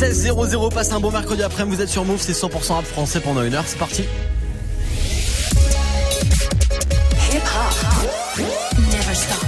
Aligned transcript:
16-0-0, 0.00 0.72
passe 0.72 0.92
un 0.92 1.00
bon 1.00 1.10
mercredi 1.10 1.42
après, 1.42 1.62
vous 1.62 1.78
êtes 1.82 1.90
sur 1.90 2.06
Move, 2.06 2.22
c'est 2.22 2.32
100% 2.32 2.72
rap 2.72 2.86
français 2.86 3.20
pendant 3.20 3.42
une 3.42 3.54
heure, 3.54 3.64
c'est 3.66 3.78
parti. 3.78 4.04
Never 8.78 9.14
stop. 9.14 9.44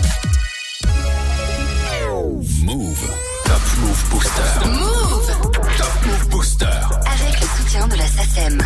Move. 2.64 3.10
Top 3.46 3.62
Move 3.80 4.04
Booster. 4.10 4.68
Move 4.68 5.30
Top 5.78 6.06
Move 6.06 6.28
Booster. 6.28 6.66
avec 6.66 7.40
le 7.40 7.46
soutien 7.56 7.88
de 7.88 7.96
la 7.96 8.06
SACEM. 8.06 8.58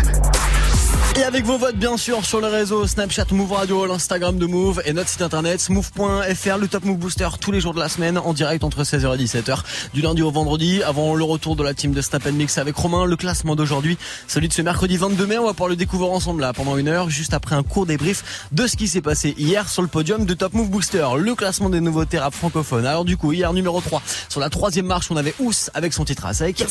Et 1.17 1.23
avec 1.23 1.47
vos 1.47 1.57
votes 1.57 1.77
bien 1.77 1.97
sûr 1.97 2.27
sur 2.27 2.43
les 2.43 2.49
réseaux 2.49 2.87
Snapchat 2.87 3.25
Move 3.31 3.53
Radio, 3.53 3.87
l'Instagram 3.87 4.37
de 4.37 4.45
Move 4.45 4.83
et 4.85 4.93
notre 4.93 5.09
site 5.09 5.23
internet 5.23 5.67
move.fr, 5.71 6.59
le 6.59 6.69
Top 6.69 6.85
Move 6.85 6.99
Booster 6.99 7.29
tous 7.41 7.53
les 7.53 7.61
jours 7.61 7.73
de 7.73 7.81
la 7.81 7.89
semaine 7.89 8.19
en 8.19 8.35
direct 8.35 8.65
entre 8.65 8.83
16h 8.83 9.15
et 9.15 9.25
17h 9.25 9.61
du 9.95 10.03
lundi 10.03 10.21
au 10.21 10.31
vendredi 10.31 10.83
avant 10.83 11.15
le 11.15 11.25
retour 11.25 11.57
de 11.57 11.63
la 11.63 11.73
team 11.73 11.93
de 11.93 12.03
Snap 12.03 12.27
Mix 12.27 12.59
avec 12.59 12.77
Romain. 12.77 13.07
Le 13.07 13.17
classement 13.17 13.57
d'aujourd'hui, 13.57 13.97
celui 14.29 14.49
de 14.49 14.53
ce 14.53 14.61
mercredi 14.61 14.99
22 14.99 15.27
mai, 15.27 15.39
on 15.39 15.47
va 15.47 15.53
pouvoir 15.53 15.71
le 15.71 15.77
découvrir 15.77 16.13
ensemble 16.13 16.43
là 16.43 16.53
pendant 16.53 16.77
une 16.77 16.89
heure 16.89 17.09
juste 17.09 17.33
après 17.33 17.57
un 17.57 17.63
court 17.63 17.87
débrief 17.87 18.49
de 18.53 18.67
ce 18.67 18.77
qui 18.77 18.87
s'est 18.87 19.01
passé 19.01 19.35
hier 19.39 19.71
sur 19.71 19.81
le 19.81 19.89
podium 19.89 20.27
de 20.27 20.35
Top 20.35 20.53
Move 20.53 20.69
Booster, 20.69 21.07
le 21.17 21.35
classement 21.35 21.71
des 21.71 21.81
nouveautés 21.81 22.19
rap 22.19 22.35
francophones. 22.35 22.85
Alors 22.85 23.07
du 23.07 23.17
coup 23.17 23.33
hier 23.33 23.53
numéro 23.55 23.81
3 23.81 24.03
sur 24.29 24.41
la 24.41 24.51
troisième 24.51 24.87
marche 24.87 25.11
on 25.11 25.17
avait 25.17 25.35
Ous 25.39 25.71
avec 25.73 25.95
son 25.95 26.05
titre 26.05 26.27
à 26.27 26.35
sec. 26.35 26.67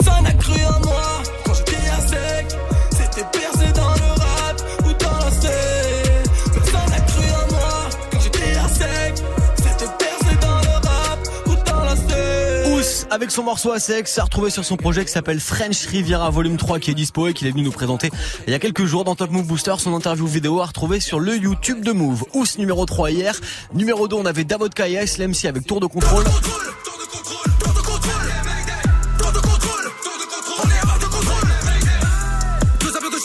Avec 13.10 13.32
son 13.32 13.44
morceau 13.44 13.72
à 13.72 13.80
sec 13.80 14.08
s'est 14.08 14.22
retrouvé 14.22 14.50
sur 14.50 14.66
son 14.66 14.78
projet 14.78 15.06
qui 15.06 15.12
s'appelle 15.12 15.40
French 15.40 15.86
Riviera 15.88 16.30
Volume 16.30 16.58
3 16.58 16.80
qui 16.80 16.92
est 16.92 16.94
dispo 16.94 17.28
et 17.28 17.34
qu'il 17.34 17.48
est 17.48 17.52
venu 17.52 17.64
nous 17.64 17.72
présenter 17.72 18.10
il 18.48 18.52
y 18.52 18.56
a 18.56 18.60
quelques 18.60 18.86
jours 18.86 19.04
dans 19.04 19.16
Top 19.16 19.32
Move 19.32 19.46
Booster. 19.46 19.74
Son 19.78 19.94
interview 19.94 20.26
vidéo 20.28 20.62
à 20.62 20.66
retrouver 20.66 21.00
sur 21.00 21.20
le 21.20 21.36
YouTube 21.38 21.84
de 21.84 21.92
Move. 21.92 22.24
Ous 22.34 22.46
numéro 22.58 22.86
3 22.86 23.12
hier. 23.12 23.40
Numéro 23.74 24.08
2 24.08 24.16
on 24.16 24.26
avait 24.26 24.44
Davodka 24.44 24.88
et 24.88 25.04
Ice 25.04 25.20
MC 25.20 25.46
avec 25.46 25.66
Tour 25.66 25.80
de 25.80 25.88
contrôle. 25.88 26.24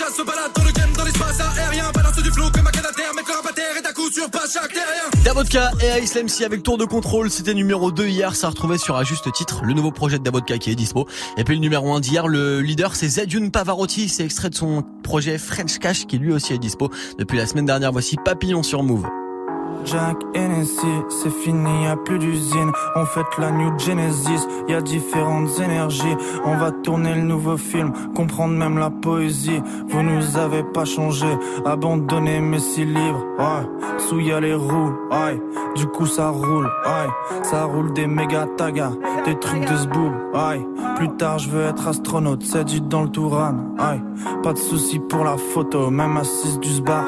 À 0.01 0.13
se 0.13 0.23
dans 0.23 0.65
le 0.65 0.73
game, 0.73 0.93
dans 0.97 1.05
l'espace 1.05 1.41
aérien. 1.41 1.91
Du 2.23 2.31
à 2.31 3.53
terre 3.53 3.77
et 3.77 4.13
sur 4.13 4.31
pas 4.31 4.45
chaque 4.53 4.73
terrien. 4.73 4.90
Davodka 5.25 5.71
et 5.83 6.03
Ice 6.03 6.43
avec 6.43 6.63
Tour 6.63 6.79
de 6.79 6.87
contrôle, 6.87 7.31
c'était 7.31 7.53
numéro 7.53 7.93
2 7.93 8.09
hier, 8.09 8.35
ça 8.35 8.47
a 8.47 8.51
retrouvé 8.51 8.79
sur 8.79 8.97
un 8.97 9.05
juste 9.05 9.31
titre 9.33 9.63
le 9.65 9.75
nouveau 9.75 9.93
projet 9.93 10.19
de 10.19 10.25
Davodka 10.25 10.57
qui 10.57 10.71
est 10.71 10.75
dispo. 10.75 11.07
Et 11.37 11.45
puis 11.45 11.55
le 11.55 11.61
numéro 11.61 11.93
1 11.93 12.01
d'hier, 12.01 12.27
le 12.27 12.61
leader 12.61 12.97
c'est 12.97 13.09
Zedune 13.09 13.51
Pavarotti, 13.51 14.09
c'est 14.09 14.25
extrait 14.25 14.49
de 14.49 14.55
son 14.55 14.83
projet 15.03 15.37
French 15.37 15.79
Cash 15.79 16.07
qui 16.07 16.19
lui 16.19 16.33
aussi 16.33 16.55
est 16.55 16.59
dispo 16.59 16.91
depuis 17.19 17.37
la 17.37 17.47
semaine 17.47 17.67
dernière. 17.67 17.93
Voici 17.93 18.17
Papillon 18.25 18.63
sur 18.63 18.83
Move. 18.83 19.07
Jack 19.85 20.17
Hennessy, 20.35 20.87
c'est 21.09 21.33
fini, 21.33 21.85
y 21.85 21.87
a 21.87 21.97
plus 21.97 22.19
d'usine. 22.19 22.71
On 22.97 23.05
fête 23.05 23.39
la 23.39 23.51
New 23.51 23.79
Genesis, 23.79 24.47
y 24.69 24.75
a 24.75 24.81
différentes 24.81 25.59
énergies. 25.59 26.17
On 26.45 26.57
va 26.57 26.71
tourner 26.71 27.15
le 27.15 27.23
nouveau 27.23 27.57
film, 27.57 27.93
comprendre 28.15 28.55
même 28.55 28.79
la 28.79 28.91
poésie. 28.91 29.63
Vous 29.89 30.03
nous 30.03 30.37
avez 30.37 30.63
pas 30.63 30.85
changé, 30.85 31.27
abandonné 31.65 32.41
mes 32.41 32.59
six 32.59 32.85
livres. 32.85 33.25
Ouais, 33.39 33.99
sous 33.99 34.21
y 34.21 34.33
a 34.33 34.41
les 34.41 34.55
roues, 34.55 34.93
ouais. 35.11 35.41
Du 35.77 35.87
coup 35.87 36.07
ça 36.07 36.29
roule, 36.29 36.67
ouais. 36.67 37.43
Ça 37.43 37.65
roule 37.65 37.93
des 37.93 38.07
méga 38.07 38.47
tagas, 38.57 38.93
des 39.25 39.39
trucs 39.39 39.65
de 39.65 39.77
zboob, 39.77 40.13
ouais. 40.35 40.67
Plus 40.97 41.11
tard 41.17 41.39
je 41.39 41.49
veux 41.49 41.65
être 41.65 41.89
astronaute, 41.89 42.43
c'est 42.43 42.65
du 42.65 42.81
dans 42.81 43.03
le 43.03 43.09
Touran, 43.09 43.55
ouais. 43.79 44.01
Pas 44.43 44.53
de 44.53 44.59
soucis 44.59 44.99
pour 44.99 45.25
la 45.25 45.37
photo, 45.37 45.91
même 45.91 46.17
assise 46.17 46.59
du 46.61 46.69
sbar. 46.69 47.05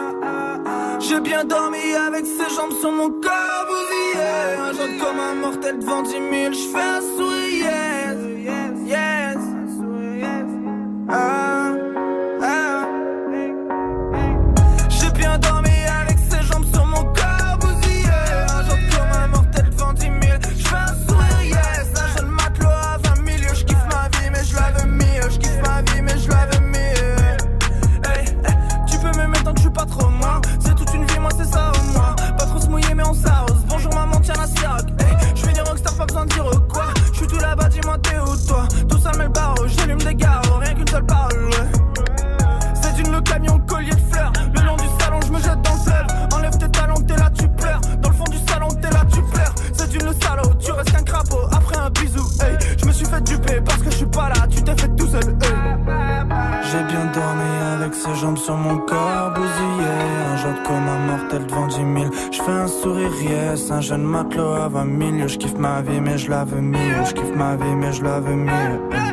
J'ai 1.12 1.20
bien 1.20 1.44
dormi 1.44 1.94
avec 1.94 2.24
ses 2.24 2.54
jambes 2.54 2.72
sur 2.80 2.90
mon 2.90 3.10
corps 3.10 3.66
bousillé 3.68 4.24
Un 4.58 4.72
jaune 4.72 4.98
comme 4.98 5.20
un 5.20 5.34
mortel 5.34 5.78
devant 5.78 6.00
10 6.00 6.10
000 6.10 6.22
J'fais 6.52 6.80
un 6.80 7.00
sourire. 7.02 7.66
Yes, 8.38 8.78
yes, 8.86 9.36
ah. 11.10 11.61
Yes 63.62 63.70
Un 63.70 63.80
jeune 63.80 64.04
matelot 64.04 64.52
à 64.54 64.68
20 64.68 65.18
000 65.18 65.28
Je 65.28 65.38
kiffe 65.38 65.58
ma 65.58 65.82
vie 65.82 66.00
mais 66.00 66.18
je 66.18 66.30
la 66.30 66.44
veux 66.44 66.60
mieux. 66.60 67.04
Je 67.06 67.12
kiffe 67.12 67.34
ma 67.34 67.56
vie 67.56 67.74
mais 67.76 67.92
je 67.92 68.02
la 68.02 68.20
veux 68.20 68.36
mieux 68.36 69.11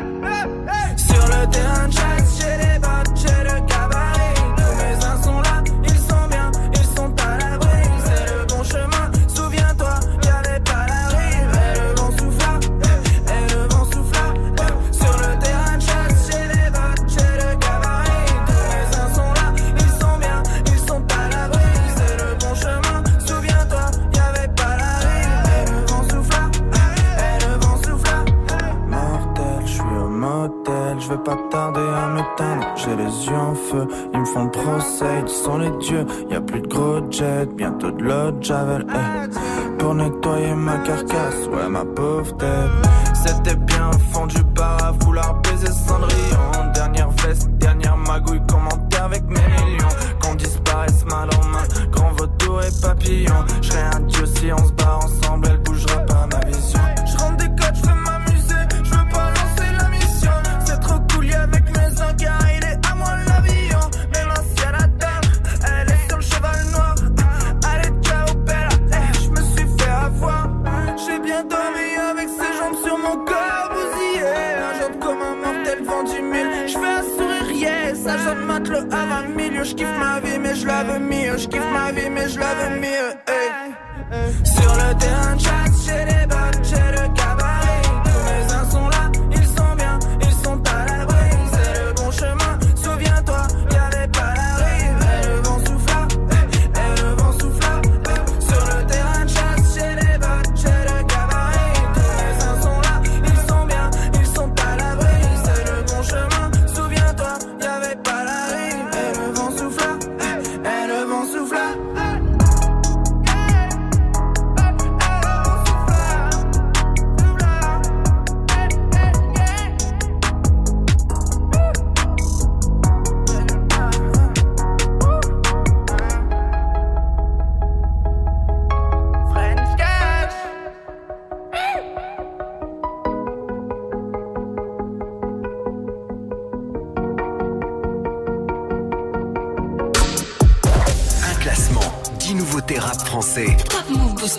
motel, 30.20 31.00
je 31.00 31.08
vais 31.08 31.18
pas 31.18 31.36
tarder 31.50 31.80
à 31.80 32.06
m'éteindre. 32.08 32.66
J'ai 32.76 32.94
les 32.96 33.26
yeux 33.26 33.36
en 33.36 33.54
feu, 33.54 33.86
ils 34.12 34.20
me 34.20 34.24
font 34.26 34.48
procès, 34.48 35.22
ils 35.22 35.28
sont 35.28 35.58
les 35.58 35.70
dieux. 35.78 36.04
Y 36.30 36.34
a 36.34 36.40
plus 36.40 36.60
de 36.60 36.68
gros 36.68 37.00
jet, 37.10 37.46
bientôt 37.56 37.90
de 37.90 38.02
l'eau 38.02 38.30
de 38.30 38.42
javel. 38.42 38.86
eh. 38.90 39.78
Pour 39.78 39.94
nettoyer 39.94 40.54
ma 40.54 40.76
carcasse, 40.78 41.46
ouais 41.52 41.68
ma 41.68 41.84
pauvre 41.84 42.36
tête. 42.36 42.70
C'était 43.14 43.56
bien 43.56 43.88
au 43.88 43.98
fond 44.12 44.26
du 44.26 44.42
bar 44.44 44.76
à 44.84 44.92
vouloir 44.92 45.34
baiser 45.42 45.72
Cendrillon. 45.72 46.72
Dernière 46.74 47.10
veste, 47.24 47.48
dernière 47.58 47.96
magouille, 47.96 48.42
commenter 48.46 48.98
avec 48.98 49.22
mes 49.24 49.46
millions. 49.64 49.94
Qu'on 50.22 50.34
disparaisse 50.34 51.04
mal 51.06 51.28
en 51.40 51.44
main, 51.46 51.66
grand 51.90 52.12
vautour 52.12 52.62
et 52.62 52.80
papillon. 52.82 53.44
Je 53.62 53.72
un 53.96 54.00
dieu 54.00 54.26
si 54.26 54.52
on 54.52 54.66
se 54.66 54.72
bat 54.72 54.98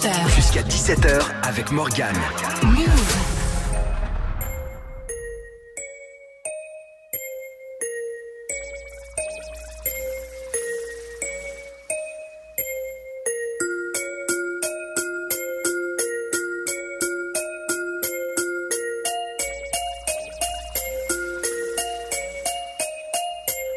Jusqu'à 0.03 0.63
17h 0.63 1.21
avec 1.43 1.71
Morgane. 1.71 2.15
Move. 2.63 2.87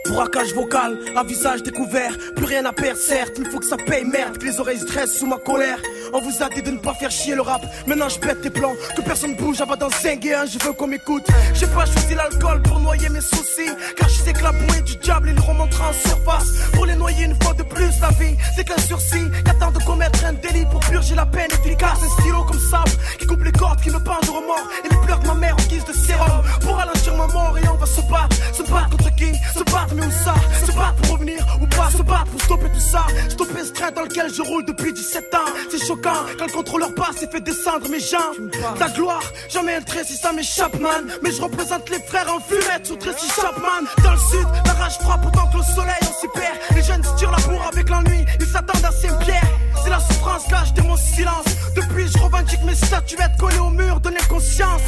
Braquage 0.08 0.54
vocal, 0.54 0.96
à 1.16 1.24
visage 1.24 1.62
découvert, 1.64 2.16
plus 2.36 2.44
rien 2.44 2.64
à 2.64 2.72
perdre, 2.72 2.98
certes, 2.98 3.32
il 3.36 3.46
faut 3.46 3.58
que 3.58 3.66
ça 3.66 3.76
paye, 3.76 4.04
merde, 4.04 4.38
que 4.38 4.44
les 4.44 4.60
oreilles 4.60 4.78
stressent 4.78 5.18
sous 5.18 5.26
ma 5.26 5.38
colère. 5.38 5.78
On 6.16 6.20
vous 6.20 6.44
a 6.44 6.48
dit 6.48 6.62
de 6.62 6.70
ne 6.70 6.76
pas 6.76 6.94
faire 6.94 7.10
chier 7.10 7.34
le 7.34 7.40
rap, 7.42 7.60
maintenant 7.88 8.08
je 8.08 8.20
pète 8.20 8.40
tes 8.40 8.48
plans, 8.48 8.74
que 8.96 9.02
personne 9.02 9.34
bouge 9.34 9.60
avant 9.60 9.74
d'en 9.74 9.90
zinguer 9.90 10.34
un, 10.34 10.46
je 10.46 10.64
veux 10.64 10.72
qu'on 10.72 10.86
m'écoute. 10.86 11.26
J'ai 11.54 11.66
pas 11.66 11.86
choisi 11.86 12.14
l'alcool 12.14 12.62
pour 12.62 12.78
noyer 12.78 13.08
mes 13.08 13.20
soucis, 13.20 13.68
car 13.96 14.08
je 14.08 14.14
sais 14.14 14.32
que 14.32 14.44
la 14.44 14.52
bouée 14.52 14.80
du 14.82 14.94
diable, 14.94 15.32
il 15.34 15.40
remontera 15.40 15.88
en 15.88 15.92
surface. 15.92 16.52
Pour 16.72 16.86
les 16.86 16.94
noyer 16.94 17.24
une 17.24 17.34
fois 17.42 17.52
de 17.54 17.64
plus, 17.64 17.90
la 18.00 18.10
vie, 18.10 18.36
c'est 18.54 18.62
qu'un 18.62 18.80
sursis, 18.80 19.26
qu'attend 19.44 19.72
de 19.72 19.82
commettre 19.82 20.24
un 20.24 20.34
délit 20.34 20.64
pour 20.66 20.78
purger 20.78 21.16
la 21.16 21.26
peine 21.26 21.50
efficace. 21.50 21.98
Un 22.04 22.22
stylo 22.22 22.44
comme 22.44 22.60
sable, 22.60 22.92
qui 23.18 23.26
coupe 23.26 23.42
les 23.42 23.50
cordes, 23.50 23.80
qui 23.80 23.90
me 23.90 23.98
peint 23.98 24.20
de 24.22 24.30
remords, 24.30 24.68
et 24.84 24.88
les 24.88 25.00
pleurs 25.04 25.18
de 25.18 25.26
ma 25.26 25.34
mère 25.34 25.56
en 25.58 25.68
guise 25.68 25.84
de 25.84 25.92
sérum. 25.92 26.44
Pour 26.60 26.76
ralentir 26.76 27.16
ma 27.16 27.26
mort, 27.26 27.58
et 27.58 27.68
on 27.68 27.74
va 27.76 27.86
se 27.86 28.00
battre, 28.02 28.36
se 28.52 28.62
battre 28.62 28.90
contre 28.90 29.12
qui? 29.16 29.32
Se 29.52 29.64
battre, 29.64 29.92
mais 29.96 30.06
où 30.06 30.12
ça? 30.12 30.36
Se 30.64 30.70
battre 30.70 30.94
pour 31.02 31.14
revenir 31.14 31.44
ou 31.60 31.66
pas? 31.66 31.90
Se 31.90 32.02
battre 32.02 32.26
pour 32.26 32.40
stopper 32.40 32.68
tout 32.72 32.78
ça. 32.78 33.04
Stopper 33.28 33.64
ce 33.64 33.72
train 33.72 33.90
dans 33.90 34.02
lequel 34.02 34.32
je 34.32 34.42
roule 34.42 34.64
depuis 34.64 34.92
17 34.92 35.34
ans. 35.34 35.50
C'est 35.72 35.84
choquant 35.84 36.03
quand 36.04 36.46
le 36.46 36.52
contrôleur 36.52 36.94
passe 36.94 37.22
et 37.22 37.26
fait 37.26 37.40
descendre 37.40 37.88
mes 37.88 38.00
jambes. 38.00 38.50
Ta 38.78 38.88
gloire, 38.88 39.22
jamais 39.48 39.74
un 39.74 39.80
trait 39.80 40.04
si 40.04 40.16
ça 40.16 40.32
m'échappe 40.32 40.78
man. 40.78 41.06
Mais 41.22 41.32
je 41.32 41.40
représente 41.40 41.88
les 41.90 42.00
frères 42.00 42.32
en 42.32 42.40
fumette 42.40 42.86
sous 42.86 42.96
Tracy 42.96 43.28
Chapman. 43.40 43.86
Dans 44.02 44.12
le 44.12 44.18
sud, 44.18 44.46
la 44.66 44.72
rage 44.72 44.98
frappe 44.98 45.26
autant 45.26 45.48
que 45.50 45.58
le 45.58 45.62
soleil 45.62 45.94
on 46.02 46.20
s'y 46.20 46.28
perd. 46.28 46.56
Les 46.74 46.82
jeunes 46.82 47.02
se 47.02 47.14
tirent 47.16 47.30
la 47.30 47.38
bourre 47.38 47.70
avec 47.72 47.88
l'ennui 47.88 48.24
Ils 48.40 48.46
s'attendent 48.46 48.84
à 48.84 48.92
Saint-Pierre. 48.92 49.48
C'est 49.82 49.90
la 49.90 50.00
souffrance, 50.00 50.50
lâche 50.50 50.74
de 50.74 50.82
mon 50.82 50.96
silence. 50.96 51.44
Depuis 51.74 52.06
je 52.08 52.18
revendique 52.22 52.62
mes 52.64 52.74
statuettes 52.74 53.36
collées 53.38 53.58
au 53.58 53.70
mur 53.70 54.00
Donner 54.00 54.20
conscience 54.28 54.82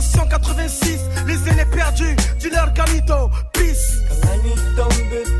génération 0.00 0.26
86, 0.26 1.00
les 1.26 1.48
aînés 1.48 1.64
perdus, 1.66 2.16
dis-leur 2.38 2.72
Galito, 2.72 3.30
peace. 3.52 4.00
La 4.22 4.36
nuit 4.38 4.54
tombe, 4.76 4.92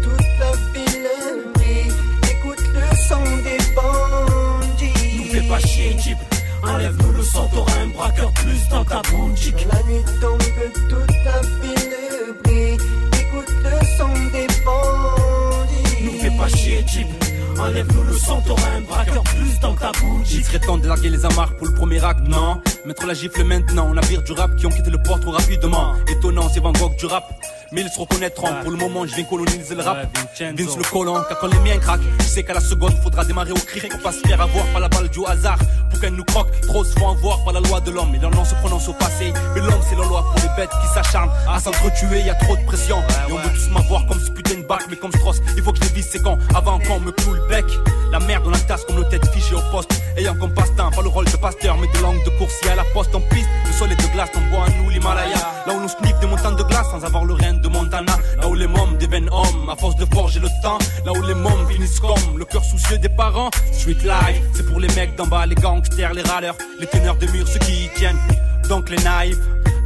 toute 0.03 0.27
la 0.39 0.53
ville 0.73 1.09
brille. 1.55 1.93
Écoute 2.31 2.65
le 2.75 2.97
son 2.97 3.23
des 3.43 3.59
bandits. 3.75 5.19
Nous 5.19 5.25
fais 5.25 5.49
pas 5.49 5.61
chier, 5.61 5.97
Jeep. 5.99 6.19
Enlève-nous 6.63 7.13
le 7.13 7.23
sang, 7.23 7.49
t'auras 7.53 7.81
un 7.83 7.89
braqueur 7.89 8.33
plus 8.33 8.69
dans 8.69 8.85
ta 8.85 9.01
boutique. 9.11 9.67
La 9.73 9.83
nuit 9.91 10.05
tombe, 10.21 10.43
toute 10.89 11.15
la 11.25 11.41
ville 11.63 12.35
brille. 12.45 12.79
Écoute 13.19 13.55
le 13.63 13.87
son 13.97 14.13
des 14.33 14.47
bandits. 14.65 16.05
Nous 16.05 16.21
fais 16.21 16.37
pas 16.37 16.49
chier, 16.49 16.85
Jeep. 16.87 17.20
Enlève-nous 17.61 18.03
le 18.05 18.15
sang, 18.15 18.41
t'auras 18.47 18.71
un 18.77 18.81
braqueur 18.81 19.23
plus 19.23 19.61
dans 19.61 19.75
ta 19.75 19.93
Il 20.03 20.09
boutique. 20.09 20.45
serait 20.47 20.59
temps 20.61 20.79
de 20.79 20.87
larguer 20.89 21.11
les 21.11 21.25
amarres 21.27 21.55
pour 21.57 21.67
le 21.67 21.75
premier 21.75 22.03
acte, 22.03 22.27
non? 22.27 22.61
Mettre 22.87 23.07
la 23.07 23.15
gifle 23.15 23.45
maintenant, 23.45 23.89
on 23.91 23.95
navire 23.95 24.23
du 24.23 24.33
rap 24.33 24.57
qui 24.57 24.67
ont 24.67 24.71
quitté 24.71 24.91
le 24.91 24.99
port 25.03 25.21
trop 25.21 25.33
rapidement. 25.33 25.95
Étonnant, 26.09 26.49
c'est 26.49 26.61
Van 26.61 26.73
Gogh 26.73 26.97
du 26.97 27.07
rap. 27.07 27.25
Mais 27.73 27.83
ils 27.83 27.89
se 27.89 28.01
reconnaîtront, 28.01 28.49
pour 28.63 28.71
le 28.73 28.77
moment 28.77 29.07
je 29.07 29.15
viens 29.15 29.25
coloniser 29.25 29.77
le 29.77 29.83
rap. 29.83 29.99
Vince 30.41 30.77
le 30.77 30.83
colon, 30.91 31.23
car 31.29 31.39
quand 31.39 31.47
les 31.47 31.59
miens 31.61 31.79
craquent, 31.79 32.01
je 32.19 32.25
sais 32.25 32.43
qu'à 32.43 32.55
la 32.55 32.61
seconde 32.61 32.95
faudra 33.01 33.25
démarrer 33.25 33.53
au 33.53 33.55
cri 33.55 33.81
pour 33.89 34.01
pas 34.01 34.13
se 34.13 34.27
faire 34.27 34.41
avoir 34.41 34.65
par 34.67 34.81
la 34.81 34.89
balle 34.89 35.09
du 35.09 35.21
hasard. 35.25 35.59
Pour 35.89 36.01
qu'elle 36.01 36.15
nous 36.15 36.25
croque, 36.25 36.49
trop 36.63 36.83
se 36.83 36.99
font 36.99 37.11
avoir 37.11 37.45
par 37.45 37.53
la 37.53 37.61
loi 37.61 37.81
de 37.81 37.93
l'homme. 37.93 38.13
Et 38.15 38.19
nom 38.19 38.45
se 38.45 38.55
prononce 38.57 38.89
au 38.89 38.93
passé, 38.95 39.33
mais 39.55 39.61
l'homme 39.61 39.81
c'est 39.89 39.97
la 39.97 40.05
loi 40.05 40.25
pour 40.25 40.43
les 40.43 40.57
bêtes 40.57 40.71
qui 40.83 40.89
s'acharnent 40.95 41.31
à 41.49 41.61
s'entretuer, 41.61 42.23
y 42.23 42.31
a 42.31 42.35
trop 42.35 42.57
de 42.57 42.65
pression. 42.65 42.99
Et 43.29 43.33
on 43.33 43.37
veut 43.37 43.51
tous 43.55 43.71
m'avoir 43.71 44.05
comme 44.07 44.21
ce 44.21 44.31
putain 44.31 44.57
de 44.57 44.67
bac, 44.67 44.83
mais 44.91 44.97
comme 44.97 45.13
Strauss, 45.13 45.41
il 45.57 45.63
faut 45.63 45.73
que 45.73 45.79
je 45.79 45.85
les 45.85 45.95
vise 45.95 46.09
c'est 46.11 46.23
quand, 46.23 46.39
avant 46.57 46.81
qu'on 46.81 46.99
me 46.99 47.13
cloue 47.13 47.35
le 47.35 47.47
bec. 47.49 47.67
La 48.11 48.19
merde 48.19 48.45
dans 48.45 48.51
la 48.51 48.59
tasse 48.59 48.85
comme 48.85 48.97
le 48.97 49.09
tête 49.09 49.25
fichée 49.33 49.55
au 49.55 49.63
poste. 49.71 49.93
Ayant 50.17 50.35
comme 50.35 50.53
passe-temps, 50.53 50.91
pas 50.91 51.03
le 51.03 51.09
rôle 51.09 51.27
de 51.27 51.37
pasteur, 51.37 51.79
mais 51.79 51.87
de 51.87 52.03
langue 52.03 52.25
de 52.25 52.31
coursier 52.31 52.71
à 52.71 52.75
la 52.75 52.85
poste 52.93 53.15
en 53.15 53.21
piste. 53.21 53.49
Le 53.67 53.73
sol 53.73 53.93
est 53.93 53.97
de 53.97 54.13
glace, 54.13 54.31
on 54.35 54.51
boit 54.51 54.65
à 54.65 54.71
nous 54.71 54.91
l'Himalaya. 54.91 55.60
Là 55.67 55.75
où 55.75 55.81
on 55.81 55.89
sniffe 55.89 56.19
des 56.21 56.27
montagnes 56.27 56.57
de 56.57 56.63
glace 56.63 56.91
sans 56.91 57.05
avoir 57.05 57.25
le 57.25 57.35
rein 57.35 57.55
de 57.55 57.69
Montana. 57.69 58.17
Là 58.41 58.49
où 58.49 58.55
les 58.55 58.67
mômes 58.67 58.97
deviennent 58.99 59.29
hommes 59.31 59.69
à 59.71 59.77
force 59.77 59.97
de 59.97 60.07
forger 60.07 60.41
le 60.41 60.49
temps. 60.63 60.79
Là 61.05 61.13
où 61.13 61.23
les 61.23 61.35
mômes 61.35 61.67
finissent 61.69 62.01
comme 62.01 62.39
le 62.39 62.45
cœur 62.45 62.65
soucieux 62.65 62.99
des 62.99 63.09
parents. 63.09 63.51
Street 63.73 63.99
life, 64.03 64.43
c'est 64.55 64.67
pour 64.67 64.81
les 64.81 64.89
mecs 64.95 65.17
d'en 65.17 65.27
bas, 65.27 65.47
les 65.47 65.55
gangsters, 65.55 66.15
les 66.15 66.23
râleurs, 66.23 66.57
les 66.79 66.87
teneurs 66.87 67.17
de 67.17 67.27
murs, 67.27 67.49
ceux 67.49 67.59
qui 67.61 67.85
y 67.85 67.89
tiennent. 67.91 68.21
Donc 68.69 68.89
les 68.89 69.03
naïfs. 69.03 69.39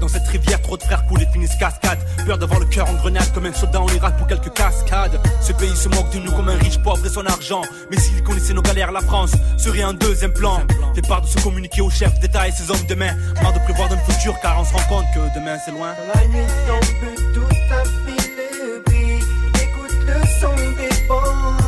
Dans 0.04 0.08
cette 0.08 0.28
rivière, 0.28 0.60
trop 0.60 0.76
de 0.76 0.82
frères 0.82 1.06
coulent 1.06 1.22
et 1.22 1.26
finissent 1.32 1.56
cascade. 1.56 1.98
Peur 2.26 2.36
d'avoir 2.36 2.60
le 2.60 2.66
cœur 2.66 2.86
en 2.90 2.92
grenade 2.92 3.32
comme 3.32 3.46
un 3.46 3.54
soldat 3.54 3.80
en 3.80 3.88
Irak 3.88 4.18
pour 4.18 4.26
quelques 4.26 4.52
cascades. 4.52 5.18
Ce 5.40 5.50
pays 5.54 5.74
se 5.74 5.88
moque 5.88 6.10
de 6.10 6.18
nous 6.18 6.30
comme 6.30 6.50
un 6.50 6.58
riche 6.58 6.76
pauvre 6.76 7.06
et 7.06 7.08
son 7.08 7.24
argent. 7.24 7.62
Mais 7.90 7.96
s'il 7.96 8.22
connaissait 8.22 8.52
nos 8.52 8.60
galères, 8.60 8.92
la 8.92 9.00
France 9.00 9.32
serait 9.56 9.80
un 9.80 9.94
deuxième 9.94 10.34
plan. 10.34 10.60
Fait 10.94 11.00
part 11.08 11.22
de 11.22 11.26
se 11.26 11.40
communiquer 11.40 11.80
aux 11.80 11.88
chefs 11.88 12.20
d'État 12.20 12.46
et 12.46 12.52
ses 12.52 12.70
hommes 12.70 12.84
de 12.86 12.94
main. 12.94 13.14
De 13.14 13.58
prévoir 13.60 13.88
dans 13.88 13.94
le 13.94 14.12
futur 14.12 14.38
car 14.42 14.60
on 14.60 14.64
se 14.66 14.74
rend 14.74 14.82
compte 14.90 15.06
que 15.14 15.34
demain 15.34 15.56
c'est 15.64 15.70
loin. 15.70 15.94
La 16.14 16.26
nuit 16.26 16.44
brille. 18.84 19.24
Écoute 19.54 19.96
le 20.06 20.20
son 20.38 20.54
des. 20.54 21.63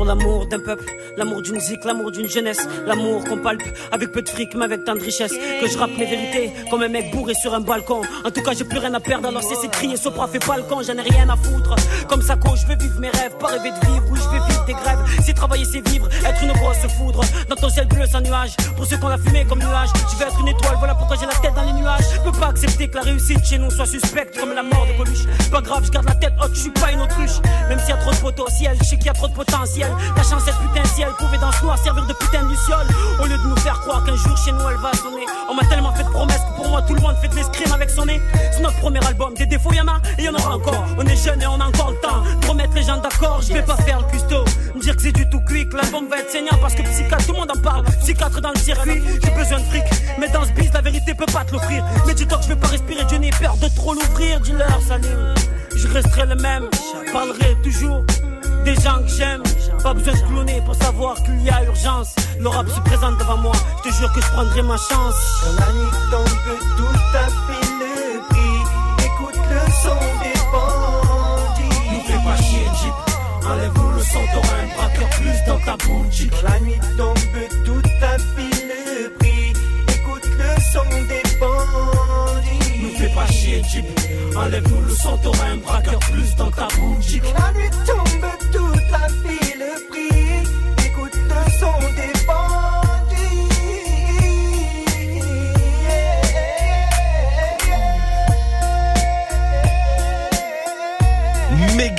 Pour 0.00 0.06
l'amour 0.06 0.46
d'un 0.46 0.60
peuple, 0.60 0.86
l'amour 1.18 1.42
d'une 1.42 1.56
musique, 1.56 1.84
l'amour 1.84 2.10
d'une 2.10 2.26
jeunesse, 2.26 2.66
l'amour 2.86 3.22
qu'on 3.22 3.36
palpe 3.36 3.60
avec 3.92 4.12
peu 4.12 4.22
de 4.22 4.28
fric 4.30 4.54
mais 4.54 4.64
avec 4.64 4.82
tant 4.86 4.94
de 4.94 5.00
richesse. 5.00 5.34
Que 5.60 5.68
je 5.68 5.76
rappe 5.76 5.90
mes 5.98 6.06
vérités 6.06 6.50
comme 6.70 6.82
un 6.82 6.88
mec 6.88 7.10
bourré 7.10 7.34
sur 7.34 7.52
un 7.52 7.60
balcon. 7.60 8.00
En 8.24 8.30
tout 8.30 8.40
cas, 8.40 8.52
j'ai 8.56 8.64
plus 8.64 8.78
rien 8.78 8.94
à 8.94 9.00
perdre 9.00 9.28
alors 9.28 9.42
de 9.42 9.66
crier, 9.66 9.98
Sopra 9.98 10.26
fait 10.26 10.38
pas 10.38 10.56
le 10.56 10.62
con, 10.62 10.80
j'en 10.80 10.94
ai 10.94 11.02
rien 11.02 11.28
à 11.28 11.36
foutre. 11.36 11.74
Comme 12.08 12.22
ça, 12.22 12.34
je 12.42 12.66
veux 12.66 12.76
vivre 12.76 12.98
mes 12.98 13.10
rêves, 13.10 13.36
pas 13.38 13.48
rêver 13.48 13.72
de 13.72 13.86
vivre, 13.86 14.04
oui, 14.10 14.18
je 14.22 14.28
vais 14.30 14.42
vivre 14.48 14.64
des 14.64 14.72
grèves. 14.72 15.00
Si 15.22 15.34
travailler 15.34 15.66
c'est 15.66 15.86
vivre, 15.86 16.08
être 16.24 16.42
une 16.42 16.52
grosse 16.52 16.78
foudre 16.96 17.20
dans 17.50 17.56
ton 17.56 17.68
ciel 17.68 17.86
bleu 17.86 18.06
sans 18.06 18.22
nuage. 18.22 18.56
Pour 18.76 18.86
ceux 18.86 18.96
qu'on 18.96 19.08
a 19.08 19.18
fumé 19.18 19.44
comme 19.46 19.58
nuage, 19.58 19.90
je 20.12 20.16
vais 20.16 20.24
être 20.24 20.40
une 20.40 20.48
étoile, 20.48 20.76
voilà 20.78 20.94
pourquoi 20.94 21.16
j'ai 21.20 21.26
la 21.26 21.34
tête 21.34 21.54
dans 21.54 21.64
les 21.64 21.74
nuages. 21.74 22.04
Je 22.14 22.20
peux 22.22 22.38
pas 22.38 22.48
accepter 22.48 22.88
que 22.88 22.96
la 22.96 23.02
réussite 23.02 23.44
chez 23.44 23.58
nous 23.58 23.70
soit 23.70 23.84
suspecte 23.84 24.38
comme 24.40 24.54
la 24.54 24.62
mort 24.62 24.86
de 24.86 24.96
Coluche. 24.96 25.26
Pas 25.50 25.60
grave, 25.60 25.84
je 25.84 25.90
garde 25.90 26.06
la 26.06 26.14
tête 26.14 26.32
haute, 26.42 26.54
je 26.54 26.60
suis 26.60 26.70
pas 26.70 26.90
une 26.90 27.02
autruche. 27.02 27.42
Même 27.68 27.78
s'il 27.80 27.90
y 27.90 27.92
a 27.92 27.98
trop 27.98 28.12
de 28.12 28.16
potentiel, 28.16 28.78
je 28.80 28.84
sais 28.84 28.96
qu'il 28.96 29.06
y 29.06 29.10
a 29.10 29.12
trop 29.12 29.28
de 29.28 29.34
potentiel. 29.34 29.89
La 30.16 30.22
chance 30.22 30.46
est 30.48 30.52
putain 30.52 30.82
de 30.82 30.88
ciel, 30.88 31.08
pouvait 31.18 31.38
dans 31.38 31.52
ce 31.52 31.64
noir 31.64 31.78
servir 31.78 32.06
de 32.06 32.12
putain 32.14 32.42
de 32.42 32.48
luciole. 32.48 32.86
Au 33.20 33.26
lieu 33.26 33.36
de 33.36 33.48
nous 33.48 33.56
faire 33.56 33.80
croire 33.80 34.04
qu'un 34.04 34.16
jour 34.16 34.36
chez 34.36 34.52
nous 34.52 34.68
elle 34.68 34.76
va 34.78 34.92
sonner. 34.94 35.26
On 35.48 35.54
m'a 35.54 35.64
tellement 35.64 35.92
fait 35.92 36.04
de 36.04 36.10
promesses 36.10 36.40
que 36.40 36.56
pour 36.56 36.68
moi 36.68 36.82
tout 36.82 36.94
le 36.94 37.00
monde 37.00 37.16
fait 37.20 37.28
de 37.28 37.36
l'escrime 37.36 37.72
avec 37.72 37.90
son 37.90 38.06
nez. 38.06 38.20
C'est 38.52 38.60
notre 38.60 38.78
premier 38.78 39.04
album, 39.06 39.34
des 39.34 39.46
défauts 39.46 39.72
y'en 39.72 39.88
a 39.88 40.00
et 40.18 40.24
y'en 40.24 40.34
aura 40.34 40.56
encore. 40.56 40.84
On 40.98 41.06
est 41.06 41.16
jeune 41.16 41.40
et 41.42 41.46
on 41.46 41.60
a 41.60 41.66
encore 41.66 41.90
le 41.90 42.00
temps 42.00 42.22
de 42.40 42.46
remettre 42.46 42.74
les 42.74 42.82
gens 42.82 42.98
d'accord. 42.98 43.40
Je 43.42 43.52
vais 43.52 43.62
pas 43.62 43.76
faire 43.76 44.00
le 44.00 44.06
custo, 44.10 44.44
me 44.74 44.80
dire 44.80 44.96
que 44.96 45.02
c'est 45.02 45.12
du 45.12 45.28
tout 45.28 45.40
quick. 45.46 45.72
L'album 45.72 46.08
va 46.08 46.18
être 46.18 46.30
saignant 46.30 46.58
parce 46.60 46.74
que 46.74 46.82
psychiatre, 46.82 47.26
tout 47.26 47.32
le 47.32 47.38
monde 47.38 47.50
en 47.56 47.60
parle. 47.60 47.84
Psychiatre 48.02 48.40
dans 48.40 48.50
le 48.50 48.58
circuit, 48.58 49.02
j'ai 49.22 49.30
besoin 49.30 49.58
de 49.58 49.64
fric. 49.64 49.84
Mais 50.18 50.28
dans 50.28 50.44
ce 50.44 50.52
biz, 50.52 50.70
la 50.72 50.80
vérité 50.80 51.14
peut 51.14 51.26
pas 51.32 51.44
te 51.44 51.52
l'offrir. 51.52 51.84
Mais 52.06 52.14
dis-toi 52.14 52.38
que 52.38 52.44
je 52.44 52.48
vais 52.48 52.56
pas 52.56 52.68
respirer, 52.68 53.04
Dieu 53.04 53.18
n'ai 53.18 53.30
peur 53.30 53.56
de 53.56 53.68
trop 53.74 53.94
l'ouvrir. 53.94 54.40
Dis-leur, 54.40 54.80
salut. 54.86 55.06
Je 55.74 55.88
resterai 55.88 56.26
le 56.26 56.36
même, 56.36 56.68
je 56.72 57.12
parlerai 57.12 57.56
toujours 57.62 58.04
des 58.64 58.74
gens 58.74 58.98
que 59.02 59.08
j'aime. 59.08 59.42
Pas 59.82 59.94
besoin 59.94 60.12
de 60.12 60.26
cloner 60.26 60.60
pour 60.64 60.74
savoir 60.74 61.14
qu'il 61.22 61.42
y 61.42 61.50
a 61.50 61.64
urgence. 61.64 62.14
Le 62.38 62.48
rap 62.48 62.68
se 62.68 62.80
présente 62.80 63.18
devant 63.18 63.36
moi, 63.38 63.52
je 63.78 63.90
te 63.90 63.94
jure 63.94 64.12
que 64.12 64.20
je 64.20 64.26
prendrai 64.28 64.62
ma 64.62 64.76
chance. 64.76 65.16
Quand 65.42 65.66
la 65.66 65.72
nuit 65.72 65.90
tombe, 66.10 66.38
toute 66.76 67.14
la 67.14 67.26
ville 67.48 68.20
brille. 68.28 68.64
Écoute 68.98 69.40
le 69.50 69.72
son 69.82 70.00
des 70.22 70.38
bandits. 70.52 71.90
Nous 71.92 72.02
fais 72.06 72.24
pas 72.24 72.36
chier, 72.42 72.66
Jeep. 72.82 72.94
Enlève-nous 73.50 73.90
le 73.90 74.02
sang, 74.02 74.24
t'auras 74.32 74.58
un 74.62 74.76
braqueur 74.76 75.08
plus 75.10 75.44
dans 75.46 75.58
ta 75.58 75.76
boutique. 75.84 76.30
Quand 76.30 76.48
la 76.48 76.60
nuit 76.60 76.80
tombe, 76.96 77.64
toute 77.64 77.90
la 78.00 78.16
ville 78.36 79.12
brille. 79.18 79.52
Écoute 79.88 80.26
le 80.38 80.60
son 80.72 80.88
des 81.08 81.38
bandits. 81.38 82.82
Nous 82.82 82.98
fais 82.98 83.14
pas 83.14 83.26
chier, 83.26 83.62
Jeep. 83.70 83.86
Enlève-nous 84.36 84.82
le 84.82 84.94
sang, 84.94 85.18
t'auras 85.18 85.46
un 85.52 85.56
braqueur 85.56 85.98
plus 85.98 86.34
dans 86.36 86.50
ta 86.50 86.68
boutique. 86.78 87.24
La 87.38 87.52
nuit 87.52 87.70
tombe, 87.86 88.26
toute 88.90 89.39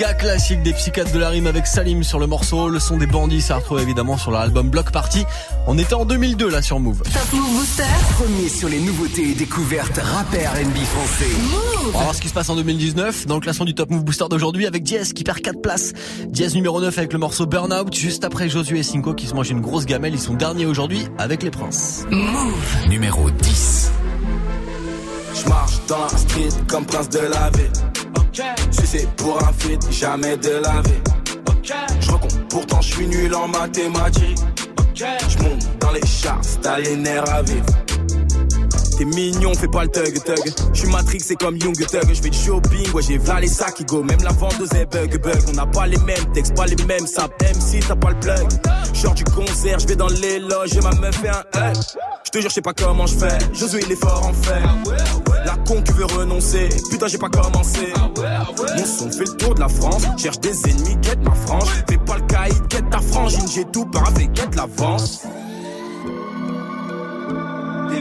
méga 0.01 0.13
classique 0.15 0.63
des 0.63 0.73
psychiatres 0.73 1.11
de 1.11 1.19
la 1.19 1.29
rime 1.29 1.45
avec 1.45 1.67
Salim 1.67 2.01
sur 2.01 2.17
le 2.17 2.25
morceau. 2.25 2.69
Le 2.69 2.79
son 2.79 2.97
des 2.97 3.05
bandits, 3.05 3.39
ça 3.39 3.57
retrouve 3.57 3.79
évidemment 3.79 4.17
sur 4.17 4.31
leur 4.31 4.41
album 4.41 4.67
Block 4.71 4.89
Party. 4.89 5.25
On 5.67 5.77
était 5.77 5.93
en 5.93 6.05
2002 6.05 6.49
là 6.49 6.63
sur 6.63 6.79
Move. 6.79 7.03
Top 7.03 7.33
Move 7.33 7.51
Booster. 7.51 7.83
Premier 8.13 8.49
sur 8.49 8.67
les 8.67 8.79
nouveautés 8.79 9.29
et 9.29 9.33
découvertes 9.35 9.99
rap 10.01 10.33
et 10.33 10.47
R&B 10.47 10.77
français. 10.77 11.31
On 11.85 11.91
va 11.91 11.99
voir 11.99 12.15
ce 12.15 12.21
qui 12.21 12.29
se 12.29 12.33
passe 12.33 12.49
en 12.49 12.55
2019 12.55 13.27
dans 13.27 13.35
le 13.35 13.41
classement 13.41 13.65
du 13.65 13.75
Top 13.75 13.91
Move 13.91 14.03
Booster 14.03 14.25
d'aujourd'hui 14.27 14.65
avec 14.65 14.81
Diaz 14.81 15.13
qui 15.13 15.23
perd 15.23 15.39
4 15.39 15.61
places. 15.61 15.93
Diaz 16.25 16.55
numéro 16.55 16.81
9 16.81 16.97
avec 16.97 17.13
le 17.13 17.19
morceau 17.19 17.45
Burnout 17.45 17.93
juste 17.93 18.23
après 18.23 18.49
Josué 18.49 18.79
et 18.79 18.83
Cinco 18.83 19.13
qui 19.13 19.27
se 19.27 19.35
mangent 19.35 19.51
une 19.51 19.61
grosse 19.61 19.85
gamelle. 19.85 20.15
Ils 20.15 20.19
sont 20.19 20.33
derniers 20.33 20.65
aujourd'hui 20.65 21.05
avec 21.19 21.43
les 21.43 21.51
princes. 21.51 22.05
Move. 22.09 22.89
Numéro 22.89 23.29
10. 23.29 23.91
Je 25.35 25.47
marche 25.47 25.73
dans 25.87 26.01
la 26.01 26.17
street 26.17 26.49
comme 26.67 26.85
prince 26.87 27.09
de 27.09 27.19
la 27.19 27.51
ville. 27.51 28.00
Si 28.33 28.87
c'est 28.87 29.09
pour 29.17 29.43
un 29.43 29.51
feat, 29.51 29.91
jamais 29.91 30.37
de 30.37 30.61
la 30.63 30.81
vie. 30.81 31.01
Je 31.99 32.11
pourtant 32.49 32.81
je 32.81 32.93
suis 32.93 33.07
nul 33.07 33.33
en 33.35 33.47
mathématiques. 33.47 34.39
Je 34.95 35.37
monte 35.43 35.79
dans 35.79 35.91
les 35.91 36.01
les 36.83 36.95
nerfs 36.95 37.29
à 37.29 37.41
vivre. 37.41 37.65
T'es 38.97 39.05
mignon, 39.05 39.53
fais 39.53 39.67
pas 39.67 39.83
le 39.83 39.89
thug 39.89 40.23
thug. 40.23 40.53
Je 40.73 40.79
suis 40.79 40.89
Matrix, 40.89 41.19
c'est 41.19 41.35
comme 41.35 41.57
Young 41.57 41.75
Thug. 41.75 42.07
Je 42.07 42.21
fais 42.21 42.29
du 42.29 42.37
shopping, 42.37 42.91
ouais, 42.93 43.01
j'ai 43.01 43.17
v'là 43.17 43.39
les 43.39 43.47
sacs 43.47 43.73
qui 43.73 43.83
go. 43.83 44.03
Même 44.03 44.21
la 44.23 44.31
vendeuse 44.31 44.71
est 44.73 44.85
bug 44.85 45.21
bug. 45.21 45.41
On 45.49 45.53
n'a 45.53 45.65
pas 45.65 45.87
les 45.87 45.97
mêmes 45.99 46.31
textes, 46.33 46.55
pas 46.55 46.67
les 46.67 46.81
mêmes 46.85 47.07
saps. 47.07 47.33
Même 47.41 47.59
si 47.59 47.79
t'as 47.79 47.95
pas 47.95 48.11
le 48.11 48.19
plug. 48.19 48.47
Genre 48.93 49.13
du 49.13 49.23
concert, 49.25 49.79
je 49.79 49.87
vais 49.87 49.95
dans 49.95 50.07
les 50.07 50.39
loges 50.39 50.75
et 50.75 50.81
ma 50.81 50.91
meuf 50.91 51.15
fait 51.15 51.29
un 51.29 51.71
hug. 51.71 51.75
Je 52.23 52.29
te 52.29 52.39
jure, 52.39 52.49
je 52.49 52.55
sais 52.55 52.61
pas 52.61 52.73
comment 52.73 53.07
je 53.07 53.15
fais. 53.15 53.37
Josué, 53.53 53.81
il 53.85 53.91
est 53.91 53.95
fort 53.95 54.25
en 54.25 54.33
fait. 54.33 55.30
La 55.51 55.57
con 55.63 55.81
qui 55.81 55.91
veut 55.91 56.05
renoncer. 56.05 56.69
Putain, 56.89 57.07
j'ai 57.07 57.17
pas 57.17 57.27
commencé. 57.27 57.91
Mon 58.77 58.85
son 58.85 59.11
fait 59.11 59.25
le 59.25 59.35
tour 59.35 59.53
de 59.53 59.59
la 59.59 59.67
France. 59.67 60.03
Cherche 60.17 60.39
des 60.39 60.69
ennemis, 60.69 60.95
quête 61.01 61.21
ma 61.21 61.35
frange. 61.35 61.67
Fais 61.89 61.97
pas 61.97 62.15
le 62.15 62.21
caïd, 62.25 62.67
quête 62.69 62.89
ta 62.89 62.99
frangine. 62.99 63.45
J'ai 63.53 63.65
tout 63.65 63.83
paravé, 63.85 64.29
quête 64.33 64.55
l'avance. 64.55 65.23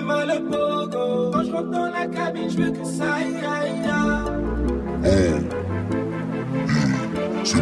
Mal 0.07 0.31
au 0.31 0.41
pogo. 0.51 1.31
Quand 1.33 1.45
je 1.45 1.51
rentre 1.53 1.71
dans 1.71 1.87
la 1.87 2.07
cabine, 2.07 2.49
je 2.51 2.57
veux 2.57 2.71
que 2.71 2.85
ça 2.85 3.15
aille, 3.15 3.37
aille, 3.37 3.91
aille. 3.91 5.41
Je 7.45 7.57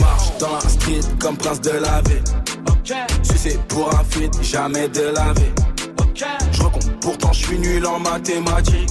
marche 0.00 0.38
dans 0.38 0.54
la 0.54 0.60
street 0.60 1.00
comme 1.20 1.36
prince 1.36 1.60
de 1.60 1.70
la 1.70 2.00
ville. 2.02 2.22
C'est 3.22 3.58
pour 3.68 3.94
un 3.94 4.02
feat, 4.04 4.32
jamais 4.42 4.88
de 4.88 5.12
la 5.14 5.32
vie. 5.32 5.52
Pourtant 7.00 7.32
je 7.32 7.46
suis 7.46 7.58
nul 7.58 7.86
en 7.86 7.98
mathématiques. 7.98 8.90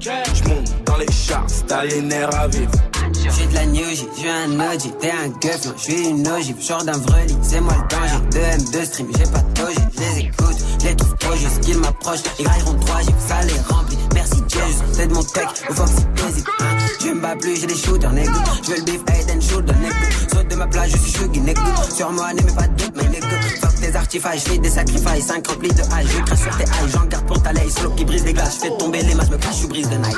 Je 0.00 0.48
monte 0.48 0.84
dans 0.86 0.96
les 0.96 1.10
charts, 1.12 1.46
t'as 1.66 1.84
les 1.84 2.00
nerfs 2.00 2.34
à 2.34 2.48
vivre. 2.48 2.72
J'suis 3.12 3.46
de 3.46 3.54
la 3.54 3.66
New 3.66 3.88
J, 3.90 4.08
j'suis 4.16 4.28
un 4.30 4.58
OG, 4.58 4.98
t'es 4.98 5.10
un 5.10 5.28
gueuf, 5.40 5.66
non, 5.66 5.72
j'suis 5.76 6.08
une 6.08 6.26
ogive, 6.26 6.60
genre 6.62 6.84
d'un 6.84 6.92
vreli, 6.92 7.36
c'est 7.42 7.60
moi 7.60 7.74
le 7.74 7.96
danger. 7.96 8.16
2 8.30 8.38
M2 8.38 8.84
stream, 8.84 9.08
j'ai 9.16 9.30
pas 9.30 9.40
de 9.40 9.52
toge, 9.54 9.74
j'les 9.96 10.24
écoute, 10.24 10.56
j'les 10.82 10.96
trouve 10.96 11.16
trop 11.18 11.36
juste 11.36 11.60
qu'ils 11.60 11.78
m'approchent. 11.78 12.22
Les 12.38 12.44
grailleront 12.44 12.74
3 12.74 13.00
G, 13.02 13.06
ça 13.28 13.42
les 13.42 13.60
remplit. 13.68 13.98
Merci 14.14 14.36
Jesus, 14.48 14.84
c'est 14.92 15.06
de 15.06 15.14
mon 15.14 15.22
tech, 15.22 15.48
au 15.68 15.74
Fox 15.74 15.92
Basic. 16.16 16.46
Hein. 16.60 16.64
Je 17.00 17.12
bats 17.20 17.36
plus, 17.36 17.60
j'ai 17.60 17.66
des 17.66 17.76
shooters, 17.76 18.12
nigga. 18.12 18.32
J'veux 18.62 18.76
le 18.76 18.82
beef, 18.82 19.00
head 19.08 19.36
and 19.36 19.40
shoulder, 19.40 19.74
nigga. 19.74 19.94
Saute 20.32 20.48
de 20.48 20.54
ma 20.56 20.66
place, 20.66 20.90
je 20.90 20.96
suis 20.96 21.12
shuggy, 21.12 21.40
nigga. 21.40 21.62
Sur 21.94 22.10
moi, 22.12 22.32
n'aimez 22.32 22.52
pas 22.52 22.68
de 22.68 22.82
doute, 22.82 22.92
mais 22.96 23.08
nigga. 23.08 23.69
Des 23.90 23.96
artifices, 23.96 24.60
des 24.60 24.70
sacrifices, 24.70 25.26
5 25.26 25.48
remplis 25.48 25.72
de 25.72 25.82
hache. 25.82 26.06
Je 26.06 26.22
crache 26.22 26.38
sur 26.38 26.56
tes 26.56 26.62
haches, 26.62 26.92
j'en 26.92 27.06
garde 27.06 27.26
pour 27.26 27.42
ta 27.42 27.52
laisse. 27.52 27.74
Slow 27.74 27.90
qui 27.90 28.04
brise 28.04 28.24
les 28.24 28.32
glaces, 28.32 28.58
j'fais 28.60 28.70
tomber 28.78 29.02
les 29.02 29.16
masses, 29.16 29.30
me 29.30 29.36
cache, 29.36 29.62
je 29.62 29.66
brise 29.66 29.88
de 29.88 29.96
nice. 29.96 30.14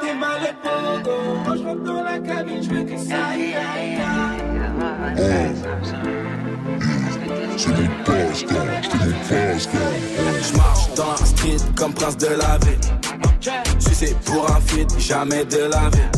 T'es 0.00 0.14
mal 0.14 0.40
au 0.40 0.54
pogo. 0.62 1.16
Quand 1.44 1.54
je 1.54 1.62
rentre 1.64 1.82
dans 1.82 2.02
la 2.02 2.18
cabine, 2.18 2.62
je 2.62 2.70
veux 2.70 2.84
que 2.84 2.96
ça. 2.96 3.14
Je 10.38 10.56
marche 10.56 10.94
dans 10.94 11.10
la 11.10 11.16
street 11.26 11.56
comme 11.76 11.92
prince 11.92 12.16
de 12.16 12.28
la 12.28 12.58
ville. 12.64 12.80
Si 13.80 13.94
c'est 13.94 14.18
pour 14.20 14.50
un 14.50 14.60
feat, 14.62 14.98
jamais 14.98 15.44
de 15.44 15.58
la 15.58 15.90
vie. 15.90 16.08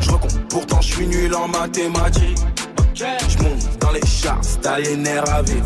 Je 0.00 0.10
recompte, 0.10 0.38
pourtant 0.50 0.82
je 0.82 0.92
suis 0.92 1.06
nul 1.06 1.34
en 1.34 1.48
mathématiques. 1.48 2.38
Je 2.98 3.04
monte 3.44 3.78
dans 3.78 3.92
les 3.92 4.04
charts, 4.04 4.40
t'as 4.60 4.80
les 4.80 4.96
nerfs 4.96 5.32
à 5.32 5.40
vivre. 5.42 5.64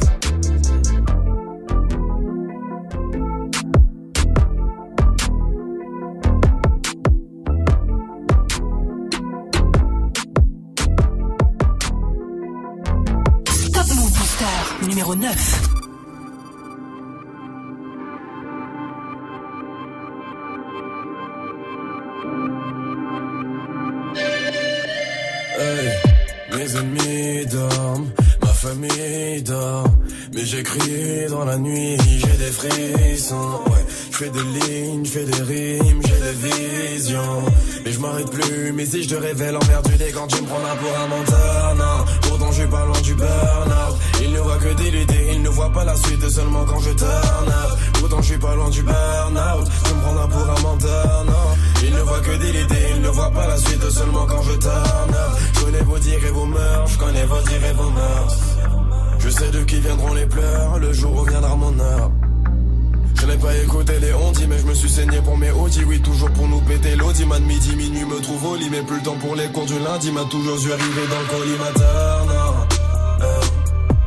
Top 13.73 13.89
Move 13.95 14.13
Booster. 14.13 14.87
Numéro 14.87 15.15
9. 15.15 15.69
Hey, 25.59 26.12
mes 26.63 26.77
ennemis 26.77 27.47
dorment, 27.47 28.11
ma 28.41 28.49
famille 28.49 29.43
dort. 29.43 29.87
Mais 30.35 30.45
j'écris 30.45 31.27
dans 31.29 31.45
la 31.45 31.59
nuit, 31.59 31.97
j'ai 31.99 32.37
des 32.45 32.53
frissons. 32.53 33.61
Ouais, 33.67 33.85
je 34.11 34.17
fais 34.17 34.31
des 34.31 34.43
lignes, 34.43 35.05
je 35.05 35.11
fais 35.11 35.25
des 35.25 35.43
rimes, 35.43 36.03
j'ai 36.05 36.21
des 36.29 36.95
visions. 36.95 37.43
Mais 37.85 37.93
je 37.93 37.99
m'arrête 37.99 38.31
plus, 38.31 38.73
mais 38.73 38.87
si 38.87 39.03
je 39.03 39.09
te 39.09 39.15
révèle 39.15 39.57
emmerdé 39.57 40.13
quand 40.15 40.27
tu 40.29 40.43
me 40.43 40.47
prends 40.47 40.59
pour 40.59 40.99
un 40.99 41.09
menteur, 41.09 41.75
non. 41.77 42.05
Suis 42.53 42.67
pas 42.67 42.85
loin 42.85 43.01
du 43.01 43.15
burn-out. 43.15 43.97
Il 44.23 44.31
ne 44.31 44.39
voit 44.39 44.59
que 44.59 44.69
idées, 44.69 45.31
il 45.33 45.43
ne 45.43 45.49
voit 45.49 45.71
pas 45.71 45.85
la 45.85 45.97
suite 45.97 46.29
seulement 46.29 46.65
quand 46.65 46.79
je 46.81 46.91
turn 46.91 47.49
up. 47.49 47.79
Pourtant 47.95 48.21
je 48.21 48.27
suis 48.27 48.39
pas 48.39 48.55
loin 48.55 48.69
du 48.69 48.83
burn-out. 48.83 49.69
Tu 49.85 49.95
me 49.95 50.01
prends 50.01 50.15
là 50.15 50.27
pour 50.29 50.51
un 50.51 50.61
menteur, 50.61 51.25
non. 51.27 51.57
Il 51.83 51.93
ne 51.93 52.01
voit 52.01 52.21
que 52.21 52.33
idées, 52.37 52.87
il 52.95 53.03
ne 53.03 53.09
voit 53.09 53.31
pas 53.31 53.49
la 53.49 53.57
suite 53.57 53.91
seulement 53.91 54.27
quand 54.27 54.43
je 54.43 54.53
turn. 54.59 55.17
Je 55.55 55.61
connais 55.65 55.83
vos 55.83 55.99
dires 55.99 56.25
et 56.25 56.31
vos 56.31 56.45
mœurs, 56.45 56.91
je 56.93 56.99
connais 56.99 57.25
vos 57.25 57.41
dires 57.41 57.65
et 57.71 57.73
vos 57.73 57.91
mœurs. 57.91 58.37
Je 59.19 59.29
sais 59.31 59.51
de 59.51 59.65
qui 59.65 59.81
viendront 59.81 60.13
les 60.13 60.27
pleurs, 60.27 60.79
le 60.79 60.93
jour 60.93 61.23
où 61.23 61.25
viendra 61.25 61.57
mon 61.57 61.79
heure. 61.81 62.11
Je 63.23 63.27
n'ai 63.29 63.37
pas 63.37 63.57
écouté 63.57 63.93
les 64.01 64.13
ondis, 64.15 64.49
mais 64.49 64.59
je 64.59 64.67
me 64.67 64.75
suis 64.75 64.91
saigné 64.91 65.21
pour 65.21 65.39
mes 65.39 65.53
audis. 65.53 65.85
Oui, 65.85 66.03
toujours 66.03 66.31
pour 66.33 66.49
nous 66.49 66.61
péter 66.63 66.97
l'audi. 66.97 67.25
Man, 67.25 67.45
midi, 67.45 67.77
minuit 67.77 68.05
me 68.05 68.21
trouve 68.21 68.45
au 68.47 68.57
lit, 68.57 68.69
mais 68.69 68.83
plus 68.83 68.97
le 68.97 69.03
temps 69.03 69.15
pour 69.15 69.37
les 69.37 69.47
cours 69.53 69.65
du 69.65 69.79
lundi. 69.79 70.11
M'a 70.11 70.25
toujours 70.25 70.59
dû 70.59 70.73
arriver 70.73 71.07
dans 71.09 71.21
le 71.21 71.39
collimateur. 71.39 72.67
Euh, 73.21 73.41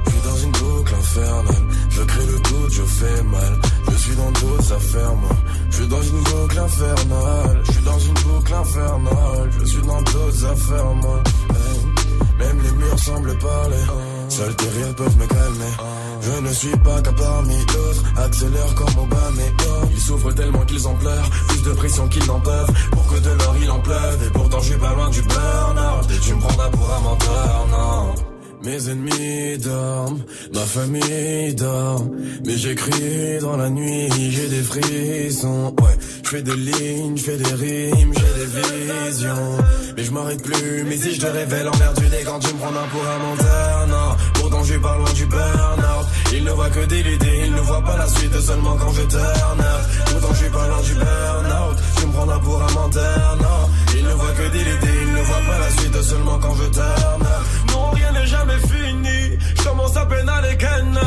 je 0.06 0.12
suis 0.12 0.20
dans 0.20 0.36
une 0.36 0.52
boucle 0.52 0.96
infernale. 0.96 1.64
Je 1.92 2.02
crée 2.02 2.26
le 2.26 2.40
doute, 2.40 2.72
je 2.74 2.82
fais 2.82 3.24
mal. 3.24 3.60
Je 3.90 3.96
suis 3.96 4.16
dans 4.18 4.32
d'autres 4.32 4.74
affaires, 4.74 5.16
moi. 5.16 5.30
Je 5.70 5.76
suis 5.78 5.88
dans 5.88 6.02
une 6.02 6.24
boucle 6.24 6.60
infernale. 6.60 7.64
Je 7.64 7.72
suis 7.72 7.84
dans 7.84 8.00
une 8.00 8.14
boucle 8.16 8.54
infernale. 8.54 9.50
Je 9.60 9.66
suis 9.66 9.82
dans 9.82 10.02
d'autres 10.02 10.46
affaires, 10.46 10.94
moi. 10.94 11.24
Hey, 11.52 12.38
Même 12.38 12.62
les 12.64 12.72
murs 12.72 13.00
semblent 13.00 13.38
parler. 13.38 13.84
Seuls 14.28 14.56
tes 14.58 14.68
rires 14.68 14.96
peuvent 14.96 15.18
me 15.18 15.26
calmer. 15.26 15.95
Je 16.26 16.42
ne 16.42 16.54
suis 16.54 16.76
pas 16.78 17.02
qu'à 17.04 17.12
parmi 17.12 17.56
d'autres. 17.66 18.04
Accélère 18.18 18.74
comme 18.76 19.04
Obama 19.04 19.42
et 19.44 19.92
Ils 19.92 20.00
souffrent 20.00 20.34
tellement 20.34 20.66
qu'ils 20.66 20.88
en 20.88 20.96
pleurent. 20.96 21.30
Plus 21.50 21.62
de 21.62 21.74
pression 21.74 22.08
qu'ils 22.08 22.26
n'en 22.26 22.40
peuvent. 22.40 22.72
Pour 22.92 23.06
que 23.08 23.20
de 23.20 23.30
l'or 23.30 23.56
il 23.62 23.70
en 23.70 23.80
pleuve. 23.80 24.24
Et 24.26 24.32
pourtant 24.32 24.60
je 24.60 24.72
suis 24.72 24.80
pas 24.80 24.94
loin 24.96 25.10
du 25.10 25.22
burn-out. 25.22 26.08
Tu 26.24 26.34
me 26.34 26.40
prendras 26.40 26.70
pour 26.70 26.94
un 26.94 27.00
menteur, 27.02 27.68
non. 27.70 28.35
Mes 28.66 28.90
ennemis 28.90 29.60
dorment, 29.60 30.24
ma 30.52 30.62
famille 30.62 31.54
dort, 31.54 32.04
mais 32.48 32.58
j'écris 32.58 33.38
dans 33.40 33.58
la 33.58 33.70
nuit, 33.70 34.10
j'ai 34.32 34.48
des 34.48 34.64
frissons, 34.64 35.76
ouais, 35.84 35.96
je 36.24 36.30
fais 36.30 36.42
des 36.42 36.56
lignes, 36.56 37.16
je 37.16 37.22
fais 37.22 37.38
des 37.38 37.54
rimes, 37.54 38.12
j'ai 38.16 38.40
des 38.40 39.06
visions, 39.06 39.58
mais 39.96 40.04
je 40.04 40.12
m'arrête 40.12 40.42
plus, 40.42 40.84
mais 40.84 40.98
si 40.98 41.14
je 41.14 41.22
te 41.22 41.28
révèle 41.28 41.68
emmerdé 41.68 42.24
quand 42.26 42.40
tu 42.40 42.56
me 42.56 42.60
prends 42.60 42.70
un 42.70 42.88
pour 42.88 43.08
un 43.08 43.20
menteur, 43.20 43.88
non, 43.88 44.16
pourtant 44.34 44.64
je 44.64 44.72
suis 44.72 44.82
pas 44.82 44.98
loin 44.98 45.14
du 45.14 45.26
burn-out, 45.28 46.06
il 46.34 46.44
ne 46.44 46.52
voit 46.52 46.70
que 46.72 46.86
des 46.88 47.02
idées, 47.02 47.42
il 47.46 47.52
ne 47.52 47.62
voit 47.62 47.84
pas 47.84 47.98
la 47.98 48.08
suite 48.08 48.40
seulement 48.40 48.78
quand 48.78 48.94
je 48.94 49.04
turn 49.04 49.60
up, 49.60 49.82
pourtant 50.08 50.34
je 50.34 50.38
suis 50.40 50.50
pas 50.50 50.68
loin 50.68 50.82
du 50.82 50.94
burn-out, 50.96 51.78
un 52.18 52.40
pour 52.40 52.62
un 52.62 52.72
menteur, 52.72 53.38
non, 53.42 53.70
il 53.96 54.04
ne 54.04 54.14
voit 54.14 54.32
que 54.32 54.48
idées, 54.48 55.02
il 55.06 55.14
ne 55.14 55.22
voit 55.22 55.42
pas 55.48 55.60
la 55.60 55.70
suite 55.72 56.02
seulement 56.02 56.38
quand 56.40 56.56
je 56.56 56.70
turn 56.70 57.22
up, 57.22 57.72
Non, 57.72 57.90
rien 57.92 58.12
n'est 58.14 58.26
jamais 58.28 58.58
fini. 58.68 59.38
Je 59.58 59.64
commence 59.64 59.96
à 59.98 60.06
peine 60.06 60.30
à 60.30 60.42
les 60.42 60.58
ken. 60.58 60.98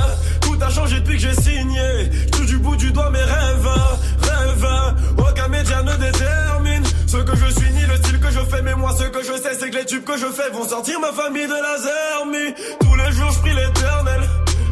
Tout 0.40 0.58
a 0.60 0.70
changé 0.70 1.00
depuis 1.00 1.16
que 1.16 1.22
j'ai 1.22 1.34
signé. 1.34 2.10
Tout 2.30 2.44
du 2.44 2.58
bout 2.58 2.76
du 2.76 2.90
doigt 2.92 3.10
mes 3.10 3.18
rêves. 3.22 3.68
Rêves. 4.22 4.94
Aucun 5.18 5.48
média 5.48 5.82
ne 5.82 5.96
détermine 5.96 6.84
ce 7.06 7.16
que 7.16 7.36
je 7.36 7.46
suis 7.58 7.70
ni 7.72 7.82
le 7.86 7.96
style 7.96 8.20
que 8.20 8.30
je 8.30 8.40
fais. 8.40 8.62
Mais 8.62 8.74
moi, 8.74 8.94
ce 8.96 9.04
que 9.04 9.22
je 9.22 9.32
sais, 9.40 9.54
c'est 9.58 9.70
que 9.70 9.76
les 9.76 9.86
tubes 9.86 10.04
que 10.04 10.16
je 10.16 10.26
fais 10.26 10.50
vont 10.52 10.68
sortir 10.68 11.00
ma 11.00 11.12
famille 11.12 11.46
de 11.46 11.52
la 11.52 11.76
zermie. 11.78 12.54
Tous 12.80 12.94
les 12.94 13.12
jours, 13.12 13.30
je 13.32 13.38
prie 13.40 13.54
l'éternel. 13.54 14.20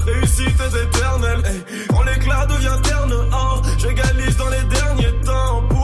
Réussite 0.07 0.61
est 0.61 0.85
éternelle. 0.85 1.43
Hey, 1.47 1.87
Quand 1.89 2.03
l'éclat 2.03 2.47
devient 2.47 2.79
terne, 2.83 3.15
hein, 3.33 3.63
j'égalise 3.79 4.37
dans 4.37 4.49
les 4.49 4.63
derniers 4.65 5.21
temps. 5.25 5.76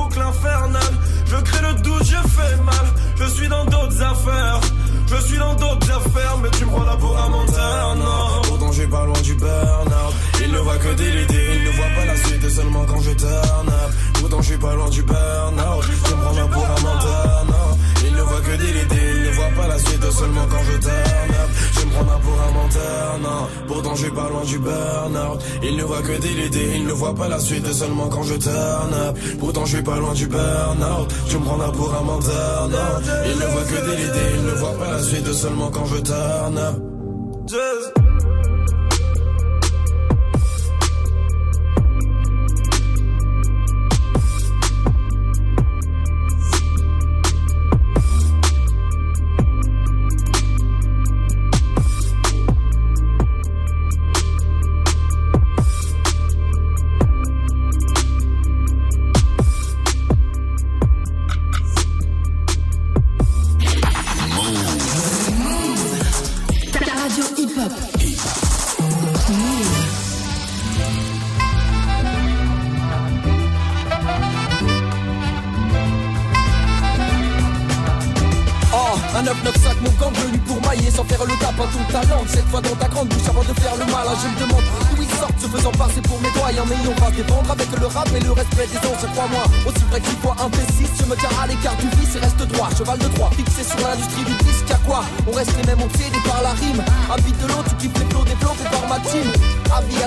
Je 1.26 1.36
crée 1.36 1.62
le 1.62 1.74
doute, 1.80 2.04
je 2.04 2.28
fais 2.28 2.56
mal. 2.62 2.86
Je 3.16 3.24
suis 3.34 3.48
dans 3.48 3.64
d'autres 3.64 4.02
affaires. 4.02 4.60
Je 5.06 5.16
suis 5.26 5.38
dans 5.38 5.54
d'autres 5.54 5.90
affaires, 5.90 6.38
mais 6.42 6.50
tu 6.50 6.64
me 6.64 6.70
prends 6.70 6.84
là 6.84 6.96
pour 6.96 7.18
un 7.18 7.28
menteur, 7.28 7.96
non. 7.96 8.42
Pourtant, 8.44 8.72
j'ai 8.72 8.86
pas 8.86 9.04
loin 9.04 9.20
du 9.22 9.34
burn-out. 9.34 10.14
Il 10.42 10.52
ne 10.52 10.58
voit 10.58 10.78
que 10.78 10.94
des 10.94 11.22
idées, 11.22 11.48
il 11.56 11.64
ne 11.64 11.70
voit 11.70 11.86
pas 11.96 12.04
la 12.06 12.16
suite, 12.16 12.44
et 12.44 12.50
seulement 12.50 12.84
quand 12.84 13.00
je 13.00 13.10
turn 13.12 13.68
up. 13.68 13.92
Pourtant, 14.14 14.42
j'ai 14.42 14.58
pas 14.58 14.74
loin 14.74 14.88
du 14.90 15.02
burn-out. 15.02 15.84
Tu 16.04 16.14
me 16.14 16.20
prends 16.20 16.32
là 16.34 16.46
pour 16.46 16.64
un 16.64 16.80
menteur, 16.80 17.44
non. 17.46 17.71
Pourtant 23.66 23.94
je 23.94 24.02
suis 24.02 24.10
pas 24.10 24.28
loin 24.28 24.44
du 24.44 24.58
burn-out. 24.58 25.40
Il 25.62 25.76
ne 25.76 25.84
voit 25.84 26.02
que 26.02 26.20
des 26.20 26.46
idées, 26.46 26.72
il 26.76 26.86
ne 26.86 26.92
voit 26.92 27.14
pas 27.14 27.28
la 27.28 27.38
suite 27.38 27.72
seulement 27.72 28.08
quand 28.08 28.22
je 28.22 28.34
turn 28.34 28.94
up. 28.94 29.18
Pourtant 29.38 29.64
je 29.64 29.76
suis 29.76 29.82
pas 29.82 29.96
loin 29.96 30.12
du 30.14 30.26
burn-out. 30.26 31.12
Je 31.28 31.36
me 31.38 31.44
prends 31.44 31.58
pour 31.72 31.94
un 31.94 32.02
menteur, 32.02 32.68
non. 32.68 32.78
Il 33.26 33.38
ne 33.38 33.46
voit 33.46 33.64
que 33.64 33.86
des 33.86 34.02
idées, 34.04 34.36
il 34.36 34.44
ne 34.44 34.52
voit 34.52 34.78
pas 34.78 34.90
la 34.90 35.02
suite 35.02 35.32
seulement 35.32 35.70
quand 35.70 35.86
je 35.86 35.98
turn 35.98 36.58
up. 36.58 38.11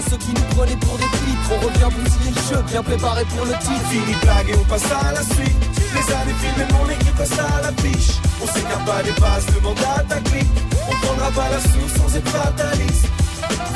Ceux 0.10 0.18
qui 0.18 0.34
nous 0.34 0.48
prenaient 0.56 0.78
pour 0.78 0.98
des 0.98 1.10
pitres 1.24 1.50
On 1.52 1.60
revient 1.66 1.92
bousiller 1.96 2.32
le 2.36 2.42
jeu, 2.50 2.62
bien 2.64 2.84
préparé 2.84 3.24
pour 3.26 3.46
le 3.46 3.54
titre 3.54 3.86
Fini 3.90 4.14
de 4.14 4.20
blague 4.22 4.50
et 4.50 4.56
on 4.56 4.64
passe 4.66 4.92
à 4.92 5.12
la 5.14 5.24
suite. 5.24 5.64
Les 5.96 6.14
années 6.14 6.38
filmées, 6.42 6.72
mon 6.74 6.90
équipe 6.90 7.18
reste 7.18 7.40
à 7.40 7.62
l'affiche. 7.62 8.20
On 8.42 8.48
s'écarte 8.48 8.86
pas 8.86 9.02
des 9.04 9.16
bases, 9.20 9.46
demande 9.56 9.80
à 9.98 10.04
ta 10.04 10.20
clique. 10.22 10.58
On 10.90 10.96
prendra 11.06 11.32
pas 11.32 11.50
la 11.50 11.60
soupe 11.60 11.92
sans 11.98 12.16
être 12.16 12.30
fataliste. 12.30 13.08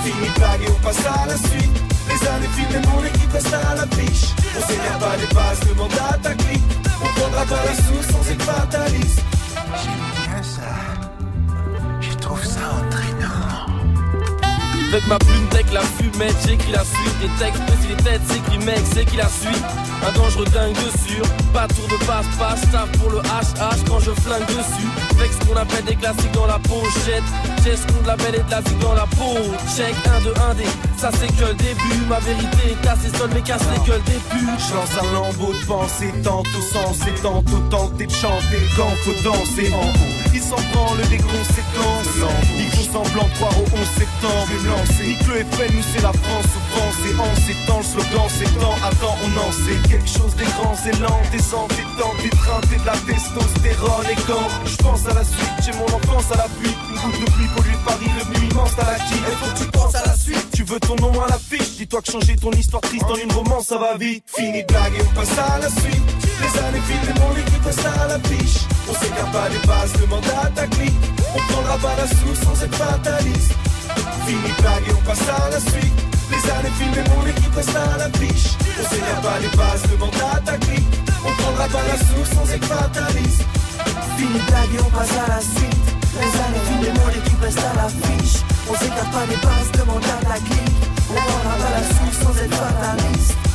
Fini 0.04 0.28
de 0.28 0.40
blague 0.40 0.64
et 0.64 0.72
on 0.72 0.84
passe 0.86 1.06
à 1.06 1.26
la 1.26 1.38
suite. 1.38 1.78
Les 2.10 2.28
années 2.28 2.52
filmées, 2.56 2.86
mon 2.88 3.04
équipe 3.06 3.32
reste 3.32 3.54
à 3.54 3.76
l'affiche. 3.76 4.26
On 4.58 4.68
s'écarte 4.68 5.00
pas 5.00 5.18
des 5.18 5.34
bases, 5.34 5.60
demande 5.70 5.94
à 6.12 6.18
ta 6.18 6.34
clique. 6.34 6.72
On 7.02 7.20
prendra 7.20 7.46
pas 7.46 7.64
la 7.66 7.76
soupe 7.76 8.06
sans 8.12 8.32
être 8.32 8.44
fataliste. 8.44 9.22
J'aime 9.82 10.34
bien 10.34 10.44
ça. 10.44 10.72
Je 12.02 12.14
trouve 12.18 12.44
ça 12.44 12.60
entraînant. 12.80 13.59
Avec 14.92 15.06
ma 15.06 15.20
plume 15.20 15.48
deck 15.50 15.72
la 15.72 15.82
fumette, 15.82 16.36
j'écris 16.48 16.72
la 16.72 16.84
suite 16.84 17.20
Des 17.22 17.30
textes, 17.38 17.62
les 17.90 17.96
têtes 17.96 18.22
s'écrit 18.28 18.60
mec, 18.60 18.82
c'est 18.94 19.06
qui 19.06 19.18
la 19.18 19.28
suite 19.28 19.66
Un 20.08 20.12
dangereux 20.12 20.46
dingue 20.46 20.76
dessus, 20.76 21.22
pas 21.54 21.68
tour 21.68 21.88
de 21.88 22.06
passe-passe 22.06 22.62
Tape 22.72 22.96
pour 22.98 23.10
le 23.10 23.20
HH 23.20 23.84
quand 23.88 24.00
je 24.00 24.12
flingue 24.12 24.46
dessus. 24.48 24.90
Avec 25.18 25.32
ce 25.34 25.46
qu'on 25.46 25.56
appelle 25.56 25.84
des 25.86 25.96
classiques 25.96 26.32
dans 26.32 26.46
la 26.46 26.60
pochette. 26.60 27.24
J'ai 27.64 27.76
ce 27.76 27.86
qu'on 27.88 28.02
de 28.02 28.08
la 28.08 28.16
belle 28.16 28.36
et 28.36 28.44
de 28.44 28.52
la 28.52 28.62
vie 28.62 28.76
dans 28.82 28.94
la 28.94 29.06
peau. 29.18 29.36
Check 29.76 29.96
1 30.06 30.22
de 30.22 30.34
1 30.52 30.54
D, 30.56 30.64
ça 30.98 31.10
c'est 31.14 31.28
que 31.36 31.50
le 31.50 31.54
début. 31.56 32.06
Ma 32.08 32.20
vérité 32.20 32.78
est 32.78 32.88
assez 32.88 33.10
seule 33.18 33.32
mais 33.34 33.42
casse 33.42 33.66
les 33.74 33.86
gueules 33.86 34.04
des 34.04 34.22
putes 34.30 34.62
Je 34.70 34.76
lance 34.76 34.96
un 35.02 35.14
lambeau 35.14 35.54
de 35.54 35.66
pensée, 35.66 36.14
tantôt 36.24 36.62
sensé, 36.72 37.12
tantôt 37.22 37.60
tenté 37.70 38.06
de 38.06 38.12
chanter. 38.12 38.62
Quand 38.78 38.94
faut 39.04 39.18
danser 39.24 39.74
en 39.74 39.88
haut, 39.88 40.14
ils 40.34 40.42
s'en 40.42 40.62
branlent 40.74 41.08
des 41.10 41.18
conséquences. 41.18 42.08
Font 42.72 43.04
semblant 43.04 43.28
de 43.28 43.34
croire 43.36 43.58
au 43.60 43.66
11 43.76 43.88
septembre. 43.98 44.50
Nique 45.06 45.28
le 45.28 45.44
FN, 45.46 45.76
nous 45.76 45.84
c'est 45.94 46.02
la 46.02 46.14
France, 46.14 46.46
souffrance 46.54 47.00
et 47.06 47.16
en 47.20 47.36
ces 47.36 47.56
temps, 47.66 47.79
le 47.80 47.84
slogan 47.84 48.28
c'est 48.28 48.60
temps. 48.60 48.76
Attends, 48.84 49.16
on 49.24 49.32
en 49.40 49.52
sait 49.52 49.80
quelque 49.90 50.08
chose 50.08 50.36
des 50.36 50.46
grands 50.60 50.80
élans, 50.86 51.22
des 51.32 51.44
entêtants, 51.54 52.16
des 52.22 52.30
treintés 52.30 52.78
de 52.78 52.86
la 52.86 52.98
testostérone. 53.08 54.06
Et 54.12 54.20
quand 54.28 54.48
je 54.66 54.76
pense 54.78 55.06
à 55.08 55.14
la 55.14 55.24
suite, 55.24 55.54
j'ai 55.64 55.74
mon 55.74 55.86
enfance 55.86 56.32
à 56.34 56.38
la 56.38 56.48
pluie. 56.60 56.76
Une 56.90 57.00
goutte 57.00 57.20
de 57.20 57.32
pluie 57.32 57.50
pollue 57.56 57.80
Paris, 57.86 58.12
le 58.18 58.44
immense 58.52 58.76
à 58.80 58.92
la 58.92 59.00
qui. 59.00 59.16
Il 59.16 59.36
faut 59.40 59.54
que 59.54 59.60
tu 59.64 59.72
penses 59.72 59.96
à 59.96 60.06
la 60.06 60.16
suite. 60.16 60.48
Tu 60.54 60.64
veux 60.64 60.80
ton 60.80 60.96
nom 60.96 61.14
à 61.22 61.28
l'affiche, 61.28 61.78
dis-toi 61.78 62.02
que 62.02 62.12
changer 62.12 62.36
ton 62.36 62.52
histoire 62.52 62.82
triste 62.82 63.06
en 63.06 63.16
une 63.16 63.32
romance, 63.32 63.68
ça 63.68 63.78
va 63.78 63.96
vite. 63.98 64.24
Fini 64.28 64.64
de 64.64 64.68
blague 64.68 64.94
et 64.98 65.02
on 65.02 65.16
passe 65.16 65.38
à 65.38 65.60
la 65.60 65.70
suite. 65.70 66.10
Les 66.42 66.60
années 66.60 66.84
filent 66.88 67.10
et 67.10 67.20
mon 67.20 67.32
équipe 67.32 67.64
reste 67.64 67.86
à 67.86 68.08
l'affiche. 68.08 68.58
On 68.90 68.94
s'écarte 68.94 69.32
pas 69.32 69.50
des 69.50 69.68
bases, 69.68 69.94
demande 70.02 70.24
à 70.44 70.50
ta 70.50 70.68
clique. 70.68 71.00
On 71.36 71.54
prendra 71.54 71.78
pas 71.78 71.96
la 71.96 72.08
soupe 72.08 72.44
sans 72.44 72.64
être 72.64 72.76
fataliste. 72.76 73.54
Fini 74.26 74.42
de 74.42 74.62
blague 74.62 74.88
et 74.90 74.94
on 74.94 75.06
passe 75.08 75.22
à 75.22 75.50
la 75.50 75.60
suite. 75.60 76.19
Les 76.32 76.52
années 76.52 76.76
filent 76.78 77.00
et 77.00 77.10
mon 77.10 77.26
équipe 77.28 77.56
reste 77.56 77.76
à 77.76 77.98
l'affiche. 77.98 78.58
On 78.80 78.90
s'écarte 78.90 79.24
pas 79.24 79.40
des 79.40 79.58
bases, 79.58 79.84
demande 79.92 80.16
à 80.34 80.40
ta. 80.40 80.54
On 81.26 81.32
prendra 81.42 81.68
pas 81.68 81.84
la 81.88 81.98
soupe 81.98 82.34
sans 82.34 82.54
être 82.54 82.66
fataliste. 82.66 83.44
Fini 84.18 84.40
blague 84.48 84.86
on 84.86 84.90
passe 84.90 85.12
à 85.12 85.30
la 85.30 85.40
suite 85.40 85.90
Les 86.20 86.22
années 86.22 86.66
filent 86.68 86.90
et 86.90 87.00
mon 87.00 87.10
équipe 87.10 87.42
reste 87.42 87.60
à 87.60 87.74
l'affiche 87.76 88.44
On 88.70 88.76
s'écarte 88.76 89.12
pas 89.12 89.26
des 89.28 89.38
bases, 89.38 89.72
demande 89.80 90.04
à 90.04 90.26
ta 90.26 90.36
On 91.10 91.16
prendra 91.16 91.56
pas 91.56 91.72
la 91.80 91.84
soupe 91.88 92.24
sans 92.24 92.44
être 92.44 92.56
fataliste 92.56 93.49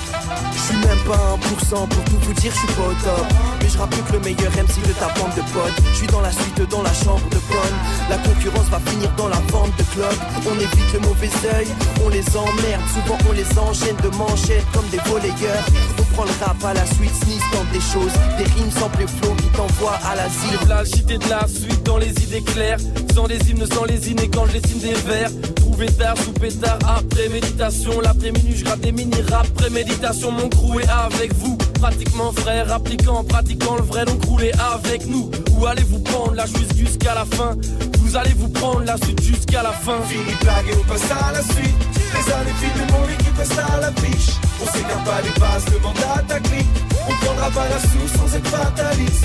je 0.53 0.59
suis 0.59 0.77
même 0.77 0.99
pas 1.07 1.37
1% 1.37 1.89
pour 1.89 2.05
tout 2.05 2.19
vous 2.23 2.33
dire, 2.35 2.53
je 2.53 2.59
suis 2.59 2.75
pas 2.77 2.89
au 2.89 2.95
top. 3.05 3.27
Mais 3.61 3.69
je 3.69 3.79
rappelle 3.79 4.03
que 4.03 4.13
le 4.13 4.21
meilleur 4.21 4.53
MC 4.53 4.81
de 4.87 4.93
ta 4.93 5.09
bande 5.19 5.35
de 5.37 5.43
potes. 5.53 5.79
Je 5.93 5.99
suis 5.99 6.07
dans 6.07 6.21
la 6.21 6.33
suite, 6.33 6.61
dans 6.71 6.83
la 6.83 6.93
chambre 6.93 7.29
de 7.31 7.41
bonne. 7.49 7.77
La 8.09 8.19
concurrence 8.19 8.69
va 8.71 8.81
finir 8.91 9.11
dans 9.17 9.29
la 9.29 9.41
vente 9.53 9.77
de 9.77 9.85
clubs. 9.95 10.21
On 10.47 10.55
évite 10.55 10.93
le 10.93 11.01
mauvais 11.01 11.31
oeil, 11.55 11.69
on 12.05 12.09
les 12.09 12.25
emmerde. 12.37 12.83
Souvent 12.95 13.19
on 13.29 13.33
les 13.33 13.59
enchaîne 13.59 13.97
de 14.03 14.17
manchettes 14.17 14.67
comme 14.73 14.89
des 14.89 15.01
volleyeurs. 15.07 15.65
On 15.99 16.05
prend 16.15 16.25
le 16.25 16.45
rap 16.45 16.63
à 16.65 16.75
la 16.75 16.87
suite, 16.87 17.15
sneeze 17.15 17.43
tente 17.53 17.71
des 17.73 17.81
choses. 17.81 18.15
Des 18.39 18.45
rimes 18.45 18.71
sans 18.71 18.91
les 18.99 19.07
flots 19.07 19.35
qui 19.37 19.49
t'envoient 19.57 19.99
à 20.05 20.15
l'asile. 20.15 20.59
La 20.69 20.83
de 20.85 21.29
la 21.29 21.47
suite 21.47 21.83
dans 21.85 21.99
les 21.99 22.11
idées 22.11 22.43
claires 22.43 22.79
Sans 23.15 23.27
les 23.27 23.39
hymnes, 23.49 23.65
sans 23.73 23.85
les 23.85 24.11
et 24.11 24.29
quand 24.29 24.47
je 24.47 24.59
dessine 24.59 24.81
des 24.81 24.95
vers 25.07 25.31
Trouvé 25.55 25.87
tard, 25.87 26.17
sous 26.19 26.33
pétard, 26.33 26.79
après 26.87 27.29
méditation 27.29 28.01
L'après-midi 28.01 28.57
je 28.57 28.65
gratte 28.65 28.81
des 28.81 28.91
mini-rap, 28.91 29.47
préméditation 29.55 30.33
Mon 30.33 30.49
crew 30.49 30.81
est 30.81 30.89
avec 30.89 31.33
vous, 31.35 31.57
pratiquement 31.81 32.33
frère 32.33 32.73
Appliquant, 32.73 33.23
pratiquant 33.23 33.77
le 33.77 33.83
vrai, 33.83 34.05
donc 34.05 34.25
roulez 34.25 34.51
avec 34.75 35.07
nous 35.07 35.31
Où 35.53 35.67
allez-vous 35.67 36.01
prendre 36.01 36.35
la 36.35 36.47
suite 36.49 36.77
jusqu'à 36.77 37.15
la 37.15 37.25
fin? 37.25 37.57
Vous 38.01 38.17
allez 38.17 38.35
vous 38.35 38.49
prendre 38.49 38.83
la 38.85 38.97
suite 38.97 39.23
jusqu'à 39.23 39.63
la 39.63 39.73
fin 39.73 40.01
Fini 40.09 40.35
blague 40.41 40.69
et 40.69 40.75
on 40.77 40.89
passe 40.89 41.11
à 41.11 41.33
la 41.33 41.43
suite. 41.43 41.75
Les 42.15 42.33
années 42.33 42.55
filent 42.61 42.87
mon 42.93 43.09
équipe 43.09 43.37
reste 43.37 43.59
à 43.59 43.81
l'affiche. 43.81 44.35
On 44.61 44.67
s'écarte 44.67 45.05
pas 45.05 45.23
des 45.23 45.41
bases, 45.41 45.65
demande 45.67 45.97
à 46.17 46.23
ta 46.23 46.41
clique. 46.41 46.67
On 47.09 47.13
prendra 47.25 47.51
pas 47.51 47.69
la 47.69 47.79
soupe 47.79 48.17
sans 48.17 48.37
être 48.37 48.49
fataliste. 48.49 49.25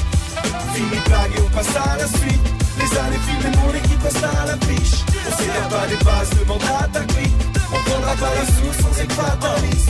Fini 0.73 1.01
blague 1.07 1.31
et 1.37 1.41
on 1.45 1.55
passe 1.55 1.75
à 1.75 1.97
la 1.97 2.07
suite. 2.07 2.58
Les 2.79 2.97
années 2.97 3.19
filent 3.27 3.51
mon 3.61 3.73
équipe 3.73 4.01
reste 4.01 4.23
à 4.23 4.45
l'affiche. 4.45 5.03
On 5.27 5.37
s'écarte 5.37 5.69
pas 5.69 5.87
des 5.87 6.03
bases, 6.03 6.29
demande 6.39 6.61
à 6.63 6.87
ta. 6.87 7.01
On 7.71 7.89
prendra 7.89 8.15
pas 8.15 8.33
la 8.35 8.45
sans 8.73 9.01
être 9.01 9.13
fataliste. 9.13 9.89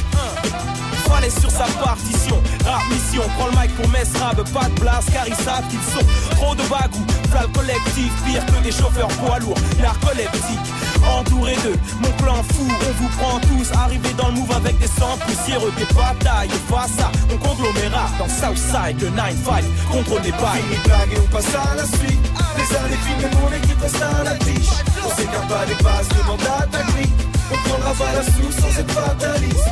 Fallait 1.08 1.30
sur 1.30 1.50
sa 1.50 1.66
partition, 1.84 2.36
rap 2.66 2.84
mission, 2.92 3.24
prends 3.38 3.48
le 3.48 3.60
mic 3.60 3.76
pour 3.76 3.88
Mess 3.90 4.10
Rab, 4.20 4.44
pas 4.52 4.66
de 4.66 4.80
place 4.80 5.06
car 5.12 5.28
ils 5.28 5.34
savent 5.34 5.68
qu'ils 5.70 5.82
sont 5.82 6.06
trop 6.36 6.54
de 6.54 6.62
bagou, 6.70 7.04
flat 7.32 7.48
collectif, 7.52 8.12
pire 8.26 8.46
que 8.46 8.64
des 8.64 8.72
chauffeurs 8.72 9.08
poids 9.08 9.40
lourds, 9.40 9.58
narcoleptiques, 9.82 10.70
entouré 11.08 11.56
d'eux, 11.64 11.78
mon 12.02 12.12
plan 12.24 12.44
fou, 12.44 12.66
on 12.68 13.04
vous 13.04 13.10
prend 13.18 13.40
tous, 13.40 13.72
arrivé 13.78 14.10
dans 14.18 14.28
le 14.28 14.34
move 14.34 14.52
avec 14.56 14.78
des 14.80 14.88
sangs 14.88 15.18
poussiéreux, 15.26 15.72
des 15.78 15.86
batailles, 15.94 16.50
face 16.70 17.00
à 17.00 17.12
mon 17.30 17.38
conglomérat 17.38 18.10
dans 18.18 18.28
Southside, 18.28 19.00
le 19.02 19.10
9-5, 19.10 19.64
contrôle 19.92 20.22
des 20.22 20.32
bails. 20.32 20.64
Fini 20.70 21.14
et 21.14 21.20
on 21.20 21.28
passe 21.34 21.56
à 21.56 21.76
la 21.76 21.86
suite. 21.86 22.26
Les 22.58 22.76
années 22.78 23.00
filent 23.06 23.26
et 23.26 23.36
mon 23.36 23.50
équipe 23.56 23.82
reste 23.82 24.02
à 24.02 24.24
l'affiche. 24.24 24.70
On 25.06 25.10
s'écarte 25.16 25.48
pas 25.48 25.66
des 25.66 25.84
bases, 25.84 26.10
demande 26.10 26.42
à 26.42 26.68
ta 26.68 26.84
clique. 26.92 27.20
On 27.52 27.70
prendra 27.70 27.94
pas 27.94 28.14
la 28.14 28.24
soupe 28.24 28.54
sans 28.60 28.80
être 28.80 28.92
fataliste. 28.92 29.70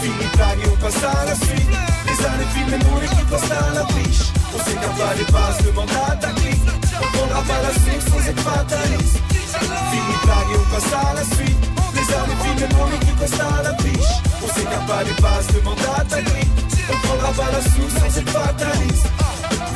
Fini 0.00 0.26
blague 0.36 0.60
et 0.64 0.68
on 0.68 0.76
passe 0.76 1.04
à 1.04 1.24
la 1.24 1.34
suite. 1.34 1.70
Les 2.06 2.26
années 2.26 2.50
filent 2.54 2.74
et 2.74 2.84
mon 2.84 3.02
équipe 3.02 3.30
reste 3.30 3.52
à 3.52 3.74
l'affiche. 3.74 4.32
On 4.54 4.58
s'écarte 4.64 4.98
pas 4.98 5.14
des 5.14 5.32
bases, 5.32 5.66
demande 5.66 5.90
à 6.08 6.16
ta 6.16 6.28
clique. 6.28 6.68
On 7.00 7.16
prendra 7.16 7.42
pas 7.42 7.62
la 7.62 7.72
soupe 7.74 8.08
sans 8.10 8.28
être 8.28 8.40
fataliste. 8.40 9.37
Fini 9.48 10.12
de 10.12 10.26
blague 10.26 10.50
et 10.52 10.58
on 10.60 10.74
passe 10.74 10.92
à 10.92 11.14
la 11.14 11.24
suite. 11.24 11.62
Les 11.94 12.08
années 12.14 12.38
filent 12.42 12.64
et 12.64 12.74
mon 12.74 12.88
équipe 12.96 13.18
reste 13.18 13.40
à 13.40 13.62
l'affiche. 13.62 14.12
On 14.44 14.48
s'écarte 14.52 14.86
pas 14.86 15.04
des 15.04 15.22
bases, 15.22 15.46
demande 15.54 15.80
à 15.96 16.04
ta 16.04 16.20
grille. 16.20 16.52
On 16.90 17.06
prendra 17.06 17.30
pas 17.32 17.52
la 17.52 17.62
soupe 17.62 17.92
sans 17.98 18.18
être 18.18 18.30
fataliste. 18.30 19.08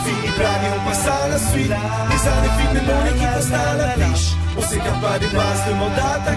Fini 0.05 0.29
plané, 0.37 0.69
on 0.77 0.89
passe 0.89 1.07
à 1.07 1.29
la 1.29 1.39
suite. 1.39 1.73
Les 1.73 2.23
années 2.33 2.55
filles, 2.59 2.75
mais 2.75 2.85
mon 2.85 3.07
équipe 3.07 3.35
reste 3.35 3.53
à 3.53 3.75
la 3.81 3.89
fiche. 3.97 4.33
On 4.57 4.63
s'écarte 4.63 5.01
pas 5.01 5.19
des 5.19 5.29
bases, 5.29 5.63
demande 5.69 5.99
à 5.99 6.21
ta. 6.21 6.33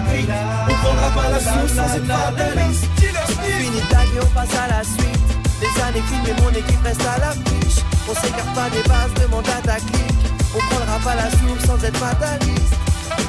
On 0.68 0.74
prendra 0.80 1.08
pas 1.10 1.28
la 1.30 1.40
soupe 1.40 1.70
sans 1.76 1.90
être 1.96 2.06
fataliste. 2.06 2.86
Fini 2.96 3.80
ta 3.90 4.00
vie, 4.08 4.20
on 4.22 4.26
passe 4.34 4.54
à 4.56 4.68
la 4.68 4.82
suite. 4.84 5.28
Les 5.60 5.82
années 5.82 6.04
filment 6.08 6.26
et 6.26 6.42
mon 6.42 6.50
équipe 6.50 6.82
reste 6.84 7.04
à 7.04 7.18
l'affiche. 7.20 7.84
On 8.08 8.14
s'écarte 8.14 8.54
pas 8.54 8.70
des 8.70 8.82
bases, 8.88 9.14
demande 9.20 9.48
à 9.48 9.60
ta 9.66 9.76
clique. 9.76 10.24
On 10.54 10.74
prendra 10.74 10.98
pas 11.04 11.14
la 11.16 11.30
soupe 11.30 11.60
sans 11.66 11.84
être 11.84 11.98
fataliste. 11.98 12.75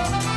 Thank 0.09 0.23
you. 0.23 0.36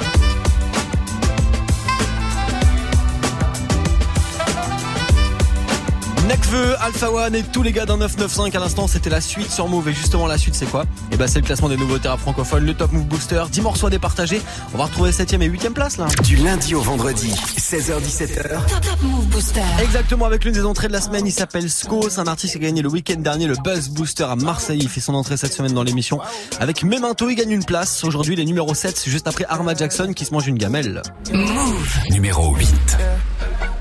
Necfeu, 6.31 6.77
Alpha 6.81 7.11
One 7.11 7.35
et 7.35 7.43
tous 7.43 7.65
les 7.65 7.73
gars 7.73 7.87
d'un 7.87 7.97
995 7.97 8.55
à 8.55 8.61
l'instant 8.61 8.87
c'était 8.87 9.11
la 9.11 9.21
suite 9.21 9.51
sur 9.51 9.67
Move 9.67 9.89
et 9.89 9.93
justement 9.93 10.29
la 10.29 10.39
suite 10.39 10.55
c'est 10.55 10.67
quoi? 10.67 10.85
Et 11.11 11.17
bah 11.17 11.27
c'est 11.27 11.41
le 11.41 11.45
classement 11.45 11.69
des 11.69 11.77
nouveautés 11.77 12.07
rap 12.07 12.21
francophones, 12.21 12.65
le 12.65 12.73
Top 12.73 12.93
Move 12.93 13.07
Booster, 13.07 13.43
10 13.51 13.61
morceaux 13.63 13.89
à 13.89 13.91
départager. 13.91 14.41
On 14.73 14.79
va 14.79 14.85
retrouver 14.85 15.11
7ème 15.11 15.43
et 15.43 15.51
8ème 15.51 15.73
place 15.73 15.97
là. 15.97 16.07
Du 16.23 16.37
lundi 16.37 16.77
au 16.77 16.83
vendredi, 16.83 17.33
16h17h. 17.59 18.49
Top 18.49 19.03
Move 19.03 19.27
Booster. 19.27 19.61
Exactement 19.83 20.25
avec 20.25 20.45
l'une 20.45 20.55
des 20.55 20.65
entrées 20.65 20.87
de 20.87 20.93
la 20.93 21.01
semaine, 21.01 21.27
il 21.27 21.33
s'appelle 21.33 21.69
Sko, 21.69 22.09
c'est 22.09 22.21
un 22.21 22.29
artiste 22.29 22.53
qui 22.53 22.59
a 22.59 22.63
gagné 22.63 22.81
le 22.81 22.89
week-end 22.89 23.19
dernier 23.19 23.49
le 23.49 23.57
Buzz 23.65 23.89
Booster 23.89 24.23
à 24.23 24.37
Marseille, 24.37 24.79
il 24.81 24.89
fait 24.89 25.01
son 25.01 25.15
entrée 25.15 25.37
cette 25.37 25.53
semaine 25.53 25.73
dans 25.73 25.83
l'émission. 25.83 26.21
Avec 26.61 26.85
Memento, 26.85 27.29
il 27.29 27.35
gagne 27.35 27.51
une 27.51 27.65
place. 27.65 28.05
Aujourd'hui 28.05 28.35
il 28.35 28.41
est 28.41 28.45
numéro 28.45 28.73
7 28.73 29.03
juste 29.05 29.27
après 29.27 29.47
Arma 29.49 29.75
Jackson 29.75 30.13
qui 30.15 30.25
se 30.25 30.33
mange 30.33 30.47
une 30.47 30.59
gamelle. 30.59 31.03
Move. 31.33 31.99
Numéro 32.11 32.55
8. 32.55 32.69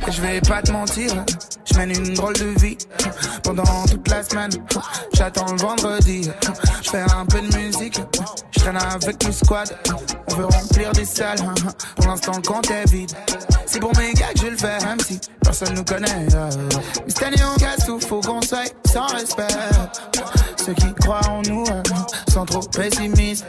Je 0.08 0.22
vais 0.22 0.42
pas 0.42 0.62
te 0.62 0.72
mentir, 0.72 1.12
je 1.66 1.78
mène 1.78 1.92
une 1.92 2.14
drôle 2.14 2.34
de 2.34 2.60
vie 2.60 2.78
pendant 3.44 3.86
toute 3.86 4.08
la 4.08 4.24
semaine. 4.24 4.52
J'attends 5.14 5.52
le 5.52 5.58
vendredi, 5.58 6.30
je 6.84 6.90
fais 6.90 7.02
un 7.02 7.26
peu 7.26 7.42
de 7.42 7.56
musique, 7.58 8.00
je 8.52 8.60
traîne 8.60 8.78
avec 8.78 9.24
mes 9.26 9.32
squad. 9.32 9.78
On 10.28 10.36
veut 10.36 10.46
remplir 10.46 10.92
des 10.94 11.06
salles, 11.06 11.40
pour 11.96 12.08
l'instant 12.08 12.34
le 12.36 12.42
compte 12.42 12.72
est 12.72 12.90
vide. 12.90 13.12
C'est 13.66 13.80
pour 13.80 13.96
mes 13.98 14.14
gars 14.14 14.34
que 14.34 14.40
je 14.40 14.48
le 14.48 14.58
fais, 14.58 14.80
même 14.86 15.00
si 15.00 15.20
personne 15.44 15.76
nous 15.76 15.84
connaît. 15.84 16.26
Mais 16.26 17.10
cette 17.10 17.24
année 17.24 17.44
on 17.56 17.60
casse 17.60 17.86
tout, 17.86 18.00
faut 18.00 18.22
qu'on 18.22 18.42
sans 18.42 19.08
respect. 19.08 19.48
Ceux 20.66 20.74
qui 20.74 20.94
croient 20.96 21.22
en 21.30 21.42
nous 21.44 21.64
euh, 21.70 21.84
sont 22.32 22.46
trop 22.46 22.60
pessimistes. 22.60 23.46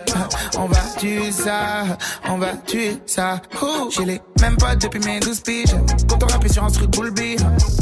On 0.56 0.66
va 0.66 0.78
tuer 0.98 1.32
ça, 1.32 1.84
on 2.28 2.38
va 2.38 2.52
tuer 2.66 2.98
ça. 3.06 3.40
J'ai 3.90 4.04
les 4.04 4.20
mêmes 4.40 4.56
potes 4.56 4.80
depuis 4.80 5.00
mes 5.00 5.18
12 5.18 5.40
piges. 5.40 5.74
Quand 6.08 6.22
on 6.22 6.26
rappelle 6.26 6.52
sur 6.52 6.64
un 6.64 6.70
truc 6.70 6.90
boule. 6.90 7.10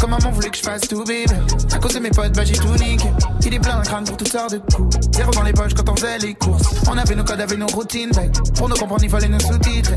Comme 0.00 0.10
maman 0.10 0.30
voulait 0.30 0.48
que 0.48 0.56
je 0.56 0.62
fasse 0.62 0.82
tout 0.82 1.04
bébé. 1.04 1.26
À 1.72 1.78
cause 1.78 1.94
de 1.94 1.98
mes 1.98 2.10
potes, 2.10 2.32
bah 2.34 2.44
j'ai 2.44 2.54
tout 2.54 2.72
niqué. 2.74 3.08
Il 3.44 3.54
est 3.54 3.58
plein 3.58 3.80
de 3.80 3.86
crâne 3.86 4.04
pour 4.04 4.16
toutes 4.16 4.32
sortes 4.32 4.52
de 4.52 4.58
coups. 4.58 4.96
Zéro 5.12 5.30
dans 5.32 5.42
les 5.42 5.52
poches 5.52 5.74
quand 5.74 5.88
on 5.88 5.96
faisait 5.96 6.18
les 6.18 6.34
courses. 6.34 6.62
On 6.90 6.96
avait 6.96 7.14
nos 7.14 7.24
codes, 7.24 7.40
avait 7.40 7.56
nos 7.56 7.66
routines. 7.66 8.10
Pour 8.56 8.68
nous 8.68 8.76
comprendre, 8.76 9.04
il 9.04 9.10
fallait 9.10 9.28
nos 9.28 9.40
sous-titres. 9.40 9.92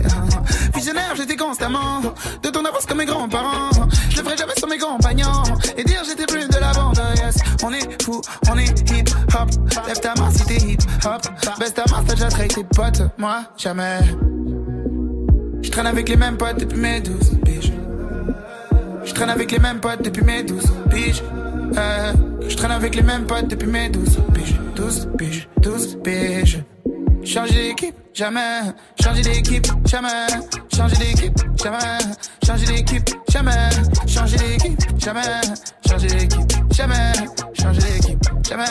Visionnaire, 0.76 1.16
j'étais 1.16 1.36
constamment. 1.36 2.02
De 2.44 2.50
ton 2.50 2.66
avance 2.66 2.86
comme 2.86 2.98
mes 2.98 3.06
grands-parents. 3.06 3.70
Je 4.10 4.18
le 4.18 4.24
ferai 4.24 4.38
jamais 4.38 4.56
sur 4.58 4.68
mes 4.68 4.78
compagnons. 4.78 5.44
Et 5.78 5.84
dire 5.84 6.02
j'étais 6.06 6.26
plus 6.26 6.48
de 6.48 6.60
la 6.60 6.74
bande. 6.74 7.00
On 7.64 7.72
est 7.74 8.04
fou, 8.04 8.22
on 8.50 8.58
est 8.58 8.92
hip 8.92 9.10
hop. 9.34 9.50
Lève 9.88 10.00
ta 10.00 10.14
main 10.16 10.32
si 10.32 10.46
t'es 10.46 10.58
hip 10.58 10.80
hop. 11.06 11.22
Baisse 11.60 11.74
ta 11.74 11.84
main, 11.92 12.04
t'as 12.08 12.14
déjà 12.16 12.30
trahi 12.30 12.48
tes 12.48 12.64
potes. 12.64 13.02
Moi, 13.18 13.44
jamais. 13.58 14.00
Je 15.62 15.70
traîne 15.70 15.88
avec 15.88 16.10
les 16.10 16.16
mêmes 16.16 16.38
potes 16.38 16.60
depuis 16.60 16.80
mes 16.80 17.02
12 17.02 17.16
piges. 17.46 17.74
Je 19.04 19.14
traîne 19.14 19.30
avec 19.30 19.52
les 19.52 19.60
mêmes 19.60 19.80
potes 19.80 20.02
depuis 20.04 20.24
mes 20.24 20.44
12 20.44 20.64
piges. 20.90 21.24
Euh, 21.78 22.14
je 22.48 22.56
traîne 22.56 22.72
avec 22.72 22.96
les 22.96 23.04
mêmes 23.04 23.26
potes 23.26 23.48
depuis 23.48 23.68
mes 23.70 23.90
12 23.90 24.20
piges. 24.34 24.60
12 24.76 25.10
piges, 25.18 25.48
12 25.62 25.98
piges. 26.04 26.64
Changer 27.24 27.70
d'équipe, 27.70 27.96
jamais. 28.14 28.62
Changer 29.02 29.22
d'équipe, 29.22 29.68
jamais. 29.86 30.08
Changer 30.76 30.96
d'équipe, 30.98 31.38
jamais. 31.62 31.78
Changer 32.46 32.66
d'équipe, 32.66 33.10
jamais. 33.30 33.70
Changer 34.08 34.38
d'équipe, 34.38 34.80
jamais. 34.98 35.22
Changer 35.88 36.08
d'équipe, 36.08 36.74
jamais. 36.74 37.14
Changer 37.62 37.82
d'équipe, 37.82 38.20
jamais. 38.50 38.66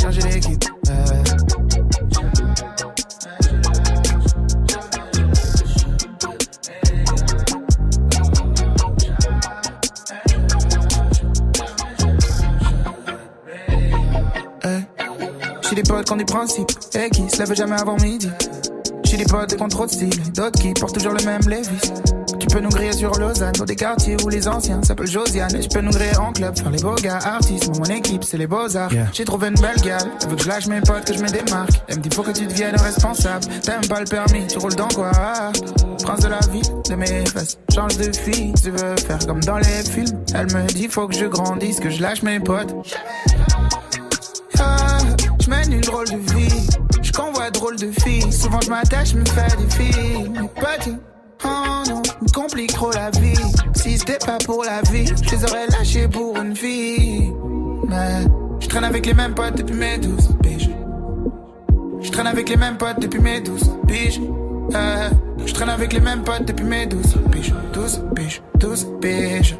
Changer 0.00 0.22
d'équipe. 0.22 0.64
Hey. 14.62 14.84
J'ai 15.68 15.74
des 15.74 15.82
potes 15.82 16.06
qui 16.06 16.12
ont 16.12 16.16
des 16.16 16.24
principes 16.24 16.70
et 16.94 17.10
qui 17.10 17.28
se 17.28 17.38
lèvent 17.38 17.54
jamais 17.54 17.80
avant 17.80 17.96
midi. 17.96 18.30
J'ai 19.04 19.16
des 19.16 19.24
potes 19.24 19.56
qui 19.56 19.62
ont 19.62 19.68
trop 19.68 19.86
de 19.86 19.90
style, 19.90 20.32
d'autres 20.32 20.60
qui 20.60 20.72
portent 20.74 20.94
toujours 20.94 21.14
le 21.14 21.24
même 21.24 21.42
Levis. 21.48 21.92
Tu 22.50 22.56
peux 22.56 22.62
nous 22.62 22.68
griller 22.70 22.92
sur 22.92 23.12
Lausanne, 23.12 23.52
dans 23.52 23.64
des 23.64 23.76
quartiers 23.76 24.16
où 24.24 24.28
les 24.28 24.48
anciens 24.48 24.82
s'appellent 24.82 25.06
Josiane. 25.06 25.54
Et 25.54 25.62
je 25.62 25.68
peux 25.68 25.80
nous 25.80 25.92
griller 25.92 26.16
en 26.16 26.32
club, 26.32 26.58
faire 26.58 26.70
les 26.70 26.82
beaux 26.82 26.96
gars, 26.96 27.20
artistes. 27.22 27.68
Moi, 27.68 27.86
mon 27.86 27.94
équipe, 27.94 28.24
c'est 28.24 28.38
les 28.38 28.48
beaux-arts. 28.48 28.90
J'ai 29.12 29.24
trouvé 29.24 29.48
une 29.50 29.54
belle 29.54 29.80
gale, 29.84 30.10
elle 30.20 30.28
veut 30.30 30.34
que 30.34 30.42
je 30.42 30.48
lâche 30.48 30.66
mes 30.66 30.80
potes, 30.80 31.04
que 31.04 31.14
je 31.14 31.20
me 31.22 31.28
démarque. 31.28 31.80
Elle 31.86 31.98
me 31.98 32.02
dit, 32.02 32.10
faut 32.12 32.24
que 32.24 32.32
tu 32.32 32.46
deviennes 32.48 32.74
responsable. 32.74 33.46
T'aimes 33.62 33.86
pas 33.88 34.00
le 34.00 34.06
permis, 34.06 34.48
tu 34.48 34.58
roules 34.58 34.74
dans 34.74 34.88
quoi? 34.88 35.12
Prince 36.02 36.20
de 36.22 36.28
la 36.28 36.40
vie, 36.50 36.62
de 36.88 36.94
mes 36.96 37.24
fesses. 37.24 37.56
Change 37.72 37.96
de 37.98 38.12
fille, 38.12 38.52
tu 38.60 38.72
veux 38.72 38.96
faire 38.96 39.24
comme 39.28 39.44
dans 39.44 39.58
les 39.58 39.84
films. 39.88 40.18
Elle 40.34 40.46
me 40.52 40.66
dit, 40.72 40.88
faut 40.88 41.06
que 41.06 41.14
je 41.14 41.26
grandisse, 41.26 41.78
que 41.78 41.88
je 41.88 42.02
lâche 42.02 42.24
mes 42.24 42.40
potes. 42.40 42.74
Ah, 44.58 44.98
je 45.40 45.48
mène 45.48 45.72
une 45.72 45.82
drôle 45.82 46.08
de 46.10 46.16
vie. 46.34 46.66
Je 47.00 47.12
convois 47.12 47.48
drôle 47.52 47.76
de 47.76 47.92
filles. 48.02 48.32
Souvent 48.32 48.60
je 48.60 48.70
m'attache, 48.70 49.14
me 49.14 49.24
fais 49.24 49.56
des 49.56 49.70
filles. 49.70 50.28
De- 50.30 50.98
Oh 51.44 51.82
non, 51.88 52.02
me 52.20 52.32
complique 52.32 52.72
trop 52.72 52.90
la 52.92 53.10
vie. 53.10 53.34
Si 53.74 53.98
c'était 53.98 54.18
pas 54.24 54.38
pour 54.44 54.64
la 54.64 54.82
vie, 54.90 55.06
je 55.06 55.36
les 55.36 55.44
aurais 55.44 55.66
lâchés 55.68 56.08
pour 56.08 56.36
une 56.36 56.54
fille. 56.54 57.32
Mais 57.88 58.24
je 58.60 58.68
traîne 58.68 58.84
avec 58.84 59.06
les 59.06 59.14
mêmes 59.14 59.34
potes 59.34 59.56
depuis 59.56 59.74
mes 59.74 59.98
12 59.98 60.36
piges. 60.42 60.70
Je 62.00 62.10
traîne 62.10 62.26
avec 62.26 62.48
les 62.48 62.56
mêmes 62.56 62.76
potes 62.76 63.00
depuis 63.00 63.20
mes 63.20 63.40
12 63.40 63.70
piges. 63.86 64.20
Euh, 64.74 65.10
je 65.44 65.52
traîne 65.52 65.70
avec 65.70 65.92
les 65.92 66.00
mêmes 66.00 66.22
potes 66.22 66.44
depuis 66.44 66.64
mes 66.64 66.86
12 66.86 67.16
piges. 67.30 67.54
12 67.72 68.02
piges, 68.14 68.42
12 68.58 68.86
piges. 69.00 69.56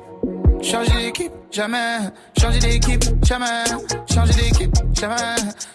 Changer 0.62 0.92
d'équipe, 1.02 1.32
jamais. 1.50 1.98
Changer 2.38 2.58
d'équipe, 2.60 3.04
jamais. 3.24 3.64
Changer 4.12 4.32
d'équipe, 4.34 4.74
jamais. 4.94 5.16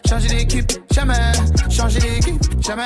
Changer 0.08 0.28
d'équipe, 0.28 0.72
jamais. 0.92 1.14
Changer 1.70 2.00
d'équipe, 2.00 2.44
jamais. 2.62 2.84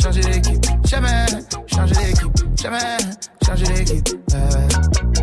Changer 0.00 0.20
d'équipe, 0.20 0.64
jamais. 0.84 1.26
Changer 1.66 1.94
d'équipe, 1.94 2.32
jamais. 2.60 2.96
Changer 3.44 3.66
d'équipe. 3.84 4.08
euh. 4.34 5.15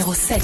Numéro 0.00 0.14
7. 0.14 0.40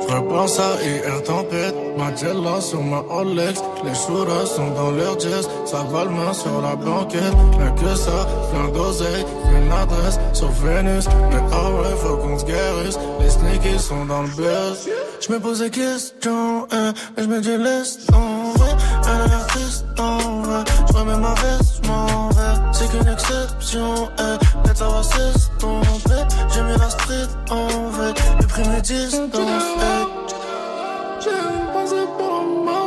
Je 0.00 0.14
repense 0.16 0.58
à 0.58 0.82
hier 0.82 1.22
tempête, 1.22 1.74
Magella 1.96 2.60
sur 2.60 2.82
ma 2.82 2.98
Rolex, 2.98 3.60
les 3.84 3.94
shooters 3.94 4.46
sont 4.46 4.70
dans 4.70 4.90
leur 4.90 5.18
jazz, 5.20 5.48
ça 5.64 5.84
va 5.90 6.04
le 6.04 6.10
main 6.10 6.32
sur 6.32 6.60
la 6.60 6.74
banquette, 6.74 7.34
mais 7.58 7.72
que 7.80 7.94
ça, 7.94 8.26
plein 8.50 8.68
d'oseille, 8.72 9.24
une 9.56 9.70
adresse 9.72 10.18
sur 10.32 10.48
Vénus, 10.50 11.06
mais 11.30 11.42
ah 11.52 11.70
ouais, 11.70 11.96
faut 11.96 12.16
qu'on 12.16 12.38
se 12.38 12.44
guérisse, 12.44 12.98
les 13.20 13.30
sneakies 13.30 13.78
sont 13.78 14.04
dans 14.06 14.22
le 14.22 14.28
buzz. 14.28 14.88
Je 15.20 15.32
me 15.32 15.38
pose 15.40 15.60
des 15.60 15.70
questions, 15.70 16.66
hein, 16.70 16.92
je 17.16 17.24
me 17.24 17.40
dis 17.40 17.56
laisse 17.56 18.06
tomber, 18.06 18.72
un 19.06 19.30
artiste 19.30 19.84
en 19.98 20.42
vrai, 20.42 20.64
je 20.88 20.92
remets 20.96 21.16
ma 21.16 21.34
veste, 21.34 21.73
c'est 22.84 22.98
qu'une 22.98 23.08
exception, 23.12 24.08
peut-être 24.16 24.76
ça 24.76 24.88
va 24.88 25.02
s'estomper, 25.02 26.22
j'ai 26.52 26.62
mis 26.62 26.76
la 26.76 26.90
street 26.90 27.28
en 27.50 27.66
vrai, 27.90 28.14
j'ai 28.40 28.46
pris 28.46 28.68
mes 28.68 28.80
distances. 28.80 29.32
J'ai 31.20 31.30
une 31.30 31.72
pensée 31.72 32.06
pour 32.18 32.42
moi. 32.64 32.83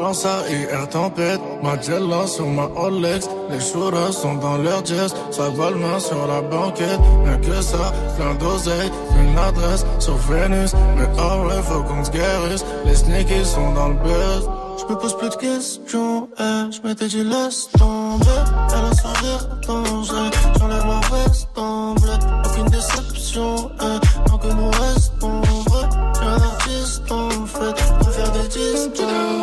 Repense 0.00 0.24
à 0.24 0.48
hier 0.48 0.88
tempête, 0.88 1.40
ma 1.62 1.80
Jella 1.80 2.26
sur 2.26 2.46
ma 2.46 2.64
Rolex. 2.64 3.28
Les 3.50 3.60
shooters 3.60 4.12
sont 4.12 4.34
dans 4.34 4.56
leur 4.56 4.84
jazz, 4.84 5.14
ça 5.30 5.48
vole 5.48 5.76
main 5.76 5.98
sur 5.98 6.26
la 6.26 6.40
banquette. 6.40 7.00
Rien 7.24 7.36
que 7.38 7.60
ça, 7.60 7.92
plein 8.16 8.34
d'oseille, 8.34 8.90
une 9.20 9.38
adresse 9.38 9.84
sur 9.98 10.16
Vénus. 10.16 10.72
Mais 10.96 11.08
oh 11.18 11.46
ouais, 11.46 11.62
faut 11.62 11.82
qu'on 11.82 12.04
se 12.04 12.10
guérisse, 12.10 12.64
les 12.84 12.94
sneakies 12.94 13.44
sont 13.44 13.72
dans 13.72 13.88
le 13.88 13.94
buzz. 13.94 14.48
Je 14.78 14.92
me 14.92 14.98
pose 14.98 15.16
plus 15.16 15.28
de 15.28 15.36
questions, 15.36 16.28
eh, 16.38 16.72
je 16.72 16.88
m'étais 16.88 17.08
dit 17.08 17.22
laisse 17.22 17.68
tomber. 17.78 18.24
Elle 18.72 18.84
a 18.84 18.94
son 18.94 19.12
rire 19.22 19.48
dangereux, 19.66 20.30
j'enlève 20.58 20.86
ma 20.86 21.00
veste 21.16 21.48
en 21.56 21.94
bleu. 21.94 22.12
Aucune 22.46 22.66
déception, 22.66 23.70
eh, 23.82 24.28
tant 24.28 24.38
que 24.38 24.48
nous 24.48 24.70
restons 24.70 25.40
vrais. 25.68 25.88
J'ai 26.14 26.26
un 26.26 26.34
artiste 26.34 27.12
en 27.12 27.46
fait, 27.46 27.98
pour 27.98 28.10
faire 28.10 28.32
des 28.32 28.48
disques. 28.48 29.39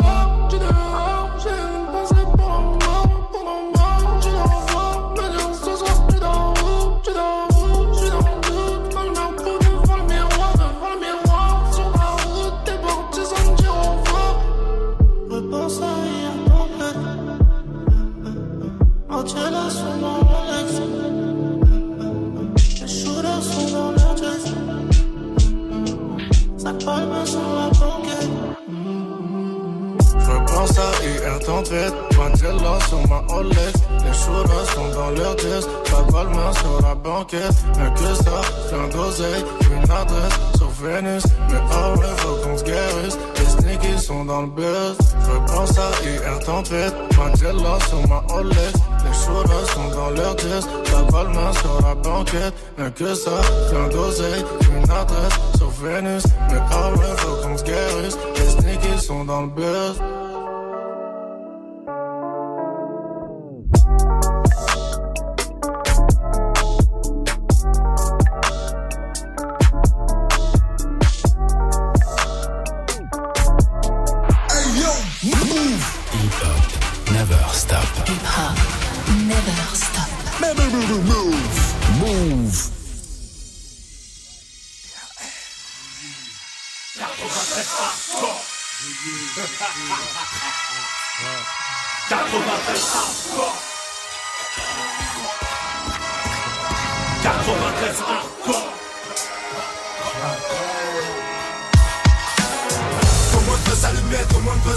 Tempête. 31.68 31.94
Marcella 32.16 32.78
sur 32.88 33.08
ma 33.08 33.22
Rolex. 33.28 33.72
Les 34.04 34.12
shooters 34.12 34.66
sont 34.74 34.88
dans 34.94 35.10
leur 35.10 35.36
dress. 35.36 35.66
Ça 35.84 35.96
palme 36.10 36.52
sur 36.52 36.82
la 36.82 36.94
banquette. 36.94 37.52
Rien 37.74 37.90
que 37.90 38.14
ça, 38.14 38.40
plein 38.68 38.88
d'oseille. 38.88 39.44
Une 39.70 39.90
adresse 39.90 40.38
sur 40.56 40.70
Vénus. 40.70 41.24
Mais 41.50 41.58
oh 41.70 41.98
ouais, 41.98 42.06
faut 42.16 42.36
qu'on 42.42 42.56
se 42.56 42.64
guérisse. 42.64 43.18
Les 43.36 43.46
sneakies 43.46 44.02
sont 44.02 44.24
dans 44.24 44.42
le 44.42 44.48
buzz. 44.48 44.96
Repense 45.32 45.78
à 45.78 45.90
hier, 46.02 46.38
tempête. 46.40 46.94
Marcella 47.16 47.78
sur 47.88 48.08
ma 48.08 48.22
Rolex. 48.28 48.72
Les 49.04 49.14
shooters 49.14 49.70
sont 49.74 49.88
dans 49.94 50.10
leur 50.10 50.34
dress. 50.34 50.64
Ça 50.84 51.02
palme 51.10 51.52
sur 51.60 51.86
la 51.86 51.94
banquette. 51.94 52.54
Rien 52.76 52.90
que 52.90 53.14
ça, 53.14 53.40
plein 53.70 53.88
d'oseille. 53.88 54.44
Une 54.76 54.90
adresse 54.90 55.38
sur 55.56 55.70
Vénus. 55.70 56.24
Mais 56.50 56.60
oh 56.72 56.98
ouais, 56.98 57.16
faut 57.16 57.36
qu'on 57.42 57.56
se 57.56 57.64
guérisse. 57.64 58.18
Les 58.36 58.50
sneakies 58.50 59.04
sont 59.04 59.24
dans 59.24 59.42
le 59.42 59.48
buzz. 59.48 60.00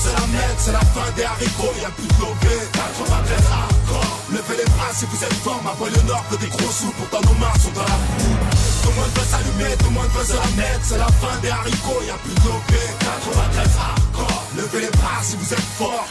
Le 0.03 0.09
se 0.09 0.15
la 0.15 0.27
mettre 0.27 0.59
C'est 0.59 0.71
la 0.71 0.79
fin 0.79 1.11
des 1.15 1.23
haricots, 1.23 1.73
y'a 1.81 1.89
plus 1.89 2.07
de 2.07 2.19
lové 2.19 2.57
93 2.73 3.37
hardcore 3.51 4.17
Levez 4.31 4.57
les 4.57 4.69
bras 4.71 4.91
si 4.93 5.05
vous 5.05 5.23
êtes 5.23 5.33
fort 5.33 5.61
Ma 5.63 5.71
poigne 5.71 5.93
nord 6.07 6.23
veut 6.29 6.37
des 6.37 6.47
gros 6.47 6.71
sous 6.71 6.91
Pourtant 6.91 7.21
nos 7.21 7.37
mains 7.39 7.53
sont 7.59 7.71
dans 7.71 7.81
la 7.81 7.99
boue. 8.17 8.37
Tout 8.83 8.89
le 8.89 8.95
monde 8.95 9.11
veut 9.15 9.27
s'allumer, 9.29 9.75
tout 9.77 9.85
le 9.85 9.91
monde 9.91 10.11
veut 10.15 10.25
se 10.25 10.33
la 10.33 10.49
mettre 10.57 10.83
C'est 10.83 10.97
la 10.97 11.11
fin 11.21 11.35
des 11.41 11.49
haricots, 11.49 12.01
y'a 12.07 12.17
plus 12.23 12.33
de 12.33 12.47
lové 12.47 12.83
93 12.99 13.67
hardcore 13.77 14.43
Levez 14.57 14.81
les 14.81 14.91
bras 14.97 15.21
si 15.21 15.35
vous 15.37 15.53
êtes 15.53 15.69
fort 15.77 16.07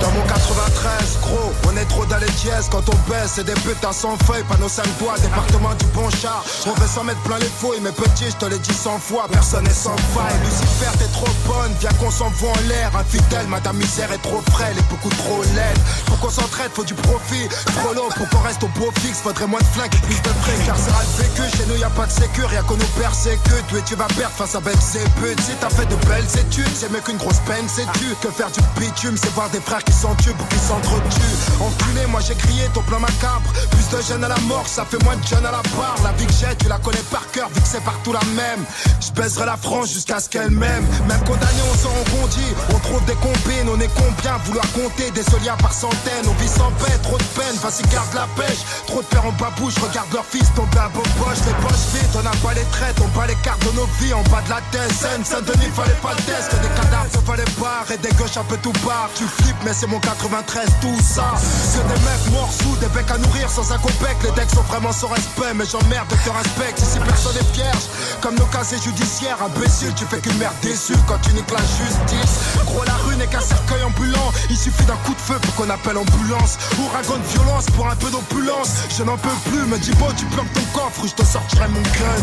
Dans 0.00 0.10
mon 0.12 0.22
93, 0.22 1.18
gros, 1.22 1.52
on 1.66 1.76
est 1.76 1.84
trop 1.86 2.06
dans 2.06 2.18
les 2.18 2.30
dièses. 2.42 2.68
Quand 2.70 2.84
on 2.88 3.10
baisse, 3.10 3.32
c'est 3.34 3.44
des 3.44 3.54
putains 3.54 3.92
sans 3.92 4.16
feuilles. 4.24 4.44
Panneau 4.48 4.68
5 4.68 4.84
doigts, 4.98 5.18
département 5.18 5.74
du 5.74 5.86
bon 5.86 6.08
char. 6.10 6.44
On 6.66 6.72
veut 6.72 6.86
s'en 6.86 7.04
mettre 7.04 7.20
plein 7.22 7.38
les 7.38 7.50
fouilles 7.58 7.80
Mais 7.82 7.92
petit, 7.92 8.30
je 8.30 8.36
te 8.36 8.46
l'ai 8.46 8.58
dit 8.58 8.72
100 8.72 8.98
fois 8.98 9.26
Personne 9.30 9.64
n'est 9.64 9.74
sans 9.74 9.96
faille. 10.14 10.38
Lucifer, 10.44 10.92
t'es 10.98 11.10
trop 11.12 11.32
bonne 11.46 11.72
Viens 11.80 11.92
qu'on 11.98 12.10
s'envoie 12.10 12.50
en 12.50 12.68
l'air. 12.68 12.90
Infidèle, 12.96 13.46
madame 13.48 13.76
misère 13.76 14.12
est 14.12 14.22
trop 14.22 14.40
frêle 14.52 14.76
Et 14.78 14.82
beaucoup 14.90 15.10
trop 15.10 15.42
laide. 15.42 15.78
Pour 16.06 16.18
qu'on 16.20 16.30
s'entraide, 16.30 16.70
faut 16.74 16.84
du 16.84 16.94
profit. 16.94 17.48
Trop 17.82 17.92
long 17.94 18.08
pour 18.16 18.28
qu'on 18.28 18.40
reste 18.46 18.62
au 18.62 18.68
beau 18.78 18.90
fixe. 19.00 19.20
Faudrait 19.20 19.46
moins 19.48 19.60
de 19.60 19.72
flingues 19.74 19.94
et 19.94 20.06
plus 20.06 20.22
de 20.22 20.28
fric 20.28 20.66
Car 20.66 20.76
c'est 20.78 20.90
le 20.90 21.24
vécu, 21.24 21.56
chez 21.56 21.66
nous 21.66 21.76
y 21.76 21.84
a 21.84 21.90
pas 21.90 22.06
de 22.06 22.12
sécu 22.12 22.44
Rien 22.44 22.62
qu'on 22.62 22.76
nous 22.76 22.92
persécute. 23.00 23.66
Oui, 23.72 23.80
tu 23.84 23.96
vas 23.96 24.06
perdre 24.16 24.34
face 24.36 24.54
à 24.54 24.60
belles 24.60 24.74
et 24.94 25.20
putes 25.20 25.40
Si 25.40 25.52
t'as 25.60 25.70
fait 25.70 25.86
de 25.86 25.96
belles 26.06 26.30
études 26.38 26.70
C'est 26.74 26.90
mieux 26.92 27.00
qu'une 27.00 27.16
grosse 27.16 27.40
peine, 27.46 27.66
c'est 27.68 27.86
tu 27.98 28.14
Que 28.22 28.30
faire 28.30 28.50
du 28.50 28.60
bitume, 28.78 29.16
c'est 29.16 29.32
voir 29.34 29.50
des 29.50 29.60
frères 29.60 29.82
qui 29.88 29.92
s'entuent 29.92 30.32
Pour 30.32 30.48
qu'ils 30.48 30.60
s'entretuent 30.60 31.38
Enculé, 31.60 32.06
moi 32.06 32.20
j'ai 32.20 32.34
crié 32.34 32.68
ton 32.74 32.82
plan 32.82 33.00
macabre. 33.00 33.50
Plus 33.70 33.96
de 33.96 34.02
jeunes 34.02 34.24
à 34.24 34.28
la 34.28 34.38
mort, 34.46 34.66
ça 34.66 34.84
fait 34.84 35.02
moins 35.04 35.16
de 35.16 35.26
jeunes 35.26 35.44
à 35.46 35.50
la 35.50 35.62
barre. 35.76 35.96
La 36.04 36.12
vie 36.12 36.26
que 36.26 36.32
j'ai, 36.32 36.54
tu 36.56 36.68
la 36.68 36.78
connais 36.78 37.02
par 37.10 37.28
cœur 37.32 37.48
Vu 37.54 37.60
que 37.60 37.66
c'est 37.66 37.82
partout 37.82 38.12
la 38.12 38.24
même. 38.36 38.64
Je 39.00 39.10
baiserai 39.12 39.46
la 39.46 39.56
France 39.56 39.92
jusqu'à 39.92 40.20
ce 40.20 40.28
qu'elle 40.28 40.50
m'aime. 40.50 40.86
Même 41.08 41.24
condamné, 41.24 41.60
on 41.72 41.76
s'en 41.76 41.90
rebondit 41.90 42.52
On 42.74 42.78
trouve 42.78 43.04
des 43.06 43.14
combines, 43.14 43.68
on 43.68 43.80
est 43.80 43.90
combien 43.96 44.36
Vouloir 44.44 44.66
compter 44.72 45.10
des 45.10 45.22
soliens 45.22 45.56
par 45.56 45.72
centaines. 45.72 46.26
On 46.28 46.36
vit 46.40 46.48
sans 46.48 46.70
paix, 46.78 46.96
trop 47.02 47.18
de 47.18 47.28
peine, 47.34 47.56
vas-y 47.62 47.82
garde 47.88 48.12
la 48.14 48.28
pêche. 48.36 48.62
Trop 48.86 49.02
de 49.02 49.06
pères 49.06 49.26
en 49.26 49.32
babouche, 49.32 49.78
regarde 49.78 50.12
leur 50.12 50.24
fils 50.24 50.48
tomber 50.54 50.78
à 50.78 50.88
beau 50.88 51.02
poche 51.18 51.42
Les 51.46 51.56
poches 51.64 51.88
vides, 51.94 52.14
on 52.14 52.22
n'a 52.22 52.36
pas 52.42 52.54
les 52.54 52.66
traites 52.72 52.96
On 53.02 53.08
bat 53.18 53.26
les 53.26 53.38
cartes 53.42 53.64
de 53.66 53.72
nos 53.76 53.88
vies 54.00 54.14
en 54.14 54.22
bas 54.30 54.42
de 54.44 54.50
la 54.50 54.60
tête 54.70 54.92
Seine, 54.92 55.24
Saint-Denis, 55.24 55.72
fallait 55.74 56.00
pas 56.02 56.14
le 56.14 56.22
test 56.22 56.54
des 56.62 56.68
cadavres, 56.68 57.10
fallait 57.26 57.52
pas. 57.58 57.84
Et 57.92 57.98
des 57.98 58.14
gauches 58.16 58.36
un 58.36 58.44
peu 58.44 58.56
tout 58.58 58.72
barre 58.86 59.10
Tu 59.14 59.24
flippes, 59.24 59.62
mais 59.64 59.74
c'est 59.78 59.86
mon 59.86 60.00
93, 60.00 60.66
tout 60.80 60.98
ça. 61.00 61.34
Que 61.72 61.94
des 61.94 62.00
mecs 62.02 62.32
morts 62.32 62.52
sous, 62.52 62.74
des 62.76 62.88
becs 62.88 63.10
à 63.10 63.18
nourrir 63.18 63.48
sans 63.48 63.70
un 63.70 63.78
copec. 63.78 64.16
Les 64.24 64.32
decks 64.32 64.50
sont 64.50 64.62
vraiment 64.62 64.90
sans 64.90 65.06
respect, 65.06 65.54
mais 65.54 65.64
j'emmerde 65.70 66.08
te 66.08 66.30
respecte. 66.30 66.80
Ici 66.80 66.98
personne 66.98 67.36
est 67.36 67.54
vierge, 67.54 67.86
comme 68.20 68.34
nos 68.34 68.46
casiers 68.46 68.78
judiciaires 68.82 69.38
Imbécile, 69.40 69.94
tu 69.94 70.04
fais 70.06 70.18
qu'une 70.18 70.36
merde 70.38 70.54
déçue 70.62 70.98
quand 71.06 71.18
tu 71.22 71.32
niques 71.32 71.50
la 71.50 71.62
justice. 71.62 72.58
Gros, 72.66 72.82
la 72.84 72.94
rue 73.06 73.14
n'est 73.16 73.28
qu'un 73.28 73.40
cercueil 73.40 73.82
ambulant. 73.84 74.32
Il 74.50 74.56
suffit 74.56 74.84
d'un 74.84 74.98
coup 75.06 75.14
de 75.14 75.20
feu 75.20 75.38
pour 75.42 75.54
qu'on 75.54 75.70
appelle 75.70 75.96
ambulance. 75.96 76.58
Ouragan 76.82 77.18
de 77.18 77.28
violence 77.38 77.66
pour 77.76 77.86
un 77.86 77.96
peu 77.96 78.10
d'opulence. 78.10 78.70
Je 78.96 79.04
n'en 79.04 79.16
peux 79.16 79.38
plus, 79.46 79.62
me 79.66 79.78
dis 79.78 79.92
bon, 79.92 80.10
tu 80.16 80.24
planques 80.26 80.52
ton 80.54 80.66
coffre 80.74 81.06
Je 81.06 81.14
te 81.14 81.24
sortirai 81.24 81.68
mon 81.68 81.82
gun 81.82 82.18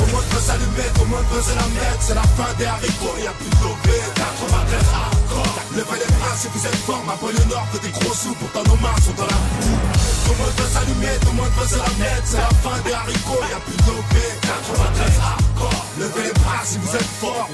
le 0.00 0.12
monde 0.12 0.24
veut 0.30 0.40
s'allumer, 0.40 0.88
le 0.98 1.04
monde 1.04 1.24
veut 1.30 1.42
se 1.42 1.54
la 1.54 1.66
mettre. 1.76 2.00
C'est 2.00 2.14
la 2.14 2.22
fin 2.22 2.48
des 2.58 2.64
haricots, 2.64 3.16
y'a 3.22 3.32
plus 3.32 3.50
de 3.50 3.64
lové 3.64 4.00
93 4.14 4.80
hardcore 4.94 5.15
Levez 5.76 5.98
les 5.98 6.16
bras 6.16 6.34
si 6.34 6.48
vous 6.48 6.66
êtes 6.66 6.74
fort 6.86 7.04
Ma 7.06 7.12
poigne 7.12 7.36
nord 7.50 7.66
veut 7.70 7.80
des 7.80 7.90
gros 7.90 8.14
sous 8.14 8.32
Pourtant 8.32 8.62
nos 8.64 8.80
mains 8.80 8.96
sont 9.04 9.12
dans 9.12 9.26
la 9.26 9.40
boue 9.60 9.76
Tout 10.24 10.32
le 10.32 10.38
monde 10.38 10.54
veut 10.56 10.70
s'allumer, 10.72 11.18
tout 11.20 11.28
le 11.28 11.36
monde 11.36 11.52
veut 11.58 11.68
se 11.68 11.76
la 11.76 11.92
mettre. 12.00 12.24
C'est 12.24 12.38
la 12.38 12.48
fin 12.64 12.80
des 12.82 12.92
haricots, 12.92 13.44
y'a 13.50 13.60
plus 13.60 13.76
de 13.76 13.86
lové 13.86 14.26
93 14.40 15.20
hardcore. 15.20 15.86
Levez 15.98 16.22
les 16.28 16.32
bras 16.40 16.64
si 16.64 16.78
vous 16.78 16.96
êtes 16.96 17.12
fort 17.20 17.50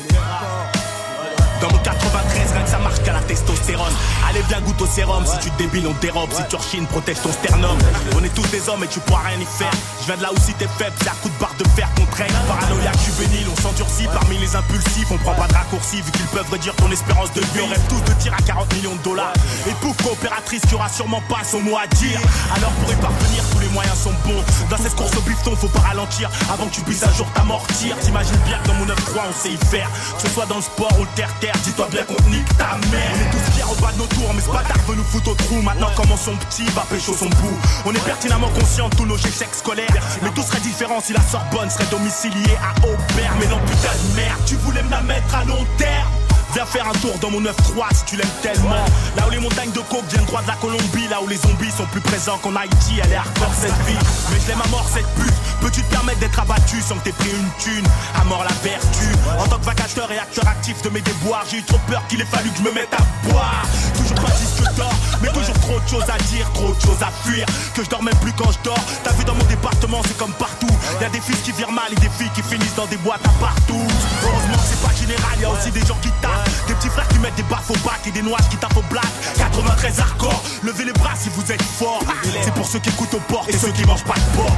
Dans 1.62 1.70
mon 1.70 1.79
93, 1.79 2.53
rien 2.55 2.62
que 2.64 2.70
ça 2.70 2.79
marque 2.81 3.07
à 3.07 3.12
la 3.12 3.20
testostérone. 3.20 3.94
Allez, 4.29 4.42
viens 4.48 4.61
goûte 4.62 4.83
au 4.83 4.87
sérum. 4.87 5.25
Si 5.25 5.38
tu 5.38 5.51
débiles, 5.59 5.87
on 5.87 5.94
dérobe. 6.01 6.33
Si 6.33 6.42
tu 6.48 6.57
rechines, 6.57 6.87
protège 6.88 7.22
ton 7.22 7.31
sternum. 7.31 7.79
On 8.16 8.25
est 8.25 8.35
tous 8.35 8.48
des 8.51 8.68
hommes 8.68 8.83
et 8.83 8.88
tu 8.88 8.98
pourras 8.98 9.29
rien 9.29 9.38
y 9.38 9.44
faire. 9.44 9.70
Je 10.01 10.07
viens 10.07 10.16
de 10.16 10.22
là 10.22 10.33
où 10.33 10.40
si 10.40 10.53
t'es 10.55 10.66
faible, 10.66 10.96
c'est 11.01 11.09
à 11.09 11.14
coup 11.22 11.29
de 11.29 11.38
barre 11.38 11.55
de 11.57 11.68
fer 11.77 11.88
qu'on 11.94 12.07
traîne. 12.07 12.33
Paranoïaque, 12.48 12.98
juvénile, 13.07 13.46
on 13.48 13.62
s'endurcit 13.62 14.09
parmi 14.12 14.38
les 14.38 14.57
impulsifs. 14.57 15.07
On 15.12 15.18
prend 15.18 15.35
pas 15.35 15.46
de 15.46 15.55
raccourcis 15.55 16.03
vu 16.03 16.11
qu'ils 16.11 16.27
peuvent 16.35 16.51
réduire 16.51 16.75
ton 16.75 16.90
espérance 16.90 17.33
de 17.33 17.40
vie. 17.40 17.62
On 17.62 17.68
rêve 17.68 17.87
tous 17.88 18.03
de 18.11 18.18
tir 18.18 18.35
à 18.35 18.42
40 18.42 18.75
millions 18.75 18.96
de 18.96 19.03
dollars. 19.05 19.33
Et 19.68 19.75
pouf, 19.75 19.96
coopératrice, 20.03 20.62
tu 20.68 20.75
auras 20.75 20.88
sûrement 20.88 21.22
pas 21.29 21.44
son 21.44 21.61
mot 21.61 21.79
à 21.79 21.87
dire. 21.94 22.18
Alors 22.57 22.72
pour 22.83 22.90
y 22.90 22.96
parvenir, 22.96 23.44
tous 23.53 23.61
les 23.61 23.68
moyens 23.68 23.98
sont 24.03 24.14
bons. 24.27 24.42
Dans 24.68 24.79
cette 24.79 24.96
course 24.96 25.16
au 25.16 25.20
bifton, 25.20 25.55
faut 25.55 25.68
pas 25.68 25.87
ralentir 25.94 26.29
avant 26.53 26.66
que 26.66 26.75
tu 26.75 26.81
puisses 26.81 27.05
un 27.05 27.12
jour 27.12 27.29
t'amortir. 27.35 27.96
T'imagines 28.01 28.42
bien 28.46 28.59
que 28.59 28.66
dans 28.66 28.75
mon 28.75 28.87
9-3, 28.87 29.31
on 29.31 29.33
sait 29.40 29.53
y 29.53 29.66
faire. 29.66 29.88
Que 30.16 30.27
ce 30.27 30.35
soit 30.35 30.46
dans 30.46 30.57
le 30.57 30.62
sport 30.62 30.90
ou 30.98 31.03
le 31.03 31.11
terre-terre, 31.14 31.51
dis-toi 31.64 31.88
bien 31.90 32.04
qu'on 32.04 32.30
nique 32.30 32.56
ta 32.56 32.78
mère. 32.90 33.12
On 33.14 33.20
est 33.20 33.30
tous 33.30 33.52
fiers 33.52 33.64
au 33.70 33.74
bas 33.80 33.92
de 33.92 33.98
nos 33.98 34.06
tours, 34.06 34.32
mais 34.34 34.42
ce 34.42 34.48
bâtard 34.48 34.78
veut 34.86 34.96
nous 34.96 35.04
foutre 35.04 35.30
au 35.30 35.34
trou. 35.34 35.62
Maintenant, 35.62 35.90
comment 35.96 36.16
son 36.16 36.36
petit 36.36 36.64
va 36.74 36.82
pécho 36.90 37.14
son 37.14 37.28
bout? 37.28 37.58
On 37.84 37.92
est 37.92 38.04
pertinemment 38.04 38.48
conscient 38.50 38.88
de 38.88 38.96
tous 38.96 39.06
nos 39.06 39.16
échecs 39.16 39.54
scolaires. 39.54 40.02
Mais 40.22 40.30
tout 40.30 40.42
serait 40.42 40.60
différent 40.60 41.00
si 41.00 41.12
la 41.12 41.22
Sorbonne 41.22 41.70
serait 41.70 41.90
domiciliée 41.90 42.56
à 42.62 42.78
Aubert. 42.86 43.34
Mais 43.40 43.46
non, 43.46 43.58
putain 43.66 43.92
de 43.92 44.16
merde, 44.16 44.40
tu 44.46 44.56
voulais 44.56 44.82
me 44.82 44.90
la 44.90 45.02
mettre 45.02 45.34
à 45.34 45.44
long 45.44 45.66
terme. 45.78 46.21
Viens 46.54 46.66
faire 46.66 46.86
un 46.86 46.92
tour 46.98 47.16
dans 47.18 47.30
mon 47.30 47.40
9-3 47.40 47.50
si 47.94 48.04
tu 48.04 48.16
l'aimes 48.16 48.28
tellement. 48.42 48.84
Là 49.16 49.26
où 49.26 49.30
les 49.30 49.38
montagnes 49.38 49.72
de 49.72 49.80
coke 49.80 50.04
viennent 50.10 50.26
droit 50.26 50.42
de 50.42 50.48
la 50.48 50.54
Colombie, 50.56 51.08
là 51.08 51.22
où 51.22 51.26
les 51.26 51.38
zombies 51.38 51.70
sont 51.70 51.86
plus 51.86 52.00
présents 52.00 52.36
qu'en 52.42 52.54
Haïti, 52.56 53.00
elle 53.02 53.12
est 53.12 53.16
hardcore 53.16 53.52
cette 53.58 53.76
vie. 53.86 53.96
Mais 54.30 54.38
je 54.38 54.48
l'aime 54.48 54.60
à 54.62 54.68
mort 54.68 54.86
cette 54.92 55.06
pute. 55.14 55.32
Peux-tu 55.62 55.82
te 55.82 55.90
permettre 55.90 56.18
d'être 56.18 56.38
abattu 56.38 56.82
sans 56.82 56.96
que 56.96 57.04
t'aies 57.04 57.12
pris 57.12 57.30
une 57.30 57.48
thune? 57.58 57.86
À 58.20 58.24
mort 58.24 58.44
la 58.44 58.54
vertu. 58.62 59.08
En 59.38 59.46
tant 59.46 59.58
que 59.58 59.64
vacateur 59.64 60.10
et 60.12 60.18
acteur 60.18 60.46
actif 60.46 60.82
de 60.82 60.90
mes 60.90 61.00
déboires, 61.00 61.44
j'ai 61.50 61.58
eu 61.58 61.62
trop 61.62 61.80
peur 61.88 62.02
qu'il 62.08 62.20
ait 62.20 62.26
fallu 62.26 62.50
que 62.50 62.58
je 62.58 62.62
me 62.64 62.72
mette 62.72 62.92
à 62.92 63.28
boire. 63.28 63.62
Toujours 63.96 64.16
pas 64.16 64.32
disque 64.32 64.76
d'or, 64.76 64.92
mais 65.22 65.28
toujours 65.28 65.58
trop 65.60 65.80
de 65.80 65.88
choses 65.88 66.10
à 66.10 66.18
dire, 66.24 66.50
trop 66.52 66.74
de 66.74 66.80
choses 66.80 67.02
à 67.02 67.10
fuir. 67.24 67.46
Que 67.74 67.82
je 67.82 67.88
dors 67.88 68.02
même 68.02 68.16
plus 68.16 68.32
quand 68.32 68.50
je 68.52 68.58
dors. 68.62 68.84
T'as 69.04 69.12
vu 69.12 69.24
dans 69.24 69.34
mon 69.34 69.44
département, 69.44 70.02
c'est 70.06 70.18
comme 70.18 70.32
partout. 70.32 70.68
Y 71.00 71.04
a 71.04 71.08
des 71.08 71.20
fils 71.20 71.38
qui 71.38 71.52
virent 71.52 71.72
mal 71.72 71.90
et 71.92 72.00
des 72.00 72.10
filles 72.10 72.30
qui 72.34 72.42
finissent 72.42 72.74
dans 72.74 72.86
des 72.86 72.98
boîtes 72.98 73.24
à 73.24 73.30
partout. 73.40 73.86
Heureusement 74.22 74.62
c'est 74.68 74.82
pas 74.86 74.94
général, 74.94 75.40
y 75.40 75.44
a 75.44 75.50
aussi 75.50 75.70
des 75.70 75.86
gens 75.86 75.96
qui 76.02 76.10
tapent. 76.20 76.41
Des 76.66 76.75
petits 76.75 76.88
frères 76.88 77.09
qui 77.09 77.18
mettent 77.18 77.35
des 77.35 77.42
baffes 77.44 77.70
au 77.70 77.79
bac 77.85 78.01
et 78.07 78.11
des 78.11 78.22
noises 78.22 78.48
qui 78.48 78.57
tapent 78.57 78.77
au 78.77 78.83
black. 78.90 79.07
93 79.37 80.01
hardcore, 80.01 80.42
levez 80.62 80.85
les 80.85 80.92
bras 80.92 81.14
si 81.16 81.29
vous 81.31 81.53
êtes 81.53 81.62
fort. 81.62 82.03
C'est 82.42 82.55
pour 82.55 82.66
ceux 82.66 82.79
qui 82.79 82.90
écoutent 82.90 83.14
aux 83.14 83.33
portes 83.33 83.48
et 83.48 83.57
ceux 83.57 83.72
qui 83.72 83.85
mangent 83.85 84.05
pas 84.05 84.14
de 84.14 84.37
porc. 84.37 84.57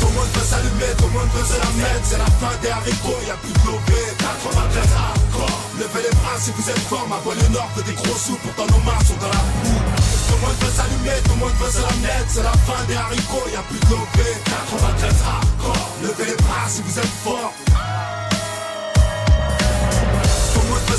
Tout 0.00 0.06
le 0.06 0.14
monde 0.14 0.32
veut 0.34 0.44
s'allumer, 0.44 0.92
tout 0.96 1.06
le 1.06 1.12
monde 1.12 1.28
veut 1.34 1.44
se 1.44 1.58
la 1.60 1.70
mettre. 1.76 2.04
C'est 2.04 2.18
la 2.18 2.30
fin 2.40 2.52
des 2.62 2.70
haricots, 2.70 3.20
y'a 3.26 3.36
plus 3.36 3.52
de 3.52 3.66
lobé 3.66 4.00
93 4.18 4.84
hardcore 4.96 5.60
Levez 5.78 6.02
les 6.08 6.16
bras 6.16 6.36
si 6.38 6.50
vous 6.56 6.70
êtes 6.70 6.84
fort. 6.88 7.06
Ma 7.08 7.18
le 7.20 7.48
nord 7.52 7.68
veut 7.76 7.82
des 7.82 7.94
gros 7.94 8.16
sous, 8.16 8.36
pourtant 8.36 8.66
nos 8.66 8.82
mains 8.84 9.02
sont 9.04 9.16
dans 9.20 9.32
la 9.32 9.44
boue. 9.60 9.82
Tout 10.28 10.36
le 10.36 10.40
monde 10.40 10.58
veut 10.60 10.72
s'allumer, 10.72 11.18
tout 11.24 11.36
le 11.36 11.40
monde 11.44 11.56
veut 11.60 11.72
se 11.72 11.82
la 11.82 11.94
mettre. 12.00 12.28
C'est 12.28 12.42
la 12.42 12.56
fin 12.64 12.80
des 12.88 12.96
haricots, 12.96 13.48
y'a 13.52 13.62
plus 13.68 13.80
de 13.80 13.90
lobé 13.92 14.28
93 14.44 15.14
hardcore 15.20 15.88
Levez 16.02 16.30
les 16.32 16.36
bras 16.36 16.68
si 16.68 16.82
vous 16.82 16.98
êtes 16.98 17.14
fort 17.24 17.52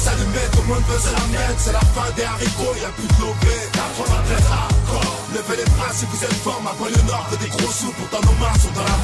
tout 0.03 0.61
le 0.61 0.67
monde 0.67 0.83
veut 0.89 0.99
se 0.99 1.11
la 1.13 1.25
mettre 1.31 1.59
C'est 1.59 1.71
la 1.71 1.79
fin 1.79 2.09
des 2.15 2.23
haricots, 2.23 2.75
y'a 2.81 2.89
plus 2.89 3.07
de 3.07 3.21
lobé 3.21 3.55
93 3.71 4.37
hardcore 4.51 5.15
Levez 5.33 5.57
les 5.63 5.69
bras 5.71 5.91
si 5.93 6.05
vous 6.05 6.23
êtes 6.23 6.39
fort 6.43 6.61
Ma 6.61 6.71
le 6.89 7.01
nord 7.07 7.25
veut 7.31 7.37
des 7.37 7.49
gros 7.49 7.71
sous, 7.71 7.91
pourtant 7.91 8.21
nos 8.25 8.37
mains 8.39 8.53
sont 8.59 8.73
dans 8.75 8.83
la 8.83 8.97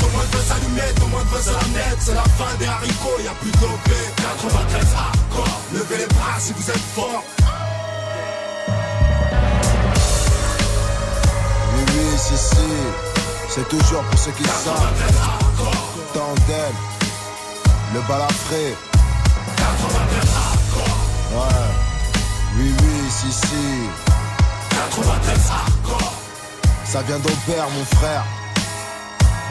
Tout 0.00 0.06
le 0.06 0.12
monde 0.12 0.30
veut 0.32 0.44
s'allumer, 0.44 0.90
tout 0.96 1.06
le 1.06 1.12
monde 1.12 1.28
veut 1.32 1.42
se 1.42 1.52
la 1.52 1.66
mettre 1.72 2.00
C'est 2.00 2.14
la 2.14 2.28
fin 2.36 2.52
des 2.58 2.66
haricots, 2.66 3.20
y'a 3.24 3.34
plus 3.40 3.52
de 3.52 3.60
lobé 3.64 4.00
93 4.16 4.86
hardcore 4.96 5.60
Levez 5.72 5.98
les 5.98 6.06
bras 6.14 6.38
si 6.38 6.52
vous 6.52 6.70
êtes 6.70 6.86
fort. 6.94 7.22
Oui, 11.74 11.84
oui, 11.86 12.18
si, 12.18 12.36
si. 12.36 12.56
C'est 13.48 13.68
toujours 13.68 14.02
pour 14.02 14.18
ceux 14.18 14.32
qui 14.32 14.42
savent. 14.44 14.92
Tandem. 16.12 16.74
Le 17.94 18.00
balafré. 18.08 18.89
Ouais. 21.32 21.70
Oui, 22.56 22.74
oui, 22.82 23.10
si, 23.10 23.32
si. 23.32 23.90
Ça 26.84 27.02
vient 27.02 27.18
d'Aubert, 27.18 27.68
mon 27.70 27.84
frère. 27.96 28.24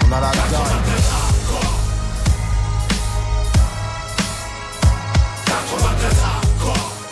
On 0.05 0.11
a 0.11 0.19
la 0.19 0.31
dalle. 0.31 0.79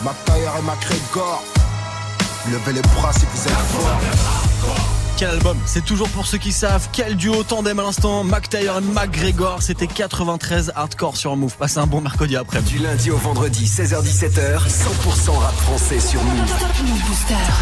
McTayer 0.02 0.52
et 0.58 0.62
McGregor. 0.62 1.44
Levez 2.52 2.74
les 2.74 2.82
bras 2.82 3.14
si 3.14 3.26
vous 3.26 3.48
êtes 3.48 3.54
forts. 3.54 4.97
Quel 5.18 5.30
album 5.30 5.58
C'est 5.66 5.84
toujours 5.84 6.10
pour 6.10 6.28
ceux 6.28 6.38
qui 6.38 6.52
savent. 6.52 6.90
Quel 6.94 7.16
duo 7.16 7.42
tandem 7.42 7.80
à 7.80 7.82
l'instant. 7.82 8.24
McTayer 8.24 8.72
et 8.78 8.82
McGregor. 8.82 9.64
C'était 9.64 9.88
93 9.88 10.74
hardcore 10.76 11.18
sur 11.18 11.36
Move. 11.36 11.56
Passez 11.58 11.80
un 11.80 11.88
bon 11.88 12.02
mercredi 12.02 12.36
après. 12.36 12.62
Du 12.62 12.78
lundi 12.78 13.10
au 13.10 13.18
vendredi, 13.18 13.66
16h-17h, 13.66 14.60
100% 14.68 15.38
rap 15.40 15.56
français 15.56 16.00
sur 16.00 16.24
Move. 16.24 16.54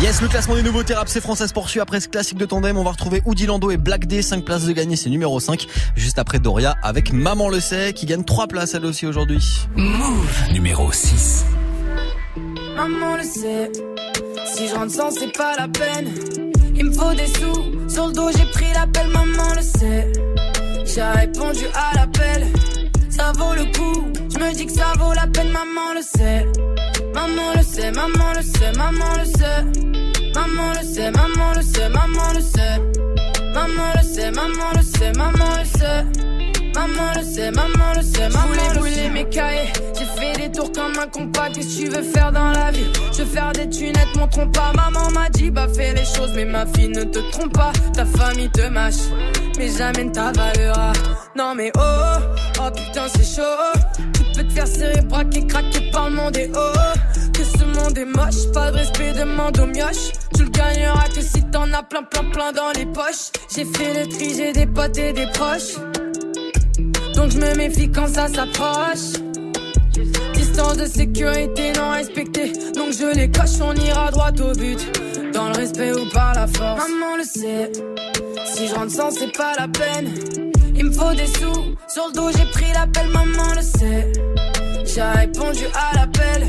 Yes, 0.01 0.21
le 0.21 0.27
classement 0.27 0.55
des 0.55 0.63
nouveautés 0.63 0.95
rap 0.95 1.07
c'est 1.07 1.21
français 1.21 1.47
se 1.47 1.53
poursuit 1.53 1.79
après 1.79 2.01
ce 2.01 2.09
classique 2.09 2.37
de 2.37 2.45
tandem. 2.45 2.77
On 2.77 2.83
va 2.83 2.91
retrouver 2.91 3.21
Oudi 3.25 3.45
Lando 3.45 3.71
et 3.71 3.77
Black 3.77 4.05
D. 4.05 4.21
5 4.21 4.43
places 4.43 4.65
de 4.65 4.73
gagner, 4.73 4.97
c'est 4.97 5.09
numéro 5.09 5.39
5. 5.39 5.65
Juste 5.95 6.19
après 6.19 6.39
Doria 6.39 6.75
avec 6.83 7.13
Maman 7.13 7.47
le 7.47 7.61
sait 7.61 7.93
qui 7.93 8.05
gagne 8.05 8.25
3 8.25 8.47
places 8.47 8.73
elle 8.73 8.85
aussi 8.85 9.07
aujourd'hui. 9.07 9.65
Move. 9.77 10.51
Numéro 10.51 10.91
6. 10.91 11.45
Maman 12.75 13.15
le 13.15 13.23
sait, 13.23 13.71
si 14.53 14.67
je 14.67 14.75
rentre 14.75 14.91
sans 14.91 15.11
c'est 15.11 15.31
pas 15.31 15.55
la 15.57 15.69
peine. 15.69 16.44
Il 16.85 16.91
me 16.91 16.93
faut 16.93 17.15
des 17.15 17.25
sous, 17.25 17.89
sur 17.89 18.07
le 18.07 18.13
dos 18.13 18.29
j'ai 18.37 18.45
pris 18.51 18.71
l'appel, 18.71 19.07
maman 19.07 19.55
le 19.55 19.61
sait. 19.63 20.11
J'ai 20.85 21.01
répondu 21.01 21.65
à 21.73 21.95
l'appel, 21.95 22.45
ça 23.09 23.31
vaut 23.35 23.55
le 23.55 23.65
coup. 23.75 24.11
Je 24.31 24.37
me 24.37 24.53
dis 24.53 24.67
que 24.67 24.71
ça 24.71 24.93
vaut 24.99 25.11
la 25.13 25.25
peine, 25.25 25.49
maman 25.49 25.95
le 25.95 26.03
sait. 26.03 26.45
Maman 27.11 27.53
le 27.55 27.63
sait, 27.63 27.91
maman 27.91 28.33
le 28.35 28.43
sait, 28.43 28.71
maman 28.77 29.17
le 29.17 29.25
sait. 29.25 30.29
Maman 30.35 30.73
le 30.79 30.85
sait, 30.85 31.09
maman 31.09 31.53
le 31.55 31.61
sait, 31.63 31.89
maman 31.89 32.33
le 32.35 32.41
sait. 32.41 32.79
Maman 33.55 33.93
le 33.95 34.03
sait, 34.03 34.31
maman 34.31 34.71
le 34.75 34.83
sait, 34.83 35.11
maman 35.13 35.57
le 35.57 35.65
sait. 35.79 36.54
Maman 36.75 37.13
le 37.15 37.23
sait, 37.23 37.51
maman 37.51 37.93
le 37.95 38.01
sait, 38.01 38.27
maman 38.27 38.49
le 38.51 38.59
sait. 38.59 38.79
brûler 38.79 39.09
mes 39.09 39.29
cahiers, 39.29 39.71
j'ai 39.97 40.05
fait 40.05 40.33
des 40.37 40.51
tours 40.51 40.73
comme 40.73 40.91
un 41.01 41.07
compas. 41.07 41.49
Qu'est-ce 41.49 41.79
que 41.79 41.85
tu 41.85 41.89
veux 41.89 42.03
faire 42.03 42.33
dans 42.33 42.51
la 42.51 42.69
vie? 42.71 42.85
Je 43.13 43.23
veux 43.23 43.29
faire 43.29 43.53
des 43.53 43.69
tunettes, 43.69 44.13
mon 44.17 44.27
trompe 44.27 44.53
pas. 44.53 44.73
Maman 44.73 45.09
m'a 45.11 45.29
dit, 45.29 45.49
bah 45.51 45.67
fais 45.73 45.93
les 45.93 46.03
choses, 46.03 46.33
mais 46.35 46.43
ma 46.43 46.65
fille 46.65 46.89
ne 46.89 47.05
te 47.05 47.19
trompe 47.31 47.53
pas. 47.53 47.71
Ta 47.93 48.05
famille 48.05 48.49
te 48.49 48.67
mâche, 48.67 49.07
mais 49.57 49.69
jamais 49.69 50.03
ne 50.03 50.11
t'avalera. 50.11 50.91
Non 51.37 51.55
mais 51.55 51.71
oh, 51.77 51.79
oh, 51.79 52.59
oh 52.59 52.71
putain 52.75 53.07
c'est 53.15 53.41
chaud. 53.41 54.01
Tu 54.13 54.23
peux 54.35 54.45
te 54.45 54.51
faire 54.51 54.67
serrer, 54.67 55.01
braquer, 55.01 55.47
craquer 55.47 55.89
par 55.91 56.09
le 56.09 56.17
monde 56.17 56.35
et 56.35 56.51
oh. 56.57 56.73
Que 57.31 57.43
ce 57.43 57.63
monde 57.63 57.97
est 57.97 58.03
moche, 58.03 58.51
pas 58.53 58.71
de 58.71 58.77
respect, 58.77 59.13
demande 59.13 59.57
aux 59.59 59.65
mioches. 59.65 60.11
Tu 60.35 60.43
le 60.43 60.49
gagneras 60.49 61.07
que 61.07 61.21
si 61.21 61.41
t'en 61.51 61.71
as 61.71 61.83
plein, 61.83 62.03
plein, 62.03 62.29
plein 62.31 62.51
dans 62.51 62.71
les 62.75 62.85
poches. 62.85 63.31
J'ai 63.55 63.63
fait 63.63 63.93
le 63.93 64.09
tri, 64.09 64.33
j'ai 64.35 64.51
des 64.51 64.65
potes 64.65 64.97
et 64.97 65.13
des 65.13 65.27
proches. 65.27 65.79
Donc 67.15 67.31
je 67.31 67.37
me 67.37 67.55
méfie 67.55 67.89
quand 67.89 68.07
ça 68.07 68.27
s'approche. 68.27 69.19
Distance 70.33 70.77
de 70.77 70.85
sécurité 70.85 71.71
non 71.73 71.91
respectée. 71.91 72.51
Donc 72.75 72.91
je 72.91 73.15
les 73.15 73.29
coche, 73.29 73.59
on 73.61 73.73
ira 73.73 74.11
droit 74.11 74.31
au 74.31 74.53
but. 74.53 74.79
Dans 75.33 75.49
le 75.49 75.55
respect 75.55 75.93
ou 75.93 76.09
par 76.13 76.33
la 76.33 76.47
force. 76.47 76.81
Maman 76.87 77.17
le 77.17 77.23
sait. 77.23 77.71
Si 78.45 78.67
je 78.67 78.75
rentre 78.75 78.91
sans, 78.91 79.11
c'est 79.11 79.35
pas 79.35 79.53
la 79.57 79.67
peine. 79.67 80.13
Il 80.75 80.85
me 80.85 80.91
faut 80.91 81.13
des 81.13 81.27
sous. 81.27 81.75
Sur 81.87 82.07
le 82.07 82.13
dos, 82.13 82.29
j'ai 82.37 82.45
pris 82.51 82.71
l'appel, 82.73 83.07
maman 83.07 83.53
le 83.55 83.61
sait. 83.61 84.11
J'ai 84.85 85.01
répondu 85.01 85.65
à 85.73 85.95
l'appel. 85.95 86.47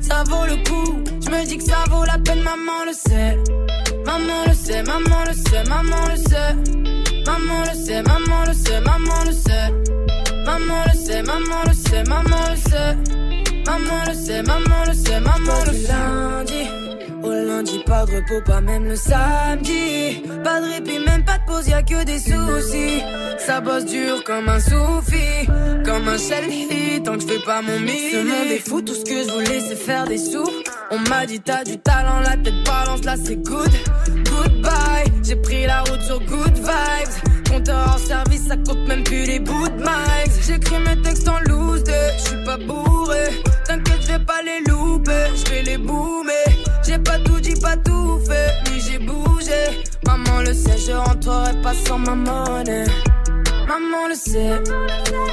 Ça 0.00 0.24
vaut 0.26 0.46
le 0.46 0.56
coup. 0.68 1.04
Je 1.24 1.30
me 1.30 1.46
dis 1.46 1.56
que 1.56 1.64
ça 1.64 1.84
vaut 1.88 2.04
la 2.04 2.18
peine, 2.18 2.42
maman 2.42 2.84
le 2.86 2.92
sait. 2.92 3.38
Maman 4.04 4.44
le 4.46 4.54
sait, 4.54 4.82
maman 4.82 5.24
le 5.26 5.34
sait, 5.34 5.64
maman 5.68 6.06
le 6.10 6.16
sait. 6.16 7.09
Maman 7.26 7.64
le 7.68 7.74
sait, 7.74 8.02
maman 8.02 8.44
le 8.46 8.52
sait, 8.52 8.80
maman 8.80 9.24
le 9.26 9.32
sait. 9.32 9.72
Maman 10.44 10.84
le 10.86 10.98
sait, 10.98 11.22
maman 11.22 11.62
le 11.66 11.74
sait, 11.74 12.04
maman 12.04 12.50
le 12.50 12.56
sait. 12.56 12.96
Maman 13.66 14.04
le 14.06 14.14
sait, 14.14 14.42
maman 14.42 14.84
le 14.86 14.94
sait, 14.94 15.20
maman 15.20 15.64
le 15.66 15.72
sait. 15.72 15.92
lundi, 15.92 16.68
au 17.22 17.30
lundi, 17.30 17.82
pas 17.84 18.04
de 18.04 18.16
repos, 18.16 18.40
pas 18.44 18.60
même 18.60 18.84
le 18.84 18.96
samedi. 18.96 20.22
Pas 20.42 20.60
de 20.60 20.72
répit, 20.72 20.98
même 20.98 21.24
pas 21.24 21.38
de 21.38 21.44
pause, 21.46 21.68
y'a 21.68 21.82
que 21.82 22.04
des 22.04 22.18
soucis. 22.18 23.02
Ça 23.38 23.60
bosse 23.60 23.84
dur 23.86 24.22
comme 24.24 24.48
un 24.48 24.60
soufi, 24.60 25.46
comme 25.84 26.08
un 26.08 26.18
shelly, 26.18 27.02
tant 27.02 27.14
que 27.14 27.20
je 27.22 27.26
fais 27.26 27.44
pas 27.44 27.62
mon 27.62 27.78
mix. 27.80 28.12
Ce 28.12 28.16
monde 28.16 28.50
est 28.50 28.68
fou, 28.68 28.82
tout 28.82 28.94
ce 28.94 29.04
que 29.04 29.22
je 29.24 29.32
voulais 29.32 29.60
c'est 29.60 29.76
faire 29.76 30.06
des 30.06 30.18
sous. 30.18 30.50
On 30.90 30.98
m'a 31.08 31.26
dit 31.26 31.40
t'as 31.40 31.64
du 31.64 31.78
talent, 31.78 32.20
la 32.20 32.36
tête 32.36 32.64
balance, 32.64 33.04
là 33.04 33.14
c'est 33.16 33.36
good. 33.36 33.70
Goodbye, 34.40 35.04
j'ai 35.22 35.36
pris 35.36 35.66
la 35.66 35.80
route 35.82 36.00
sur 36.02 36.18
good 36.20 36.54
vibes. 36.54 37.50
Compteur 37.50 37.94
en 37.94 37.98
service, 37.98 38.46
ça 38.48 38.56
compte 38.56 38.86
même 38.86 39.04
plus 39.04 39.24
les 39.24 39.38
bouts 39.38 39.68
de 39.68 39.82
mics. 39.82 40.46
J'écris 40.46 40.78
mes 40.78 41.00
textes 41.02 41.28
en 41.28 41.40
loose 41.40 41.84
de, 41.84 41.92
je 42.16 42.28
suis 42.28 42.44
pas 42.44 42.56
bourré. 42.56 43.42
T'inquiète, 43.66 44.02
je 44.02 44.12
vais 44.12 44.24
pas 44.24 44.40
les 44.42 44.70
louper, 44.70 45.26
je 45.36 45.50
vais 45.50 45.62
les 45.62 45.78
boomer. 45.78 46.32
J'ai 46.86 46.98
pas 46.98 47.18
tout 47.18 47.40
dit, 47.40 47.54
pas 47.60 47.76
tout 47.76 48.18
fait, 48.26 48.52
mais 48.64 48.80
j'ai 48.80 48.98
bougé. 48.98 49.82
Maman 50.06 50.40
le 50.40 50.54
sait, 50.54 50.78
je 50.78 50.92
rentrerai 50.92 51.52
pas 51.62 51.74
sans 51.86 51.98
ma 51.98 52.14
monnaie. 52.14 52.86
Maman 53.68 54.08
le 54.08 54.14
sait, 54.14 54.62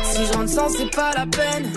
si 0.04 0.26
je 0.26 0.34
rentre 0.34 0.50
sans, 0.50 0.70
c'est 0.70 0.94
pas 0.94 1.12
la 1.16 1.26
peine. 1.26 1.72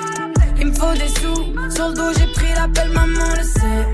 Il 0.59 0.67
me 0.67 0.73
faut 0.73 0.93
des 0.95 1.09
sous, 1.21 1.71
sur 1.75 1.89
le 1.89 1.95
dos 1.95 2.13
j'ai 2.19 2.27
pris 2.33 2.53
l'appel, 2.55 2.91
maman 2.91 3.35
le 3.37 3.43
sait. 3.43 3.87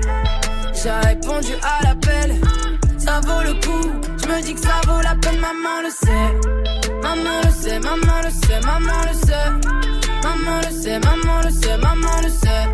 J'ai 0.83 1.07
répondu 1.07 1.53
à 1.63 1.83
l'appel, 1.85 2.35
ça 3.07 3.21
vaut 3.21 3.41
le 3.41 3.53
coup. 3.65 3.87
Je 4.21 4.25
me 4.27 4.41
dis 4.41 4.53
que 4.53 4.59
ça 4.59 4.81
vaut 4.87 5.01
la 5.01 5.15
peine, 5.15 5.39
maman 5.39 5.77
le 5.85 5.91
sait. 6.01 6.29
Maman 7.01 7.37
le 7.45 7.51
sait, 7.61 7.79
maman 7.79 8.17
le 8.25 8.31
sait, 8.41 8.59
maman 8.69 8.99
le 9.07 9.13
sait. 9.25 9.49
Maman 10.25 10.57
le 10.65 10.71
sait, 10.81 10.99
maman 11.07 11.37
le 11.45 11.51
sait, 11.61 11.77
maman 11.77 12.15
le 12.23 12.29
sait. 12.41 12.65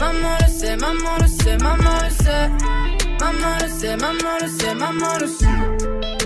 Maman 0.00 0.34
le 0.42 0.48
sait, 0.58 0.76
maman 0.76 1.14
le 1.22 1.28
sait, 1.38 1.56
maman 1.66 1.96
le 2.04 2.10
sait. 2.22 2.46
Maman 3.20 3.54
le 3.62 3.68
sait, 3.78 3.96
maman 3.96 4.34
le 4.42 4.48
sait, 4.58 4.74
maman 4.74 5.14
le 5.20 5.28
sait. 5.38 6.23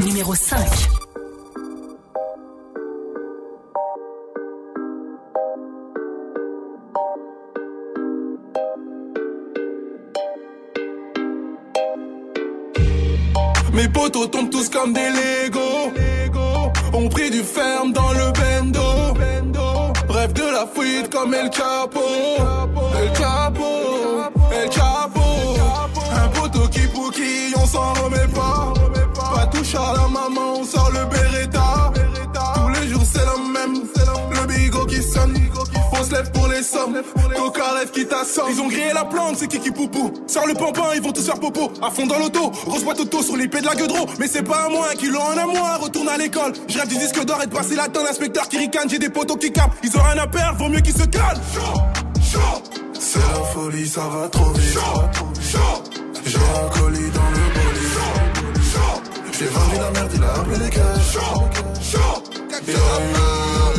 Numéro 0.00 0.34
5. 0.34 0.58
Mes 13.72 13.88
potos 13.88 14.28
tombent 14.30 14.50
tous 14.50 14.68
comme 14.68 14.92
des 14.92 15.00
Legos. 15.00 15.92
On 16.92 17.08
pris 17.08 17.30
du 17.30 17.42
ferme 17.42 17.92
dans 17.92 18.12
le 18.12 18.32
bendo. 18.32 18.80
Bref 20.08 20.32
de 20.32 20.42
la 20.42 20.66
fuite 20.66 21.12
comme 21.12 21.34
El 21.34 21.50
Chapo. 21.52 22.00
El 23.00 23.16
Chapo. 23.16 23.64
El 24.52 24.72
Chapo. 24.72 25.20
Un 26.12 26.28
poteau 26.28 26.68
qui 26.68 26.80
qui 27.12 27.54
on 27.56 27.66
s'en 27.66 27.92
remet. 27.94 28.26
Pas 28.34 28.77
se 36.08 36.14
lève 36.14 36.30
pour 36.30 36.48
les 36.48 36.62
sommes. 36.62 37.02
Coca 37.36 37.72
rêve 37.72 37.90
qui 37.90 38.06
t'assomme. 38.06 38.46
Ils 38.50 38.60
ont 38.60 38.68
grillé 38.68 38.92
la 38.94 39.04
plante, 39.04 39.36
c'est 39.36 39.46
qui 39.48 39.70
poupou. 39.70 40.12
Sors 40.26 40.46
le 40.46 40.54
pampin, 40.54 40.84
ils 40.94 41.02
vont 41.02 41.12
tous 41.12 41.24
faire 41.24 41.38
popo. 41.38 41.70
À 41.82 41.90
fond 41.90 42.06
dans 42.06 42.18
l'auto, 42.18 42.50
grosse 42.66 42.84
boîte 42.84 43.00
auto 43.00 43.22
sur 43.22 43.36
l'épée 43.36 43.60
de 43.60 43.66
la 43.66 43.74
gueudreau. 43.74 44.06
Mais 44.18 44.26
c'est 44.26 44.42
pas 44.42 44.64
à 44.66 44.68
moi, 44.68 44.88
qui 44.96 45.06
l'ont 45.08 45.20
en 45.20 45.36
à 45.36 45.46
moi. 45.46 45.76
Retourne 45.76 46.08
à 46.08 46.16
l'école. 46.16 46.52
Je 46.68 46.78
rêve 46.78 46.88
du 46.88 46.96
disque 46.96 47.24
d'or 47.24 47.42
et 47.42 47.46
de 47.46 47.52
passer 47.52 47.76
la 47.76 47.88
tonne. 47.88 48.06
Inspecteur 48.06 48.48
qui 48.48 48.58
ricane, 48.58 48.88
j'ai 48.88 48.98
des 48.98 49.10
potos 49.10 49.36
qui 49.36 49.52
capent. 49.52 49.74
Ils 49.82 49.96
ont 49.96 50.02
rien 50.02 50.22
à 50.22 50.26
perdre, 50.26 50.58
vaut 50.58 50.68
mieux 50.68 50.80
qu'ils 50.80 50.96
se 50.96 51.04
calment. 51.04 51.40
C'est 52.98 53.18
la 53.18 53.44
folie, 53.52 53.86
ça 53.86 54.02
va 54.02 54.28
trop 54.28 54.50
vite. 54.52 54.78
J'ai 56.24 56.38
un 56.38 56.78
colis 56.78 57.10
dans 57.10 57.30
le 57.30 57.44
bolide. 57.54 57.78
J'ai 59.38 59.46
vendu 59.46 59.76
la 59.76 59.90
merde, 59.92 60.12
il 60.14 60.24
a 60.24 60.32
appelé 60.32 60.64
les 60.64 60.70
cash. 60.70 61.16
C'est 61.80 63.77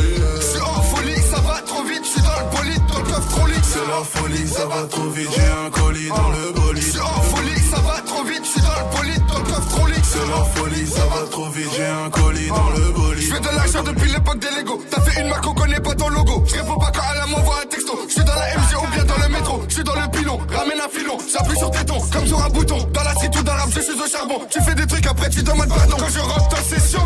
C'est 3.79 3.87
la 3.87 4.03
folie, 4.03 4.47
ça 4.47 4.65
va 4.65 4.87
trop 4.87 5.09
vite, 5.09 5.29
j'ai 5.33 5.65
un 5.65 5.69
colis 5.69 6.09
dans 6.09 6.29
le 6.29 6.51
bolide. 6.51 6.83
C'est 6.83 6.99
en 6.99 7.21
folie, 7.21 7.59
ça 7.61 7.79
va 7.79 8.01
trop 8.01 8.23
vite, 8.25 8.41
je 8.43 8.49
suis 8.49 8.61
dans 8.61 8.75
le 8.75 8.97
bolide, 8.97 9.25
dans 9.27 9.37
le 9.39 9.43
coffre 9.45 9.69
trop 9.69 9.87
lit. 9.87 9.93
C'est 10.03 10.19
la 10.19 10.43
folie, 10.53 10.87
ça 10.87 11.05
va 11.05 11.27
trop 11.31 11.49
vite, 11.49 11.69
j'ai 11.77 11.85
un 11.85 12.09
colis 12.09 12.47
dans 12.49 12.69
le 12.71 12.91
bolide. 12.91 13.23
Je 13.23 13.33
fais 13.33 13.39
de 13.39 13.55
l'argent 13.55 13.83
depuis 13.83 14.11
l'époque 14.11 14.39
des 14.39 14.49
Lego. 14.57 14.81
T'as 14.91 15.01
fait 15.01 15.21
une 15.21 15.29
marque, 15.29 15.47
on 15.47 15.53
connaît 15.53 15.79
pas 15.79 15.95
ton 15.95 16.09
logo. 16.09 16.43
Je 16.45 16.55
réponds 16.55 16.77
pas 16.77 16.91
quand 16.93 17.03
elle 17.13 17.31
m'envoie 17.31 17.61
un 17.63 17.67
texto. 17.67 17.97
Je 18.05 18.13
suis 18.13 18.23
dans 18.23 18.35
la 18.35 18.47
MG 18.57 18.83
ou 18.83 18.87
bien 18.93 19.03
dans 19.05 19.23
le 19.23 19.29
métro. 19.29 19.61
Je 19.69 19.73
suis 19.73 19.83
dans 19.83 19.95
le 19.95 20.11
pilon, 20.11 20.39
ramène 20.51 20.81
un 20.81 20.89
filon. 20.89 21.17
J'appuie 21.31 21.57
sur 21.57 21.71
tes 21.71 21.85
tons, 21.85 22.01
comme 22.11 22.27
sur 22.27 22.43
un 22.43 22.49
bouton. 22.49 22.79
Dans 22.91 23.03
la 23.03 23.13
street 23.13 23.31
ou 23.39 23.43
dans 23.43 23.53
je 23.69 23.79
suis 23.79 23.93
au 23.93 24.07
charbon. 24.09 24.41
Tu 24.49 24.61
fais 24.61 24.75
des 24.75 24.87
trucs, 24.87 25.07
après 25.07 25.29
tu 25.29 25.41
demandes 25.41 25.69
pardon. 25.69 25.95
Quand 25.97 26.09
je 26.09 26.19
rentre 26.19 26.59
en 26.59 26.63
session, 26.63 27.03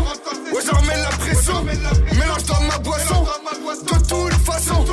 ouais, 0.52 0.60
j'en 0.66 0.78
remets 0.80 0.96
la 0.96 1.10
pression. 1.22 1.62
Mélange 1.62 2.44
dans 2.48 2.60
ma 2.62 2.78
boisson. 2.78 3.26
De 3.84 3.98
toute 4.08 4.44
façon, 4.44 4.84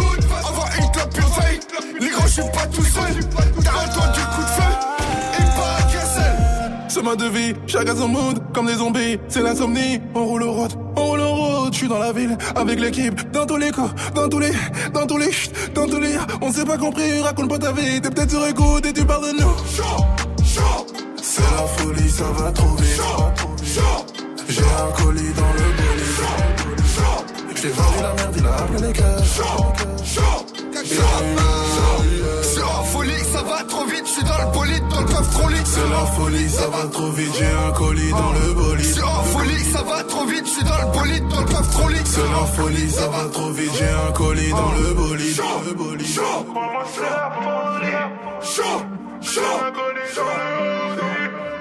je 2.31 2.41
suis 2.41 2.51
pas 2.51 2.65
tout 2.67 2.83
seul. 2.83 3.19
T'as 3.63 3.71
entendu 3.71 4.19
le 4.19 4.35
coup 4.35 4.41
de 4.41 4.47
feu. 4.47 4.71
Et 5.39 5.43
pas 5.57 5.81
qu'un 5.91 6.05
seul. 6.05 6.89
Chemin 6.89 7.15
de 7.15 7.25
vie, 7.25 7.53
chacun 7.67 7.95
son 7.95 8.07
mood, 8.07 8.41
comme 8.53 8.67
des 8.67 8.75
zombies, 8.75 9.19
c'est 9.27 9.41
l'insomnie. 9.41 10.01
On 10.15 10.25
roule 10.25 10.43
au 10.43 10.53
route, 10.53 10.77
on 10.95 11.07
roule 11.07 11.19
au 11.19 11.33
route, 11.33 11.73
je 11.73 11.77
suis 11.79 11.87
dans 11.89 11.99
la 11.99 12.13
ville, 12.13 12.37
avec 12.55 12.79
l'équipe, 12.79 13.31
dans 13.31 13.45
tous 13.45 13.57
les 13.57 13.71
coups, 13.71 13.91
dans 14.15 14.29
tous 14.29 14.39
les, 14.39 14.51
dans 14.93 15.05
tous 15.05 15.17
les, 15.17 15.31
dans 15.73 15.87
tous 15.87 15.99
les, 15.99 16.15
on 16.41 16.51
s'est 16.51 16.65
pas 16.65 16.77
compris, 16.77 17.21
raconte 17.21 17.49
pas 17.49 17.59
ta 17.59 17.71
vie, 17.73 18.01
t'es 18.01 18.09
peut-être 18.09 18.31
sur 18.31 18.45
écoute 18.47 18.85
et 18.85 18.93
tu 18.93 19.05
parles 19.05 19.33
de 19.33 19.41
nous. 19.41 19.55
C'est 21.21 21.41
la 21.41 21.67
folie, 21.77 22.09
ça 22.09 22.25
va 22.37 22.51
trop 22.51 22.75
vite. 22.75 23.01
J'ai 24.49 24.61
un 24.61 25.01
colis 25.01 25.33
dans 25.33 25.53
le 25.53 25.63
bolide. 25.77 26.01
J'ai 27.61 27.69
vendu 27.69 28.01
la 28.01 28.13
merde, 28.13 28.35
il 28.37 28.45
a 28.45 28.55
appelé 28.55 28.87
les 28.87 30.50
c'est 30.83 32.59
la 32.59 32.83
folie, 32.91 33.23
ça 33.31 33.43
va 33.43 33.63
trop 33.67 33.85
vite, 33.85 34.03
je 34.05 34.11
suis 34.11 34.23
dans 34.23 34.37
le 34.37 34.51
bolide, 34.51 34.87
dans 34.89 35.01
le 35.01 35.05
coffre 35.05 35.31
trop 35.31 35.49
lit. 35.49 35.55
C'est 35.63 35.89
la 35.89 36.05
folie, 36.07 36.49
ça 36.49 36.67
va 36.67 36.87
trop 36.91 37.11
vite, 37.11 37.31
j'ai 37.37 37.45
un 37.45 37.71
colis 37.71 38.11
dans 38.11 38.31
le 38.31 38.53
bolide. 38.53 38.85
C'est 38.85 38.99
la 38.99 39.21
folie, 39.23 39.63
ça 39.71 39.83
va 39.83 40.03
trop 40.03 40.25
vite, 40.25 40.45
je 40.45 40.51
suis 40.51 40.63
dans 40.63 40.77
le 40.77 40.91
bolide, 40.91 41.27
dans 41.27 41.39
le 41.39 41.45
coffre 41.45 41.71
trop 41.71 41.89
lit. 41.89 41.97
C'est 42.05 42.19
la 42.21 42.45
folie, 42.55 42.89
ça 42.89 43.07
va 43.07 43.29
trop 43.31 43.49
vite, 43.51 43.71
j'ai 43.77 43.89
un 44.07 44.11
colis 44.11 44.49
dans 44.49 44.71
le 44.71 44.93
bolide. 44.93 45.35
Chaud, 45.35 45.43
le 45.67 45.73
bolide. 45.73 46.07
c'est 46.07 47.01
la 47.01 47.31
folie. 47.37 47.91
Chaud, 48.41 48.63
chaud, 49.21 49.41
chaud, 50.15 50.23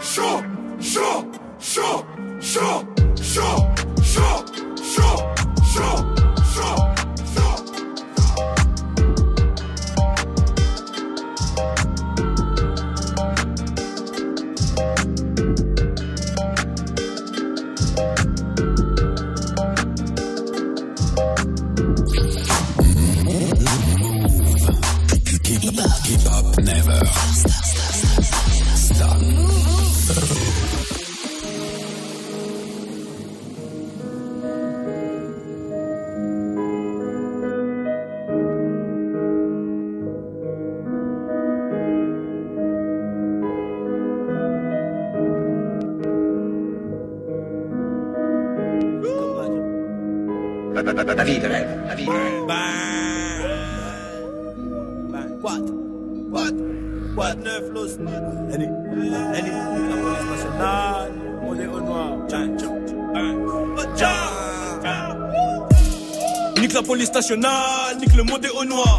chaud, 0.03 0.43
chaud, 0.81 1.25
chaud, 1.61 2.05
chaud, 2.41 2.85
chaud. 3.23 3.70
Nique 67.37 68.15
le 68.17 68.23
monde 68.25 68.45
est 68.45 68.51
au 68.51 68.65
noir. 68.65 68.99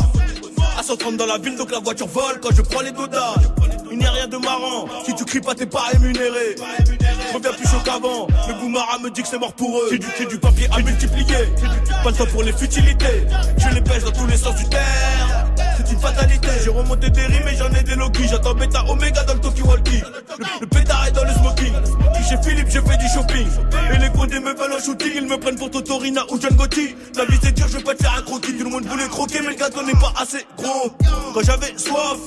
À 0.78 0.84
130 0.84 1.18
dans 1.18 1.26
la 1.26 1.38
ville, 1.38 1.56
donc 1.58 1.72
la 1.72 1.80
voiture 1.80 2.08
vole 2.08 2.40
quand 2.42 2.54
je 2.56 2.62
prends 2.62 2.82
les 2.82 2.92
dodas. 2.92 3.36
Il 3.92 3.98
n'y 3.98 4.06
a 4.06 4.12
rien 4.12 4.28
de 4.28 4.38
marrant, 4.38 4.88
si 5.06 5.14
tu 5.16 5.26
cries 5.26 5.42
pas, 5.42 5.54
t'es 5.54 5.66
pas 5.66 5.84
rémunéré. 5.92 6.56
Je 6.58 7.34
reviens 7.34 7.52
plus 7.52 7.68
chaud 7.68 7.82
qu'avant, 7.84 8.28
le 8.48 8.54
Boumara 8.54 9.00
me 9.00 9.10
dit 9.10 9.22
que 9.22 9.28
c'est 9.28 9.38
mort 9.38 9.54
pour 9.54 9.78
eux. 9.78 9.90
J'ai 9.92 9.98
du, 9.98 10.08
du 10.28 10.40
papier 10.40 10.68
à 10.72 10.80
multiplier, 10.80 11.36
pas 12.04 12.10
le 12.10 12.16
temps 12.16 12.26
pour 12.32 12.44
les 12.44 12.54
futilités. 12.54 13.28
Je 13.58 13.76
les 13.76 13.82
pêche 13.82 14.04
dans 14.04 14.12
tous 14.12 14.28
les 14.28 14.38
sens 14.38 14.56
du 14.56 14.68
terre. 14.70 15.31
J'ai 16.64 16.70
remonté 16.70 17.10
des 17.10 17.22
rimes 17.22 17.48
et 17.48 17.56
j'en 17.56 17.72
ai 17.74 17.82
des 17.82 17.96
loquis. 17.96 18.28
J'attends 18.28 18.54
bêta 18.54 18.84
oméga 18.88 19.24
dans 19.24 19.34
le 19.34 19.40
Toki 19.40 19.64
Walkie. 19.64 20.04
Le, 20.60 20.68
pétard 20.68 21.08
est 21.08 21.12
dans 21.12 21.24
le 21.24 21.32
smoking. 21.34 21.74
Chez 22.30 22.38
Philippe, 22.44 22.68
j'ai 22.70 22.82
fait 22.82 22.98
du 22.98 23.08
shopping. 23.08 23.48
Et 23.94 23.98
les 23.98 24.10
condés 24.10 24.40
me 24.40 24.54
veulent 24.54 24.74
un 24.74 24.80
shooting, 24.80 25.12
ils 25.16 25.28
me 25.28 25.38
prennent 25.38 25.56
pour 25.56 25.72
Totorina 25.72 26.22
ou 26.30 26.40
John 26.40 26.54
Gotti. 26.56 26.96
La 27.16 27.26
vie 27.26 27.40
c'est 27.42 27.54
dur, 27.54 27.66
je 27.68 27.78
vais 27.78 27.84
pas 27.84 27.96
te 27.96 28.04
faire 28.04 28.16
un 28.16 28.22
croquis. 28.22 28.56
Tout 28.58 28.66
le 28.66 28.70
monde 28.70 28.86
voulait 28.86 29.08
croquer, 29.08 29.40
mais 29.42 29.50
le 29.50 29.56
gâteau 29.56 29.84
n'est 29.84 29.94
pas 29.94 30.14
assez 30.22 30.46
gros. 30.58 30.92
Quand 31.34 31.42
j'avais 31.44 31.76
soif, 31.78 32.18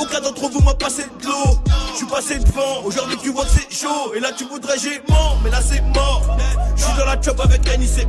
aucun 0.00 0.20
d'entre 0.20 0.48
vous 0.48 0.60
m'a 0.60 0.74
passé 0.74 1.02
de 1.20 1.26
l'eau. 1.26 1.58
Je 1.92 1.96
suis 1.98 2.06
passé 2.06 2.38
devant, 2.38 2.84
aujourd'hui 2.84 3.16
tu 3.22 3.30
vois 3.30 3.44
que 3.44 3.50
c'est 3.50 3.70
chaud. 3.70 4.14
Et 4.16 4.20
là 4.20 4.30
tu 4.36 4.44
voudrais 4.44 4.78
j'ai 4.78 5.02
mort, 5.08 5.38
mais 5.44 5.50
là 5.50 5.60
c'est 5.60 5.82
mort. 5.94 6.38
Je 6.74 6.82
suis 6.82 6.94
dans 6.98 7.04
la 7.04 7.20
chop 7.20 7.38
avec 7.40 7.78
NICE. 7.78 8.06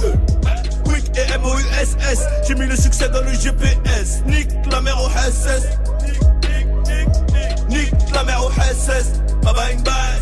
Et 1.17 1.33
M-O-U-S-S. 1.33 2.19
J'ai 2.47 2.55
mis 2.55 2.67
le 2.67 2.75
succès 2.75 3.09
dans 3.09 3.21
le 3.21 3.33
GPS. 3.33 4.23
Nique 4.27 4.49
la 4.71 4.81
mère 4.81 5.01
au 5.01 5.09
SS. 5.09 5.63
Nique 7.69 7.91
la 8.13 8.23
mère 8.23 8.43
au 8.45 8.51
SS. 8.51 9.21
Bye 9.43 9.53
bye 9.53 9.77
bye. 9.83 10.15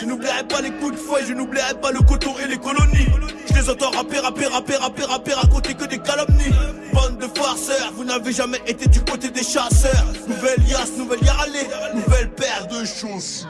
Je 0.00 0.06
n'oublierai 0.06 0.44
pas 0.44 0.60
les 0.60 0.70
coups 0.70 0.92
de 0.92 0.96
fouet, 0.96 1.20
je 1.26 1.34
n'oublierai 1.34 1.74
pas 1.74 1.90
le 1.90 1.98
coton 2.00 2.32
et 2.42 2.46
les 2.46 2.56
colonies. 2.56 3.08
Je 3.50 3.54
les 3.54 3.68
entends 3.68 3.90
rapper, 3.90 4.20
rapper, 4.20 4.46
rapper, 4.46 4.76
rapper, 4.76 5.04
rapper, 5.04 5.32
raconter 5.34 5.74
que 5.74 5.84
des 5.84 5.98
calomnies. 5.98 6.54
Bande 6.92 7.18
de 7.18 7.26
farceurs, 7.38 7.92
vous 7.94 8.04
n'avez 8.04 8.32
jamais 8.32 8.60
été 8.66 8.88
du 8.88 9.00
côté 9.00 9.30
des 9.30 9.42
chasseurs. 9.42 10.06
Nouvelle 10.28 10.66
yasse, 10.68 10.92
nouvelle 10.96 11.22
yaralée, 11.22 11.68
nouvelle 11.94 12.30
paire 12.30 12.68
de 12.68 12.84
chaussures. 12.84 13.48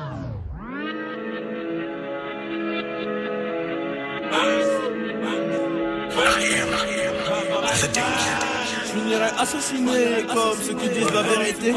Je 8.85 8.93
finirai 8.93 9.31
assassiné 9.39 10.27
comme 10.33 10.59
ceux 10.62 10.75
qui 10.75 10.89
disent 10.89 11.12
la 11.12 11.23
vérité. 11.23 11.75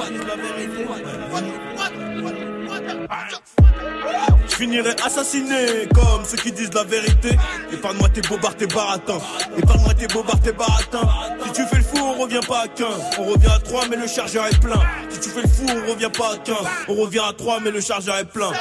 Je 4.47 4.55
finirai 4.55 4.95
assassiné 5.05 5.87
comme 5.93 6.25
ceux 6.25 6.37
qui 6.37 6.51
disent 6.51 6.73
la 6.73 6.83
vérité. 6.83 7.37
Épargne-moi 7.71 8.09
tes 8.09 8.21
bobards, 8.21 8.55
tes 8.55 8.67
baratins. 8.67 9.19
Épargne-moi 9.57 9.93
tes 9.93 10.07
bobards, 10.07 10.41
tes 10.41 10.51
baratins. 10.51 11.09
Si 11.45 11.51
tu 11.53 11.65
fais 11.67 11.77
le 11.77 11.83
fou, 11.83 11.97
on 11.99 12.13
revient 12.21 12.45
pas 12.47 12.61
à 12.61 12.67
15. 12.67 12.87
On 13.19 13.25
revient 13.25 13.51
à 13.55 13.59
3, 13.59 13.87
mais 13.89 13.97
le 13.97 14.07
chargeur 14.07 14.45
est 14.47 14.59
plein. 14.59 14.81
Si 15.09 15.19
tu 15.19 15.29
fais 15.29 15.41
le 15.41 15.47
fou, 15.47 15.65
on 15.67 15.91
revient 15.91 16.11
pas 16.15 16.33
à 16.33 16.37
15. 16.37 16.55
On 16.87 16.95
revient 16.95 17.23
à 17.27 17.33
3, 17.33 17.59
mais 17.59 17.71
le 17.71 17.81
chargeur 17.81 18.17
est 18.17 18.25
plein. 18.25 18.51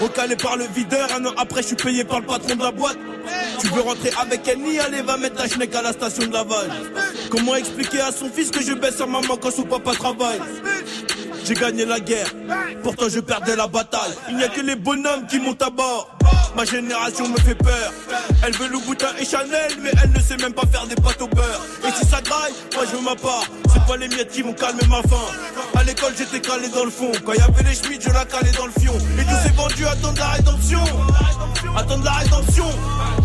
Recalé 0.00 0.36
par 0.36 0.56
le 0.56 0.64
videur, 0.74 1.08
un 1.16 1.24
an 1.24 1.32
après 1.36 1.62
je 1.62 1.68
suis 1.68 1.76
payé 1.76 2.04
par 2.04 2.20
le 2.20 2.26
patron 2.26 2.56
de 2.56 2.62
la 2.62 2.70
boîte. 2.70 2.98
Tu 3.60 3.68
veux 3.68 3.80
rentrer 3.80 4.10
avec 4.20 4.46
Annie, 4.48 4.78
allez 4.78 5.02
va 5.02 5.16
mettre 5.16 5.36
ta 5.36 5.48
schneck 5.48 5.74
à 5.74 5.82
la 5.82 5.92
station 5.92 6.26
de 6.26 6.32
lavage. 6.32 6.70
Comment 7.30 7.54
expliquer 7.56 8.00
à 8.00 8.12
son 8.12 8.28
fils 8.30 8.50
que 8.50 8.62
je 8.62 8.72
baisse 8.74 8.96
sa 8.96 9.06
maman 9.06 9.36
quand 9.40 9.50
son 9.50 9.62
papa 9.62 9.92
travaille 9.92 10.40
J'ai 11.44 11.54
gagné 11.54 11.84
la 11.84 12.00
guerre, 12.00 12.32
pourtant 12.82 13.06
je 13.08 13.20
perdais 13.20 13.54
la 13.54 13.66
bataille. 13.66 14.14
Il 14.30 14.36
n'y 14.36 14.44
a 14.44 14.48
que 14.48 14.62
les 14.62 14.76
bonhommes 14.76 15.26
qui 15.28 15.38
montent 15.38 15.62
à 15.62 15.68
bord. 15.70 16.10
Ma 16.56 16.64
génération 16.64 17.28
me 17.28 17.36
fait 17.38 17.54
peur. 17.54 17.92
Elle 18.42 18.54
veut 18.54 18.68
Louboutin 18.68 19.08
et 19.20 19.24
Chanel, 19.24 19.72
mais 19.82 19.90
elle 20.02 20.10
ne 20.12 20.20
sait 20.20 20.36
même 20.36 20.54
pas 20.54 20.62
faire 20.72 20.86
des 20.86 20.94
pâtes 20.94 21.20
au 21.20 21.26
beurre. 21.28 21.60
Et 21.86 21.90
si 21.90 22.06
ça 22.08 22.20
graille, 22.22 22.52
moi 22.74 22.84
je 22.90 22.96
veux 22.96 23.02
ma 23.02 23.14
part. 23.14 23.44
C'est 23.72 23.84
pas 23.84 23.96
les 23.96 24.08
miettes 24.08 24.30
qui 24.30 24.42
vont 24.42 24.54
calmer 24.54 24.86
ma 24.88 25.02
faim. 25.02 25.26
À 25.74 25.82
l'école 25.82 26.14
j'étais 26.16 26.40
calé 26.40 26.68
dans 26.68 26.84
le 26.84 26.90
fond. 26.90 27.12
Quand 27.24 27.32
y 27.34 27.40
avait 27.40 27.62
les 27.64 27.74
Schmitt, 27.74 28.02
je 28.02 28.10
la 28.10 28.24
calais 28.24 28.52
dans 28.56 28.66
le 28.66 28.72
fion. 28.80 28.94
Et 29.18 29.24
tous 29.24 29.42
ces 29.42 29.52
vendus 29.54 29.86
attendent 29.86 30.18
la 30.18 30.28
rédemption. 30.28 30.84
Attendent 31.76 32.04
la 32.04 32.12
rédemption. 32.12 32.70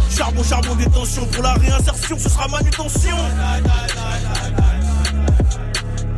Charbon, 0.10 0.44
charbon, 0.44 0.76
détention. 0.76 1.26
Pour 1.28 1.44
la 1.44 1.54
réinsertion, 1.54 2.18
ce 2.20 2.30
sera 2.30 2.48
manutention. 2.48 3.18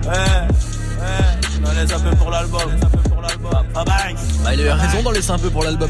Eh, 0.03 0.80
on 1.65 1.71
laisse 1.71 1.91
un 1.93 1.99
peu 1.99 2.15
pour 2.15 2.31
l'album. 2.31 2.61
Ah 3.75 3.83
bang 3.85 4.15
Bah, 4.43 4.53
il 4.53 4.61
avait 4.61 4.73
raison 4.73 5.03
d'en 5.03 5.11
laisser 5.11 5.31
un 5.31 5.39
peu 5.39 5.49
pour 5.49 5.63
l'album. 5.63 5.89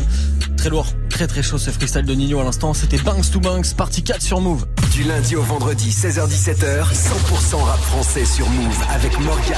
Très 0.57 0.69
lourd, 0.69 0.85
très 1.09 1.25
très 1.25 1.41
chaud 1.41 1.57
ce 1.57 1.71
freestyle 1.71 2.05
de 2.05 2.13
Nino 2.13 2.39
à 2.39 2.43
l'instant. 2.43 2.73
C'était 2.73 2.99
Banks 2.99 3.31
to 3.31 3.39
Banks, 3.39 3.73
partie 3.75 4.03
4 4.03 4.21
sur 4.21 4.41
Move. 4.41 4.67
Du 4.91 5.03
lundi 5.03 5.35
au 5.35 5.41
vendredi, 5.41 5.89
16h17h, 5.89 6.83
100% 6.83 7.63
rap 7.63 7.79
français 7.79 8.25
sur 8.25 8.47
Move 8.47 8.83
avec 8.93 9.19
Morgan. 9.21 9.57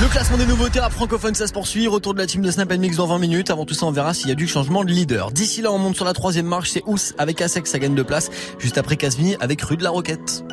Le 0.00 0.08
classement 0.08 0.38
des 0.38 0.46
nouveautés 0.46 0.80
rap 0.80 0.92
francophone, 0.92 1.34
ça 1.34 1.46
se 1.46 1.52
poursuit. 1.52 1.86
Retour 1.86 2.14
de 2.14 2.18
la 2.20 2.26
team 2.26 2.40
de 2.40 2.50
Snap 2.50 2.72
Mix 2.72 2.96
dans 2.96 3.06
20 3.06 3.18
minutes. 3.18 3.50
Avant 3.50 3.66
tout 3.66 3.74
ça, 3.74 3.84
on 3.86 3.90
verra 3.90 4.14
s'il 4.14 4.28
y 4.28 4.32
a 4.32 4.36
du 4.36 4.48
changement 4.48 4.84
de 4.84 4.90
leader. 4.90 5.32
D'ici 5.32 5.60
là, 5.60 5.70
on 5.70 5.78
monte 5.78 5.96
sur 5.96 6.04
la 6.06 6.14
troisième 6.14 6.46
marche. 6.46 6.70
C'est 6.70 6.82
Ous 6.86 7.12
avec 7.18 7.42
Asek, 7.42 7.66
ça 7.66 7.78
gagne 7.78 7.94
de 7.94 8.02
place. 8.02 8.30
Juste 8.58 8.78
après 8.78 8.96
Casmi 8.96 9.36
avec 9.40 9.60
Rue 9.62 9.76
de 9.76 9.82
la 9.82 9.90
Roquette. 9.90 10.44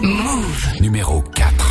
Move. 0.00 0.80
Numéro 0.80 1.20
4. 1.34 1.67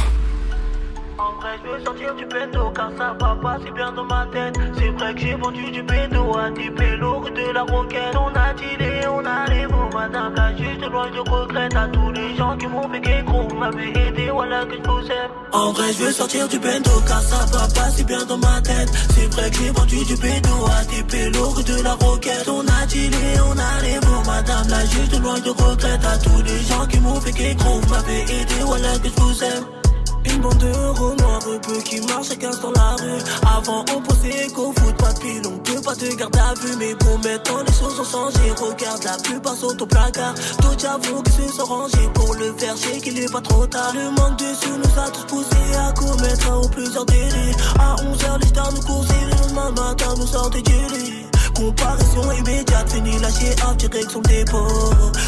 Je 1.68 1.74
veux 1.74 1.84
sortir 1.84 2.16
du 2.16 2.26
bendo 2.26 2.72
car 2.74 2.92
ça 2.98 3.16
va 3.20 3.36
pas 3.42 3.58
si 3.64 3.72
bien 3.72 3.92
dans 3.92 4.06
ma 4.06 4.26
tête. 4.32 4.56
C'est 4.78 4.90
vrai 4.90 5.14
que 5.14 5.20
j'ai 5.20 5.36
vendu 5.36 5.70
du 5.72 5.84
bendo 5.84 6.38
à 6.38 6.50
des 6.52 6.70
pélos 6.72 7.30
de 7.30 7.54
la 7.54 7.64
roquette. 7.64 8.16
On 8.16 8.34
a 8.34 8.54
dealé, 8.54 9.08
on 9.08 9.26
a 9.26 9.46
les 9.50 9.68
mots, 9.68 9.90
madame 9.94 10.34
la 10.36 10.56
juge 10.56 10.78
de 10.78 10.88
loi, 10.88 11.08
je 11.14 11.20
regrette 11.30 11.76
à 11.76 11.88
tous 11.90 12.12
les 12.12 12.36
gens 12.38 12.58
qui 12.58 12.68
m'ont 12.68 12.90
fait 12.90 13.24
gros. 13.24 13.54
M'avaient 13.54 13.90
aidé, 13.90 14.30
voilà 14.32 14.66
que 14.66 14.76
je 14.76 14.90
vous 14.90 15.12
aime. 15.12 15.32
En 15.52 15.72
vrai, 15.74 15.92
je 15.92 16.04
veux 16.04 16.12
sortir 16.12 16.48
du 16.48 16.58
bendo 16.58 16.92
car 17.06 17.22
ça 17.22 17.46
va 17.52 17.68
pas 17.68 17.90
si 17.90 18.04
bien 18.06 18.24
dans 18.26 18.38
ma 18.38 18.62
tête. 18.62 18.90
C'est 19.10 19.34
vrai 19.34 19.50
que 19.52 19.58
j'ai 19.58 19.72
vendu 19.72 20.06
du 20.06 20.16
bendo 20.16 20.66
à 20.72 20.86
des 20.86 21.04
pélos 21.04 21.64
de 21.64 21.84
la 21.84 21.94
roquette. 21.96 22.48
On 22.48 22.62
a 22.62 22.86
dealé, 22.86 23.42
on 23.46 23.52
a 23.52 23.82
les 23.84 23.96
mots, 24.08 24.24
madame 24.26 24.68
la 24.70 24.86
juge 24.86 25.10
de 25.10 25.18
loi, 25.18 25.36
je 25.44 25.50
regrette 25.50 26.06
à 26.06 26.18
tous 26.20 26.42
les 26.44 26.60
gens 26.64 26.86
qui 26.86 27.00
m'ont 27.02 27.20
fait 27.20 27.56
gros. 27.56 27.82
M'avaient 27.90 28.24
aidé, 28.24 28.56
voilà 28.64 28.98
que 29.00 29.10
je 29.10 29.22
vous 29.22 29.44
aime. 29.44 29.87
Une 30.30 30.42
bande 30.42 30.58
de 30.58 30.68
euros 30.68 31.16
noirs 31.16 31.40
peu 31.62 31.78
qui 31.82 32.02
marche 32.02 32.30
chacun 32.30 32.52
dans 32.62 32.72
la 32.72 32.96
rue. 32.96 33.22
Avant, 33.58 33.86
on 33.96 34.02
pensait 34.02 34.48
qu'au 34.54 34.74
foot, 34.74 34.96
pas 34.98 35.14
de 35.14 35.20
pilon, 35.20 35.58
que 35.64 35.84
pas 35.84 35.96
de 35.96 36.16
garde 36.16 36.36
à 36.38 36.54
vue. 36.62 36.76
Mais 36.78 36.96
bon, 36.96 37.18
maintenant 37.18 37.64
les 37.66 37.74
choses 37.74 38.00
ont 38.00 38.04
changé. 38.04 38.52
Regarde, 38.60 39.04
la 39.04 39.18
plupart 39.18 39.56
sont 39.56 39.82
au 39.82 39.86
placard. 39.86 40.34
D'autres 40.62 40.88
avouent 40.88 41.24
qu'ils 41.24 41.50
se 41.50 41.54
sont 41.54 41.66
rangés 41.66 42.10
pour 42.14 42.34
le 42.36 42.54
faire, 42.58 42.76
c'est 42.76 43.00
qu'il 43.00 43.20
est 43.20 43.32
pas 43.32 43.42
trop 43.42 43.66
tard. 43.68 43.94
Le 43.94 44.12
manque 44.12 44.38
de 44.40 44.54
sous 44.54 44.78
nous 44.78 45.02
a 45.02 45.10
tous 45.10 45.26
poussés 45.26 45.76
à 45.78 45.92
commettre 45.94 46.52
un 46.52 46.58
ou 46.58 46.70
plusieurs 46.70 47.06
délits. 47.06 47.56
À 47.80 47.96
11h, 47.96 48.42
les 48.42 48.48
stars 48.48 48.74
nous 48.74 48.82
coursaient, 48.82 49.14
le 49.14 49.72
matin 49.72 50.14
nous 50.18 50.28
sortaient 50.28 50.62
du 50.62 50.72
lit. 50.72 51.27
Comparaison 51.58 52.32
immédiate, 52.34 52.92
fini 52.92 53.18
lâché 53.18 53.50
à 53.68 53.74
direction 53.74 54.22
le 54.22 54.28
dépôt. 54.28 54.68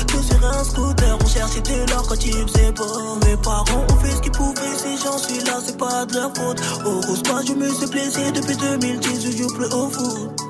Tout 0.07 0.21
sur 0.21 0.45
un 0.47 0.63
scooter, 0.63 1.17
on 1.19 1.27
cherchait 1.27 1.61
de 1.61 1.89
l'or 1.89 2.07
quand 2.07 2.23
il 2.23 2.47
faisait 2.47 2.71
beau. 2.71 3.17
Mes 3.25 3.35
parents 3.37 3.85
ont 3.89 3.99
fait 3.99 4.11
ce 4.11 4.21
qu'ils 4.21 4.31
pouvaient, 4.31 4.77
si 4.77 5.03
j'en 5.03 5.17
suis 5.17 5.43
là, 5.43 5.59
c'est 5.65 5.77
pas 5.77 6.05
de 6.05 6.13
leur 6.13 6.31
faute. 6.35 6.61
Au 6.85 7.01
rose 7.01 7.23
pas, 7.23 7.41
je 7.47 7.53
me 7.53 7.67
suis 7.73 7.87
blessé 7.87 8.31
depuis 8.31 8.55
2010, 8.55 9.25
je 9.25 9.37
joue 9.37 9.55
plus 9.55 9.73
au 9.73 9.89
foot. 9.89 10.48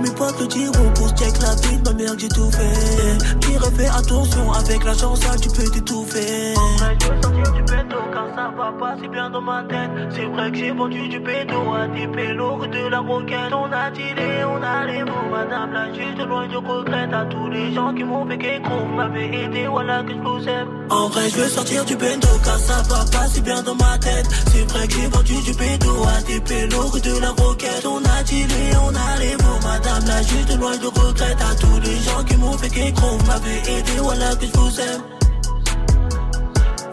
Mes 0.00 0.10
potes 0.10 0.40
le 0.40 0.46
diront 0.46 0.90
pour 0.94 1.08
check 1.10 1.34
la 1.40 1.54
vie 1.56 1.78
de 1.78 1.88
ma 1.88 1.94
mère 1.94 2.14
j'ai 2.18 2.28
tout 2.28 2.50
fait. 2.50 3.18
J'irai 3.42 3.70
fais 3.76 3.88
attention, 3.88 4.52
avec 4.52 4.84
la 4.84 4.94
chance, 4.94 5.20
tu 5.42 5.48
peux 5.50 5.70
t'étouffer. 5.70 6.54
En 6.56 6.76
vrai, 6.78 6.96
je 7.00 7.06
veux 7.06 7.22
sortir 7.22 7.52
du 7.52 7.62
bédo 7.62 7.96
car 8.12 8.26
ça 8.34 8.52
va 8.56 8.72
pas 8.78 8.96
si 9.00 9.08
bien 9.08 9.30
dans 9.30 9.40
ma 9.42 9.62
tête. 9.64 9.90
C'est 10.10 10.24
vrai 10.26 10.50
que 10.50 10.56
j'ai 10.56 10.70
vendu 10.72 11.08
du 11.08 11.20
bédo 11.20 11.74
à 11.74 11.86
des 11.88 12.06
pélos 12.08 12.66
de 12.66 12.88
la 12.88 13.00
roquette. 13.00 13.52
On 13.52 13.70
a 13.72 13.90
dealé, 13.90 14.44
on 14.44 14.62
a 14.62 14.86
les 14.86 15.04
mots, 15.04 15.28
madame 15.30 15.72
la 15.72 15.92
juge 15.92 16.14
de 16.16 16.24
loin, 16.24 16.48
je 16.50 16.56
regrette 16.56 17.12
à 17.12 17.24
tous 17.26 17.48
les 17.50 17.74
gens 17.74 17.92
qui 17.94 18.04
m'ont 18.04 18.26
fait 18.26 18.38
gros. 18.38 18.86
M'avaient 18.96 19.44
aidé, 19.44 19.66
voilà 19.66 20.02
que 20.02 20.12
je 20.12 20.18
vous 20.18 20.48
aime. 20.48 20.68
En 20.90 21.08
vrai, 21.08 21.28
je 21.28 21.36
veux 21.36 21.48
sortir 21.48 21.84
du 21.84 21.96
bendo 21.96 22.28
car 22.44 22.58
ça 22.58 22.82
va 22.88 23.04
pas 23.04 23.26
si 23.28 23.40
bien 23.42 23.62
dans 23.62 23.74
ma 23.74 23.98
tête. 23.98 24.26
C'est 24.52 24.70
vrai 24.72 24.86
que 24.88 24.94
j'ai 24.94 25.08
vendu 25.08 25.34
du 25.42 25.52
bédo 25.54 25.92
à 26.04 26.22
des 26.22 26.40
pélos 26.40 26.98
de 26.98 27.20
la 27.20 27.30
roquette. 27.30 27.84
On 27.86 27.98
a 27.98 28.22
dealé, 28.22 28.64
on 28.82 28.94
a 28.94 29.18
les 29.20 29.36
mots, 29.36 29.60
madame 29.62 29.89
la 30.06 30.22
juge 30.22 30.46
de 30.46 30.54
loin, 30.54 30.72
je 30.80 30.86
regrette 30.86 31.40
à 31.40 31.54
tous 31.54 31.80
les 31.80 31.96
gens 31.96 32.24
qui 32.24 32.36
m'ont 32.36 32.56
fait 32.58 32.92
gros. 32.92 33.18
M'avaient 33.26 33.62
aidé, 33.72 33.92
voilà 33.98 34.34
que 34.36 34.46
je 34.46 34.58
vous 34.58 34.80
aime. 34.80 35.02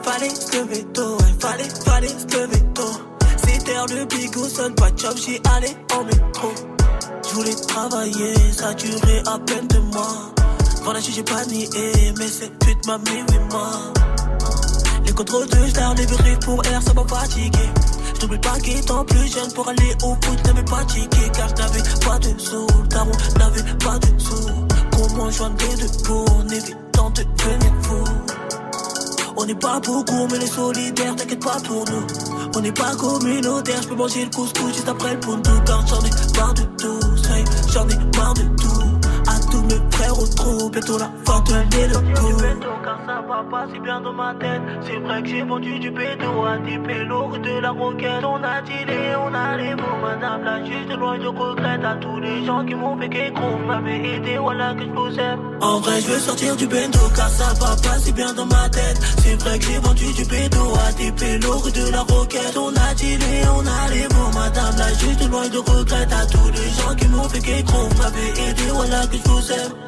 Fallait 0.03 0.29
se 0.29 0.57
lever 0.57 0.83
tôt, 0.93 1.17
fallait, 1.39 1.69
fallait 1.85 2.07
se 2.07 2.37
lever 2.37 2.63
tôt. 2.73 3.01
C'était 3.37 3.95
le 3.95 4.05
big 4.05 4.37
au 4.37 4.47
seul 4.47 4.73
pas 4.75 4.91
de 4.91 4.97
job, 4.97 5.15
j'y 5.17 5.39
allais 5.55 5.77
en 5.93 6.03
métro. 6.03 6.51
Je 7.29 7.35
voulais 7.35 7.55
travailler, 7.55 8.33
ça 8.51 8.73
durait 8.73 9.23
à 9.25 9.37
peine 9.39 9.67
deux 9.67 9.81
mois. 9.81 10.33
Voilà, 10.83 10.99
j'ai 10.99 11.23
pas 11.23 11.45
nié, 11.45 11.67
mais 12.17 12.27
cette 12.27 12.57
pute 12.59 12.87
m'a 12.87 12.97
mis 12.97 13.21
oui, 13.29 13.39
moi. 13.51 13.69
Les 15.05 15.11
contrôles 15.11 15.47
de 15.47 15.67
star, 15.67 15.93
les 15.95 16.05
pour 16.37 16.65
air, 16.65 16.81
ça 16.81 16.93
m'a 16.93 17.03
fatigué. 17.05 17.69
Je 18.17 18.25
n'oublie 18.25 18.39
pas 18.39 18.57
qu'étant 18.59 19.05
plus 19.05 19.31
jeune 19.31 19.51
pour 19.53 19.67
aller 19.69 19.95
au 20.03 20.15
foot, 20.15 20.45
n'avais 20.45 20.63
pas 20.63 20.83
ticket 20.85 21.29
car 21.33 21.49
je 21.49 21.61
n'avais 21.61 21.83
pas 22.03 22.17
de 22.17 22.39
sous. 22.39 22.67
Daron 22.89 23.11
n'avait 23.37 23.77
pas 23.77 23.99
de 23.99 24.19
sous. 24.19 24.49
Comment 24.91 25.29
joindre 25.29 25.55
les 25.69 25.75
deux 25.75 26.03
pour 26.03 26.25
en 26.35 26.49
évitant 26.49 27.11
de 27.11 27.21
devenir 27.21 27.73
fou? 27.83 28.03
On 29.35 29.45
n'est 29.45 29.53
pas 29.53 29.79
beaucoup, 29.79 30.27
mais 30.31 30.39
les 30.39 30.47
solidaires, 30.47 31.15
t'inquiète 31.15 31.45
pas 31.45 31.59
pour 31.63 31.85
nous. 31.91 32.07
On 32.55 32.61
n'est 32.61 32.71
pas 32.71 32.95
communautaire, 32.95 33.83
je 33.83 33.87
peux 33.87 33.95
manger 33.95 34.25
le 34.25 34.31
couscous 34.31 34.73
juste 34.73 34.89
après 34.89 35.13
le 35.13 35.19
poundou. 35.19 35.51
Car 35.63 35.85
j'en 35.85 35.99
ai 35.99 36.09
marre 36.39 36.53
de 36.55 36.63
tout, 36.63 36.99
j'en 37.71 37.87
ai 37.87 38.17
marre 38.17 38.33
de 38.33 38.41
tout. 38.59 39.27
À 39.27 39.39
tous 39.51 39.61
mes 39.61 39.79
frères 39.91 40.19
au 40.19 40.25
trou, 40.25 40.69
bientôt 40.71 40.97
la 40.97 41.11
fin 41.23 41.39
de 41.41 42.19
coup. 42.19 42.41
Ça 43.17 43.23
va 43.23 43.43
pas 43.49 43.65
si 43.73 43.79
bien 43.79 43.99
dans 43.99 44.13
ma 44.13 44.35
tête. 44.35 44.61
C'est 44.81 44.97
vrai 44.97 45.23
que 45.23 45.27
j'ai 45.27 45.41
vendu 45.41 45.79
du 45.79 45.89
bédo 45.89 46.45
à 46.45 46.57
des 46.59 46.77
pélos 46.77 47.35
de 47.39 47.59
la 47.61 47.71
roquette. 47.71 48.23
On 48.23 48.43
a 48.43 48.61
dealé, 48.61 49.15
on 49.17 49.33
a 49.33 49.57
les 49.57 49.73
mots, 49.73 49.99
madame 50.03 50.43
la 50.43 50.63
juge 50.63 50.85
de 50.85 50.95
loin, 50.95 51.17
je 51.19 51.27
regrette 51.27 51.83
à 51.83 51.95
tous 51.95 52.19
les 52.19 52.45
gens 52.45 52.63
qui 52.63 52.75
m'ont 52.75 52.95
fait 52.95 53.31
gros. 53.31 53.57
M'avaient 53.65 54.17
aidé, 54.17 54.37
voilà 54.37 54.75
que 54.75 54.83
je 54.83 54.91
vous 54.91 55.19
aime. 55.19 55.39
En 55.61 55.79
vrai, 55.79 55.99
je 56.01 56.07
veux 56.11 56.19
sortir 56.19 56.55
du 56.57 56.67
bendo 56.67 56.99
car 57.15 57.29
ça 57.29 57.53
va 57.59 57.75
pas 57.81 57.97
si 57.97 58.11
bien 58.13 58.31
dans 58.35 58.45
ma 58.45 58.69
tête. 58.69 58.99
C'est 59.23 59.41
vrai 59.41 59.57
que 59.57 59.65
j'ai 59.65 59.79
vendu 59.79 60.13
du 60.13 60.25
bédo 60.25 60.63
à 60.87 60.91
des 60.93 61.11
pélos 61.11 61.71
de 61.71 61.91
la 61.91 62.01
roquette. 62.01 62.55
On 62.55 62.69
a 62.69 62.93
dealé, 62.93 63.41
on 63.49 63.65
a 63.65 63.89
les 63.95 64.07
mots, 64.13 64.31
madame 64.35 64.75
la 64.77 64.93
juge 64.93 65.17
de 65.17 65.27
loin, 65.31 65.43
je 65.51 65.57
regrette 65.57 66.13
à 66.13 66.23
tous 66.27 66.51
les 66.51 66.69
gens 66.69 66.95
qui 66.95 67.07
m'ont 67.07 67.29
fait 67.29 67.63
gros. 67.63 67.89
M'avaient 67.97 68.47
aidé, 68.47 68.63
voilà 68.71 69.07
que 69.07 69.17
je 69.17 69.27
vous 69.27 69.51
aime. 69.53 69.86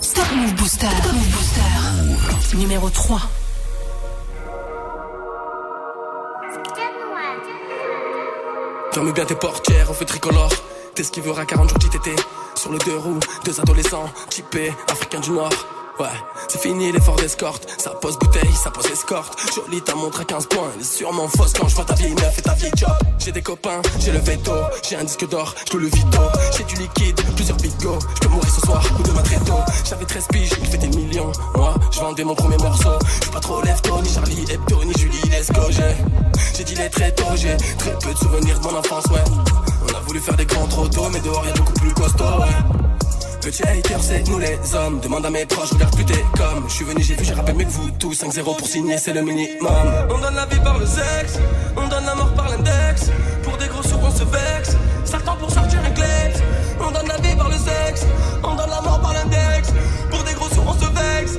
Stop 0.00 0.32
Move 0.34 0.54
Booster. 0.54 0.86
Stop 0.86 1.12
Move 1.12 1.30
Booster. 1.32 2.56
Numéro 2.56 2.88
3. 2.88 3.20
Ferme 8.92 9.12
bien 9.12 9.24
tes 9.26 9.34
portières, 9.34 9.90
on 9.90 9.94
fait 9.94 10.04
tricolore. 10.06 10.48
T'esquiveras 10.94 11.44
40 11.44 11.68
jours 11.68 11.80
JTT. 11.80 12.16
Sur 12.54 12.72
le 12.72 12.78
deux 12.78 12.96
roues, 12.96 13.20
deux 13.44 13.60
adolescents, 13.60 14.10
typés, 14.30 14.72
africains 14.88 15.20
du 15.20 15.32
Nord. 15.32 15.79
Ouais, 16.00 16.06
c'est 16.48 16.62
fini 16.62 16.90
l'effort 16.92 17.16
d'escorte. 17.16 17.68
Ça 17.76 17.90
pose 17.90 18.18
bouteille, 18.18 18.54
ça 18.54 18.70
pose 18.70 18.86
escorte. 18.86 19.38
Jolie 19.54 19.82
ta 19.82 19.94
montre 19.94 20.20
à 20.20 20.24
15 20.24 20.46
points. 20.46 20.70
Elle 20.74 20.80
est 20.80 20.84
sûrement 20.84 21.28
fausse 21.28 21.52
quand 21.52 21.68
je 21.68 21.74
vois 21.74 21.84
ta 21.84 21.92
vieille 21.92 22.14
meuf 22.14 22.38
et 22.38 22.40
ta 22.40 22.54
vieille 22.54 22.72
job. 22.74 22.96
J'ai 23.18 23.32
des 23.32 23.42
copains, 23.42 23.82
j'ai 23.98 24.10
le 24.10 24.18
veto. 24.20 24.52
J'ai 24.88 24.96
un 24.96 25.04
disque 25.04 25.28
d'or, 25.28 25.54
je 25.70 25.76
le 25.76 25.88
vito. 25.88 26.18
J'ai 26.56 26.64
du 26.64 26.76
liquide, 26.76 27.20
plusieurs 27.36 27.58
bigots. 27.58 27.98
Je 28.14 28.20
peux 28.20 28.28
mourir 28.28 28.50
ce 28.50 28.62
soir 28.62 28.82
ou 28.98 29.02
demain 29.02 29.20
très 29.20 29.40
tôt. 29.40 29.60
J'avais 29.84 30.06
13 30.06 30.26
piges, 30.32 30.50
j'ai 30.58 30.70
fait 30.70 30.78
des 30.78 30.96
millions. 30.96 31.32
Moi, 31.54 31.74
je 31.90 32.00
vendais 32.00 32.24
mon 32.24 32.34
premier 32.34 32.56
morceau. 32.56 32.98
Je 33.22 33.28
pas 33.28 33.40
trop 33.40 33.60
lève-tôt, 33.60 34.00
ni 34.00 34.08
Charlie 34.08 34.46
Hebdo, 34.50 34.82
ni 34.84 34.94
Julie 34.94 35.28
Lesco. 35.30 35.60
J'ai 36.56 36.64
dit 36.64 36.76
les 36.76 36.88
très 36.88 37.12
tôt, 37.12 37.36
j'ai 37.36 37.58
très 37.76 37.92
peu 37.98 38.14
de 38.14 38.18
souvenirs 38.18 38.58
de 38.58 38.64
mon 38.64 38.78
enfance, 38.78 39.04
ouais. 39.10 39.24
On 39.86 39.94
a 39.94 40.00
voulu 40.00 40.18
faire 40.18 40.36
des 40.36 40.46
grands 40.46 40.66
trop 40.66 40.88
tôt, 40.88 41.10
mais 41.12 41.20
dehors 41.20 41.44
y'a 41.46 41.52
beaucoup 41.52 41.74
plus 41.74 41.92
costaud, 41.92 42.24
ouais. 42.24 42.89
Petit 43.40 43.62
hater, 43.62 43.96
c'est 44.00 44.28
nous 44.28 44.38
les 44.38 44.58
hommes. 44.74 45.00
Demande 45.00 45.24
à 45.24 45.30
mes 45.30 45.46
proches, 45.46 45.70
regarde 45.70 45.94
plus 45.94 46.04
t'es 46.04 46.24
comme. 46.36 46.68
Je 46.68 46.74
suis 46.74 46.84
venu, 46.84 47.02
j'ai 47.02 47.14
vu, 47.14 47.24
j'ai 47.24 47.32
rappelé 47.32 47.56
mieux 47.56 47.64
que 47.64 47.70
vous 47.70 47.90
tous. 47.92 48.12
5-0 48.12 48.44
pour 48.44 48.66
signer, 48.66 48.98
c'est 48.98 49.12
le 49.12 49.22
minimum. 49.22 49.70
On 50.10 50.18
donne 50.18 50.34
la 50.34 50.46
vie 50.46 50.60
par 50.60 50.78
le 50.78 50.86
sexe, 50.86 51.38
on 51.76 51.88
donne 51.88 52.04
la 52.04 52.14
mort 52.14 52.34
par 52.34 52.50
l'index. 52.50 53.10
Pour 53.42 53.56
des 53.56 53.66
gros 53.68 53.82
sous, 53.82 53.96
on 53.96 54.10
se 54.10 54.24
vexe. 54.24 54.76
Certains 55.04 55.36
pour 55.36 55.50
sortir 55.50 55.80
un. 55.80 55.90
On 56.82 56.90
donne 56.90 57.08
la 57.08 57.16
vie 57.16 57.36
par 57.36 57.48
le 57.48 57.56
sexe, 57.56 58.06
on 58.42 58.54
donne 58.54 58.70
la 58.70 58.80
mort 58.82 59.00
par 59.00 59.14
l'index. 59.14 59.72
Pour 60.10 60.22
des 60.22 60.34
gros 60.34 60.48
sous, 60.48 60.60
on 60.60 60.74
se 60.74 60.86
vexe. 60.86 61.38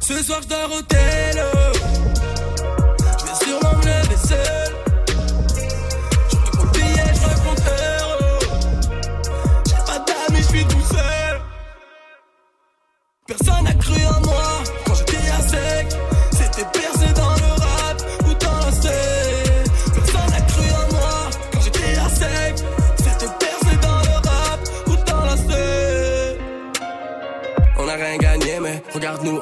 Ce 0.00 0.22
soir, 0.22 0.40
je 0.42 0.48
dors 0.48 0.72
au 0.78 0.82
tel. 0.82 1.44
Je 3.28 3.86
me. 3.86 4.59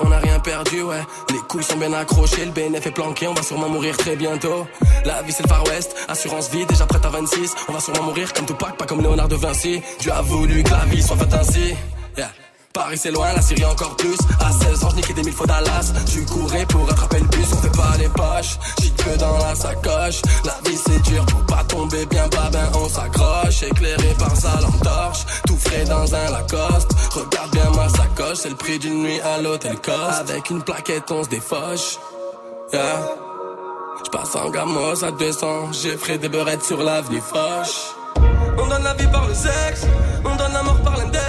On 0.01 0.11
a 0.13 0.19
rien 0.19 0.39
perdu, 0.41 0.83
ouais. 0.83 1.01
Les 1.31 1.39
couilles 1.49 1.63
sont 1.65 1.77
bien 1.77 1.93
accrochées, 1.93 2.45
le 2.45 2.53
BNF 2.53 2.87
est 2.87 2.91
planqué, 2.91 3.29
on 3.29 3.35
va 3.35 3.43
sûrement 3.43 3.69
mourir 3.69 3.97
très 3.97 4.17
bientôt. 4.17 4.67
La 5.05 5.23
vie 5.23 5.33
c'est 5.33 5.43
le 5.43 5.49
Far 5.49 5.65
West, 5.67 5.95
assurance 6.09 6.51
vie, 6.51 6.67
déjà 6.67 6.87
prête 6.87 7.05
à 7.05 7.11
26. 7.11 7.55
On 7.69 7.73
va 7.73 7.81
sûrement 7.81 8.03
mourir 8.03 8.33
comme 8.33 8.47
Tupac, 8.47 8.77
pas 8.77 8.87
comme 8.87 9.01
Léonard 9.01 9.29
de 9.29 9.37
Vinci. 9.37 9.81
Dieu 10.01 10.13
a 10.13 10.23
voulu 10.23 10.63
que 10.63 10.71
la 10.71 10.85
vie 10.87 11.03
soit 11.03 11.17
faite 11.17 11.35
ainsi. 11.35 11.75
Paris 12.79 12.97
c'est 12.97 13.11
loin, 13.11 13.33
la 13.35 13.43
Syrie 13.43 13.65
encore 13.65 13.97
plus. 13.97 14.17
À 14.39 14.53
16 14.53 14.85
ans, 14.85 14.91
je 14.91 14.97
niquais 14.97 15.13
des 15.13 15.25
mille 15.25 15.35
fois 15.35 15.49
Dallas. 15.49 15.93
Tu 16.07 16.25
courais 16.25 16.65
pour 16.67 16.89
attraper 16.89 17.19
le 17.19 17.27
bus, 17.27 17.49
on 17.53 17.57
fait 17.57 17.77
pas 17.77 17.97
les 17.99 18.09
poches. 18.09 18.57
J'y 18.81 18.93
que 18.93 19.19
dans 19.19 19.37
la 19.39 19.53
sacoche. 19.57 20.23
La 20.45 20.57
vie 20.65 20.79
c'est 20.87 21.03
dur 21.03 21.27
pour 21.27 21.45
pas 21.47 21.65
tomber 21.65 22.07
bien 22.07 22.29
bas, 22.29 22.49
ben 22.53 22.71
on 22.75 22.89
s'accroche. 22.89 23.65
Éclairé 23.65 24.15
par 24.17 24.37
sa 24.37 24.61
lampe 24.61 24.81
torche, 24.81 25.27
tout 25.45 25.57
frais 25.57 25.85
dans 25.87 26.15
un 26.15 26.31
Lacoste. 26.31 26.93
Regarde 27.11 27.51
bien 27.51 27.69
ma 27.75 27.89
sacoche, 27.89 28.39
c'est 28.43 28.51
le 28.51 28.55
prix 28.55 28.79
d'une 28.79 29.03
nuit 29.03 29.21
à 29.23 29.43
l'hôtel 29.43 29.77
Coste. 29.81 30.31
Avec 30.31 30.49
une 30.49 30.63
plaquette, 30.63 31.11
on 31.11 31.25
se 31.25 31.31
défoche. 31.31 31.99
Yeah. 32.73 33.09
J'passe 34.05 34.37
en 34.37 34.51
gamos 34.51 35.03
à 35.03 35.11
200, 35.11 35.73
j'ai 35.73 35.97
frais 35.97 36.19
des 36.19 36.29
beurrettes 36.29 36.65
sur 36.65 36.81
l'avenue 36.81 37.21
Foch. 37.21 37.97
On 38.57 38.67
donne 38.69 38.85
la 38.85 38.95
vie 38.95 39.09
par 39.09 39.27
le 39.27 39.35
sexe, 39.35 39.85
on 40.25 40.37
donne 40.37 40.53
la 40.53 40.63
mort 40.63 40.81
par 40.83 40.97
l'index. 40.97 41.28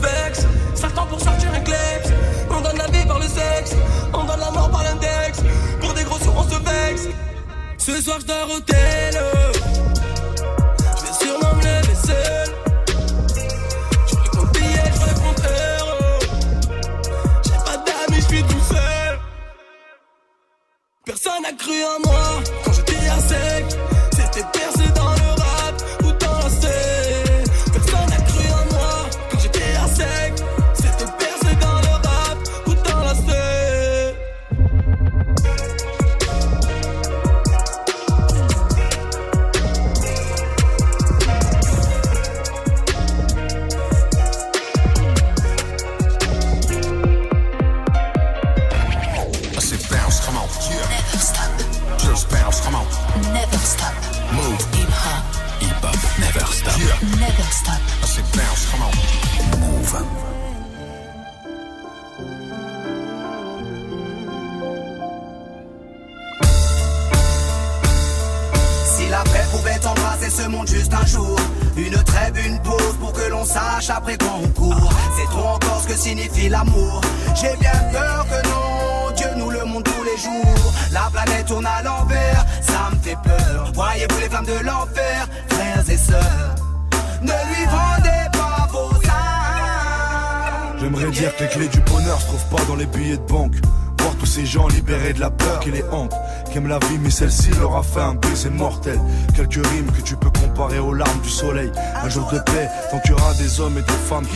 Vexe. 0.00 0.46
Certains 0.74 1.06
pour 1.06 1.20
sortir 1.20 1.50
un. 1.54 1.60
On 2.50 2.60
donne 2.60 2.78
la 2.78 2.86
vie 2.86 3.06
par 3.06 3.18
le 3.18 3.26
sexe, 3.26 3.74
on 4.12 4.24
donne 4.24 4.40
la 4.40 4.50
mort 4.50 4.70
par 4.70 4.82
l'index. 4.82 5.40
Pour 5.80 5.94
des 5.94 6.04
gros 6.04 6.18
sous, 6.18 6.30
on 6.30 6.42
se 6.42 6.58
vexe. 6.58 7.08
Ce 7.78 8.02
soir, 8.02 8.18
je 8.20 8.26
dors 8.26 8.50
au 8.56 8.60
tel. 8.60 9.14
Je 10.96 11.06
vais 11.06 11.12
sûrement 11.12 11.54
me 11.54 12.59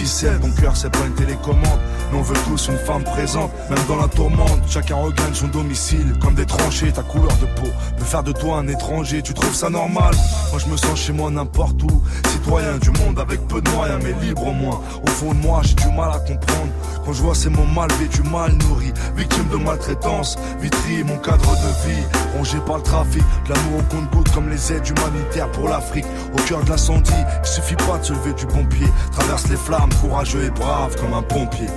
qui 0.04 0.10
s'aiment. 0.10 0.40
Ton 0.40 0.50
cœur, 0.60 0.76
c'est 0.76 0.90
pas 0.90 1.06
une 1.06 1.14
télécommande, 1.14 1.80
mais 2.12 2.18
on 2.18 2.22
veut 2.22 2.36
tous 2.46 2.68
une 2.68 2.76
femme 2.78 3.04
présente. 3.04 3.50
Même 3.70 3.78
dans 3.88 3.96
la 3.96 4.08
tourmente, 4.08 4.60
chacun 4.68 4.96
regagne 4.96 5.32
son 5.32 5.48
domicile. 5.48 6.14
Comme 6.20 6.34
des 6.34 6.44
tranchées, 6.44 6.92
ta 6.92 7.02
couleur 7.02 7.34
de 7.38 7.46
peau 7.58 7.68
peut 7.96 8.04
faire 8.04 8.22
de 8.22 8.32
toi 8.32 8.58
un 8.58 8.68
étranger. 8.68 9.22
Tu 9.22 9.32
trouves 9.32 9.54
ça 9.54 9.70
normal? 9.70 10.14
Moi, 10.50 10.60
je 10.64 10.70
me 10.70 10.76
sens 10.76 10.98
chez 10.98 11.12
moi 11.12 11.30
n'importe 11.30 11.82
où. 11.82 12.02
Citoyen 12.30 12.76
du 12.78 12.90
monde 12.90 13.18
avec 13.18 13.46
peu 13.48 13.60
de 13.62 13.70
moyens, 13.70 14.00
mais 14.02 14.14
libre 14.26 14.46
au 14.46 14.52
moins. 14.52 14.80
Au 15.02 15.10
fond 15.10 15.32
de 15.32 15.40
moi, 15.40 15.62
j'ai 15.64 15.74
du 15.74 15.88
mal 15.88 16.10
à 16.10 16.18
comprendre. 16.18 16.72
Quand 17.04 17.12
je 17.12 17.22
vois 17.22 17.34
ces 17.34 17.48
mots 17.48 17.66
mal 17.74 17.90
vêtus, 17.92 18.22
mal 18.22 18.52
nourris, 18.52 18.93
victimes 19.14 19.48
de 19.48 19.56
maltraitance, 19.56 20.36
vitrie 20.60 21.04
mon 21.04 21.16
cadre 21.18 21.52
de 21.52 21.88
vie, 21.88 22.02
rongé 22.36 22.58
par 22.66 22.76
le 22.76 22.82
trafic, 22.82 23.22
de 23.46 23.54
l'amour 23.54 23.80
au 23.80 23.94
compte-goutte 23.94 24.30
comme 24.32 24.48
les 24.48 24.72
aides 24.72 24.88
humanitaires 24.88 25.50
pour 25.52 25.68
l'Afrique. 25.68 26.06
Au 26.32 26.42
cœur 26.42 26.62
de 26.64 26.70
l'incendie, 26.70 27.12
il 27.42 27.48
suffit 27.48 27.76
pas 27.76 27.98
de 27.98 28.04
se 28.04 28.12
lever 28.12 28.32
du 28.32 28.46
pompier, 28.46 28.88
traverse 29.12 29.48
les 29.48 29.56
flammes, 29.56 29.90
courageux 30.00 30.44
et 30.44 30.50
brave 30.50 30.96
comme 30.96 31.14
un 31.14 31.22
pompier. 31.22 31.68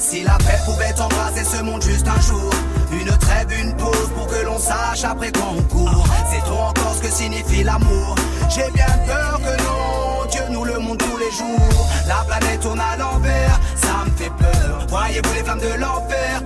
Si 0.00 0.22
la 0.22 0.38
paix 0.38 0.58
pouvait 0.64 0.98
embrasser 0.98 1.44
ce 1.44 1.62
monde 1.62 1.82
juste 1.82 2.08
un 2.08 2.20
jour 2.22 2.50
Une 2.90 3.16
trêve, 3.18 3.48
une 3.62 3.76
pause 3.76 4.10
pour 4.16 4.28
que 4.28 4.44
l'on 4.46 4.58
sache 4.58 5.04
après 5.04 5.30
qu'on 5.30 5.62
court. 5.64 6.08
C'est 6.32 6.40
trop 6.40 6.62
encore 6.62 6.94
ce 6.96 7.02
que 7.02 7.12
signifie 7.12 7.62
l'amour. 7.62 8.14
J'ai 8.48 8.70
bien 8.72 8.86
peur 9.06 9.38
que 9.40 9.62
non 9.62 10.26
Dieu 10.30 10.40
nous 10.50 10.64
le 10.64 10.78
montre 10.78 11.04
tous 11.04 11.18
les 11.18 11.30
jours. 11.30 11.86
La 12.08 12.24
planète 12.26 12.60
tourne 12.60 12.80
à 12.80 12.96
l'envers 12.96 13.60
Ça 13.76 14.04
me 14.06 14.10
fait 14.16 14.32
peur. 14.38 14.86
Voyez-vous 14.88 15.34
les 15.34 15.44
flammes 15.44 15.60
de 15.60 15.78
l'enfer? 15.78 16.42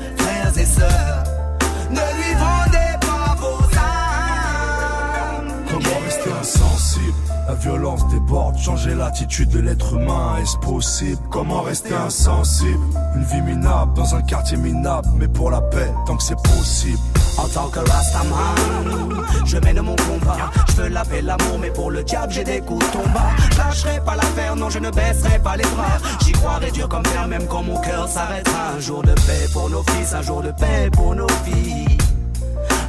Ne 0.57 0.61
lui 0.61 2.33
vendez 2.39 2.97
pas 3.01 3.35
vos 3.41 3.65
âmes. 3.77 5.53
Comment 5.69 5.99
rester 6.05 6.31
insensible? 6.41 7.13
La 7.49 7.55
violence 7.55 8.07
déborde, 8.09 8.57
changer 8.57 8.95
l'attitude 8.95 9.49
de 9.49 9.59
l'être 9.59 9.95
humain, 9.95 10.37
est-ce 10.41 10.57
possible? 10.59 11.21
Comment 11.31 11.63
rester 11.63 11.95
insensible? 11.95 12.79
Une 13.17 13.25
vie 13.25 13.43
minable 13.43 13.95
dans 13.95 14.15
un 14.15 14.23
quartier 14.23 14.57
minable, 14.57 15.09
mais 15.17 15.27
pour 15.27 15.51
la 15.51 15.61
paix, 15.61 15.93
tant 16.07 16.17
que 16.17 16.23
c'est 16.23 16.41
possible. 16.41 17.01
En 17.37 17.49
tant 17.49 17.69
que 17.69 17.81
Rastaman, 17.81 19.25
je 19.45 19.57
mène 19.59 19.81
mon 19.81 19.97
combat. 19.97 20.51
Je 20.69 20.83
veux 20.83 20.89
laver 20.89 21.23
l'amour, 21.23 21.59
mais 21.61 21.71
pour 21.71 21.91
le 21.91 22.03
diable, 22.03 22.33
j'ai 22.33 22.45
des 22.45 22.61
coups 22.61 22.85
de 22.87 22.93
tomba. 22.93 23.31
Lâcherai 23.59 24.01
pas 24.05 24.17
l'affaire, 24.17 24.57
non, 24.57 24.71
je 24.71 24.79
ne 24.79 24.91
baisserai 24.91 25.39
pas 25.41 25.57
les 25.57 25.65
bras. 25.65 25.99
J'y 26.25 26.33
croirai 26.33 26.71
dur 26.71 26.89
comme 26.89 27.05
fer, 27.07 27.27
même 27.27 27.47
quand 27.47 27.63
mon 27.63 27.81
cœur 27.81 28.09
s'arrêtera. 28.09 28.75
Un 28.77 28.81
jour 28.81 29.03
de 29.03 29.13
paix 29.13 29.49
pour 29.53 29.69
nos 29.71 29.83
fils, 29.83 30.15
un 30.15 30.23
jour 30.23 30.43
de 30.43 30.51
paix 30.53 30.91
pour 30.93 31.15
nos 31.15 31.29
filles. 31.45 31.99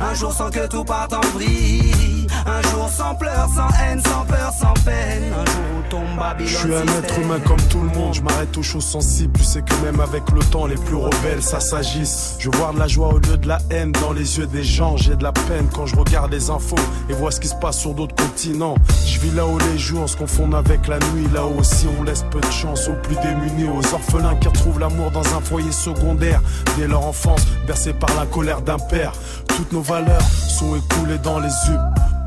Un 0.01 0.13
jour 0.13 0.31
sans 0.31 0.49
que 0.49 0.67
tout 0.67 0.83
parte 0.83 1.13
en 1.13 1.21
vrille. 1.33 2.24
Un 2.45 2.61
jour 2.61 2.87
sans 2.89 3.15
pleurs, 3.15 3.49
sans 3.49 3.69
haine, 3.81 3.99
sans 4.01 4.23
peur, 4.25 4.51
sans 4.51 4.73
peine. 4.83 5.23
Un 5.33 5.45
jour 5.45 5.63
où 5.79 5.89
tombe 5.89 6.15
Babylone. 6.15 6.47
Je 6.47 6.57
suis 6.57 6.75
un 6.75 6.99
être 6.99 7.19
humain 7.19 7.39
comme 7.39 7.61
tout 7.69 7.81
le 7.81 7.89
monde, 7.89 8.13
je 8.13 8.21
m'arrête 8.21 8.55
aux 8.55 8.63
choses 8.63 8.85
sensibles. 8.85 9.37
Tu 9.39 9.43
sais 9.43 9.61
que 9.63 9.73
même 9.83 9.99
avec 9.99 10.29
le 10.31 10.41
temps, 10.41 10.67
les 10.67 10.75
plus 10.75 10.95
rebelles, 10.95 11.41
ça 11.41 11.59
s'agisse. 11.59 12.35
Je 12.37 12.49
vois 12.51 12.71
de 12.73 12.79
la 12.79 12.87
joie 12.87 13.13
au 13.15 13.17
lieu 13.17 13.37
de 13.37 13.47
la 13.47 13.57
haine 13.71 13.91
dans 13.93 14.13
les 14.13 14.37
yeux 14.37 14.45
des 14.45 14.63
gens. 14.63 14.95
J'ai 14.95 15.15
de 15.15 15.23
la 15.23 15.31
peine 15.31 15.67
quand 15.73 15.87
je 15.87 15.95
regarde 15.95 16.31
les 16.31 16.51
infos 16.51 16.75
et 17.09 17.13
vois 17.13 17.31
ce 17.31 17.39
qui 17.39 17.47
se 17.47 17.55
passe 17.55 17.79
sur 17.79 17.95
d'autres 17.95 18.15
continents. 18.15 18.75
Je 19.07 19.19
vis 19.19 19.31
là 19.31 19.47
où 19.47 19.57
les 19.57 19.79
jours 19.79 20.07
se 20.07 20.15
confondent 20.15 20.55
avec 20.55 20.87
la 20.87 20.99
nuit. 20.99 21.27
Là 21.33 21.45
où 21.47 21.59
aussi 21.59 21.87
on 21.99 22.03
laisse 22.03 22.23
peu 22.29 22.39
de 22.39 22.51
chance 22.51 22.87
aux 22.87 22.93
plus 22.93 23.15
démunis, 23.23 23.69
aux 23.69 23.93
orphelins 23.93 24.35
qui 24.35 24.47
retrouvent 24.47 24.79
l'amour 24.79 25.09
dans 25.09 25.25
un 25.35 25.41
foyer 25.41 25.71
secondaire. 25.71 26.41
Dès 26.77 26.87
leur 26.87 27.05
enfance, 27.05 27.41
bercés 27.65 27.93
par 27.93 28.13
la 28.15 28.27
colère 28.27 28.61
d'un 28.61 28.77
père. 28.77 29.13
Toutes 29.47 29.71
nos 29.71 29.81
valeurs 29.81 30.21
sont 30.21 30.75
écoulées 30.75 31.17
dans 31.17 31.39
les 31.39 31.47
yeux. 31.47 31.79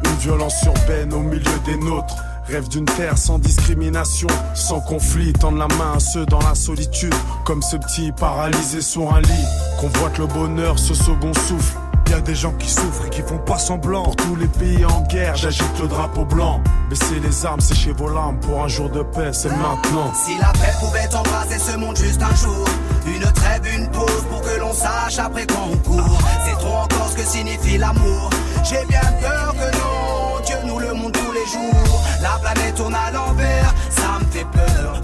Une 0.04 0.16
violence 0.16 0.62
urbaine 0.64 1.12
au 1.12 1.20
milieu 1.20 1.58
des 1.64 1.76
nôtres. 1.76 2.16
Rêve 2.46 2.68
d'une 2.68 2.86
terre 2.86 3.18
sans 3.18 3.38
discrimination, 3.38 4.28
sans 4.54 4.80
conflit, 4.80 5.34
tendre 5.34 5.58
la 5.58 5.68
main 5.68 5.92
à 5.96 6.00
ceux 6.00 6.24
dans 6.24 6.40
la 6.40 6.54
solitude, 6.54 7.14
comme 7.44 7.60
ce 7.60 7.76
petit 7.76 8.10
paralysé 8.12 8.80
sur 8.80 9.14
un 9.14 9.20
lit. 9.20 9.44
Convoite 9.78 10.16
le 10.16 10.26
bonheur, 10.26 10.78
ce 10.78 10.94
second 10.94 11.34
souffle. 11.34 11.76
Y 12.08 12.14
a 12.14 12.20
des 12.22 12.34
gens 12.34 12.52
qui 12.52 12.70
souffrent 12.70 13.04
et 13.06 13.10
qui 13.10 13.20
font 13.20 13.36
pas 13.36 13.58
semblant. 13.58 14.04
Pour 14.04 14.16
tous 14.16 14.36
les 14.36 14.46
pays 14.46 14.82
en 14.86 15.02
guerre, 15.02 15.36
j'agite 15.36 15.78
le 15.78 15.88
drapeau 15.88 16.24
blanc. 16.24 16.62
Baissez 16.88 17.20
les 17.20 17.44
armes, 17.44 17.60
séchez 17.60 17.92
vos 17.92 18.08
larmes. 18.08 18.40
Pour 18.40 18.64
un 18.64 18.68
jour 18.68 18.88
de 18.88 19.02
paix, 19.02 19.30
c'est 19.34 19.50
maintenant. 19.50 20.10
Si 20.14 20.38
la 20.38 20.50
paix 20.52 20.72
pouvait 20.80 21.14
embraser 21.14 21.58
ce 21.58 21.76
monde 21.76 21.98
juste 21.98 22.22
un 22.22 22.34
jour, 22.34 22.64
une 23.06 23.30
trêve, 23.32 23.60
une 23.76 23.88
pause 23.90 24.24
pour 24.30 24.40
que 24.40 24.58
l'on 24.58 24.72
sache 24.72 25.18
après 25.18 25.46
qu'on 25.46 25.76
court. 25.78 26.18
C'est 26.46 26.58
trop 26.58 26.76
encore 26.76 27.10
ce 27.10 27.16
que 27.16 27.28
signifie 27.28 27.76
l'amour. 27.76 28.30
J'ai 28.64 28.86
bien 28.86 29.00
peur 29.20 29.47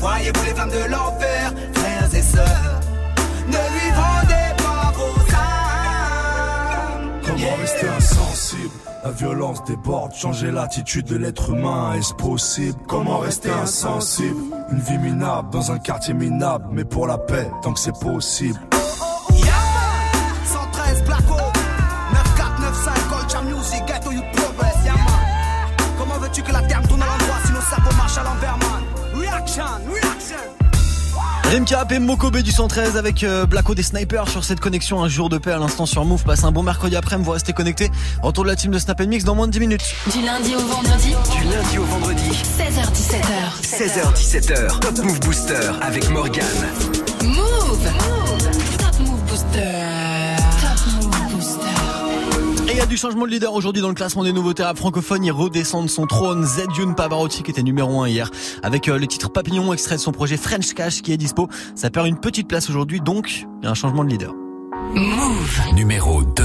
Voyez-vous 0.05 0.45
les 0.45 0.55
flammes 0.55 0.69
de 0.69 0.91
l'enfer, 0.91 1.55
frères 1.73 2.15
et 2.15 2.21
sœurs, 2.21 2.81
ne 3.47 3.53
lui 3.53 3.91
vendez 3.95 4.55
pas 4.59 4.93
vos 4.95 5.19
âmes. 5.35 7.11
Comment 7.25 7.57
rester 7.59 7.89
insensible 7.89 8.71
La 9.03 9.11
violence 9.13 9.65
déborde, 9.65 10.13
changer 10.13 10.51
l'attitude 10.51 11.07
de 11.07 11.17
l'être 11.17 11.49
humain, 11.49 11.95
est-ce 11.95 12.13
possible? 12.13 12.79
Comment 12.87 13.21
rester 13.21 13.51
insensible? 13.51 14.43
Une 14.71 14.81
vie 14.81 14.99
minable 14.99 15.49
dans 15.49 15.73
un 15.73 15.79
quartier 15.79 16.13
minable, 16.13 16.67
mais 16.71 16.85
pour 16.85 17.07
la 17.07 17.17
paix, 17.17 17.51
tant 17.63 17.73
que 17.73 17.81
c'est 17.81 17.99
possible. 17.99 18.61
Rimka 31.55 31.87
et 31.89 32.01
Mokobe 32.01 32.39
du 32.39 32.51
113 32.51 32.97
avec 32.97 33.23
euh, 33.23 33.47
Blacko 33.47 33.77
des 33.77 33.85
snipers 33.85 34.29
sur 34.29 34.43
cette 34.43 34.59
connexion 34.59 35.05
un 35.05 35.09
jour 35.09 35.29
de 35.29 35.39
paix 35.39 35.53
à 35.53 35.59
l'instant 35.59 35.87
sur 35.87 36.05
Move. 36.05 36.25
Passe 36.25 36.43
un 36.43 36.51
bon 36.51 36.65
mercredi 36.65 36.97
après-midi, 36.97 37.27
vous 37.27 37.31
restez 37.31 37.53
connectés. 37.53 37.93
Retour 38.23 38.43
de 38.43 38.49
la 38.49 38.57
team 38.57 38.73
de 38.73 38.79
Snap 38.81 39.01
Mix 39.03 39.23
dans 39.23 39.37
moins 39.37 39.47
de 39.47 39.53
10 39.53 39.61
minutes. 39.61 39.95
Du 40.13 40.21
lundi 40.21 40.57
au 40.57 40.67
vendredi, 40.67 41.15
Du 41.33 41.45
lundi 41.45 41.79
au 41.79 41.85
vendredi, 41.85 42.29
16h17h. 42.59 43.63
16h17h, 43.63 44.81
Top 44.81 44.99
Move 44.99 45.21
Booster 45.21 45.71
avec 45.81 46.11
Morgan. 46.11 46.45
Move. 47.23 47.37
Move 47.39 48.84
a 52.85 52.87
du 52.87 52.97
changement 52.97 53.25
de 53.25 53.31
leader 53.31 53.55
aujourd'hui 53.55 53.81
dans 53.81 53.89
le 53.89 53.95
classement 53.95 54.25
des 54.25 54.33
nouveautés 54.33 54.63
rap 54.63 54.77
francophones. 54.77 55.25
Il 55.25 55.33
redescend 55.33 55.85
de 55.85 55.91
son 55.91 56.07
trône 56.07 56.45
Zedune 56.45 56.95
Pavarotti 56.95 57.43
qui 57.43 57.51
était 57.51 57.63
numéro 57.63 58.03
1 58.03 58.09
hier 58.09 58.31
avec 58.63 58.89
euh, 58.89 58.99
le 58.99 59.07
titre 59.07 59.31
Papillon 59.31 59.73
extrait 59.73 59.97
de 59.97 60.01
son 60.01 60.13
projet 60.13 60.37
French 60.37 60.75
Cash 60.75 61.01
qui 61.01 61.13
est 61.13 61.17
dispo. 61.17 61.49
Ça 61.75 61.91
perd 61.91 62.07
une 62.07 62.19
petite 62.19 62.49
place 62.49 62.69
aujourd'hui 62.69 63.01
donc 63.01 63.47
il 63.63 63.65
y 63.65 63.67
a 63.67 63.71
un 63.71 63.75
changement 63.75 64.05
de 64.05 64.11
leader. 64.11 64.35
Move. 64.95 65.61
Numéro 65.75 66.23
2. 66.23 66.45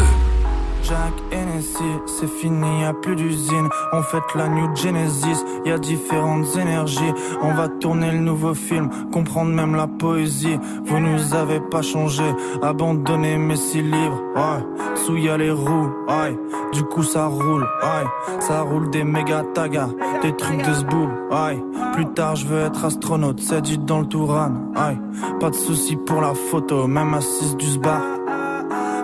Jack 0.83 1.13
Hennessy, 1.31 1.83
c'est 2.05 2.29
fini, 2.29 2.81
y 2.81 2.85
a 2.85 2.93
plus 2.93 3.15
d'usine. 3.15 3.69
On 3.93 4.01
fête 4.01 4.23
la 4.35 4.47
New 4.47 4.75
Genesis, 4.75 5.43
y 5.65 5.71
a 5.71 5.77
différentes 5.77 6.55
énergies. 6.55 7.13
On 7.41 7.53
va 7.53 7.67
tourner 7.67 8.11
le 8.11 8.19
nouveau 8.19 8.53
film, 8.53 8.89
comprendre 9.11 9.51
même 9.51 9.75
la 9.75 9.87
poésie. 9.87 10.59
Vous 10.85 10.99
nous 10.99 11.35
avez 11.35 11.59
pas 11.59 11.81
changé, 11.81 12.23
abandonné 12.61 13.37
mes 13.37 13.55
six 13.55 13.81
livres. 13.81 14.21
Ouais, 14.35 14.95
sous 14.95 15.17
y 15.17 15.29
les 15.37 15.51
roues, 15.51 15.91
ouais. 16.07 16.37
Du 16.73 16.83
coup 16.83 17.03
ça 17.03 17.27
roule, 17.27 17.63
ouais. 17.63 18.39
Ça 18.39 18.61
roule 18.61 18.89
des 18.89 19.03
méga 19.03 19.43
tagas, 19.53 19.89
des 20.21 20.35
trucs 20.35 20.65
de 20.65 20.73
zboob, 20.73 21.09
ouais. 21.31 21.63
Plus 21.93 22.05
tard 22.13 22.35
je 22.35 22.45
veux 22.45 22.61
être 22.61 22.85
astronaute, 22.85 23.39
c'est 23.41 23.61
dit 23.61 23.77
dans 23.77 23.99
le 23.99 24.05
Touran, 24.07 24.51
ouais. 24.75 24.97
Pas 25.39 25.49
de 25.49 25.55
soucis 25.55 25.97
pour 25.97 26.21
la 26.21 26.33
photo, 26.33 26.87
même 26.87 27.13
assise 27.13 27.55
du 27.57 27.67
sbar. 27.67 28.01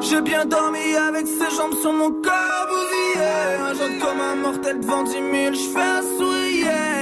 J'ai 0.08 0.22
bien 0.22 0.46
dormi 0.46 0.96
avec 0.96 1.26
ses 1.26 1.56
jambes 1.56 1.74
sur 1.82 1.92
mon 1.92 2.12
corps 2.12 2.68
bousillé 2.70 3.26
Un 3.60 3.74
genre 3.74 4.00
comme 4.00 4.22
un 4.22 4.36
mortel 4.36 4.80
devant 4.80 5.04
10 5.04 5.12
000 5.12 5.24
Je 5.54 5.70
fais 5.74 5.82
un 5.82 6.02
sourire 6.18 6.95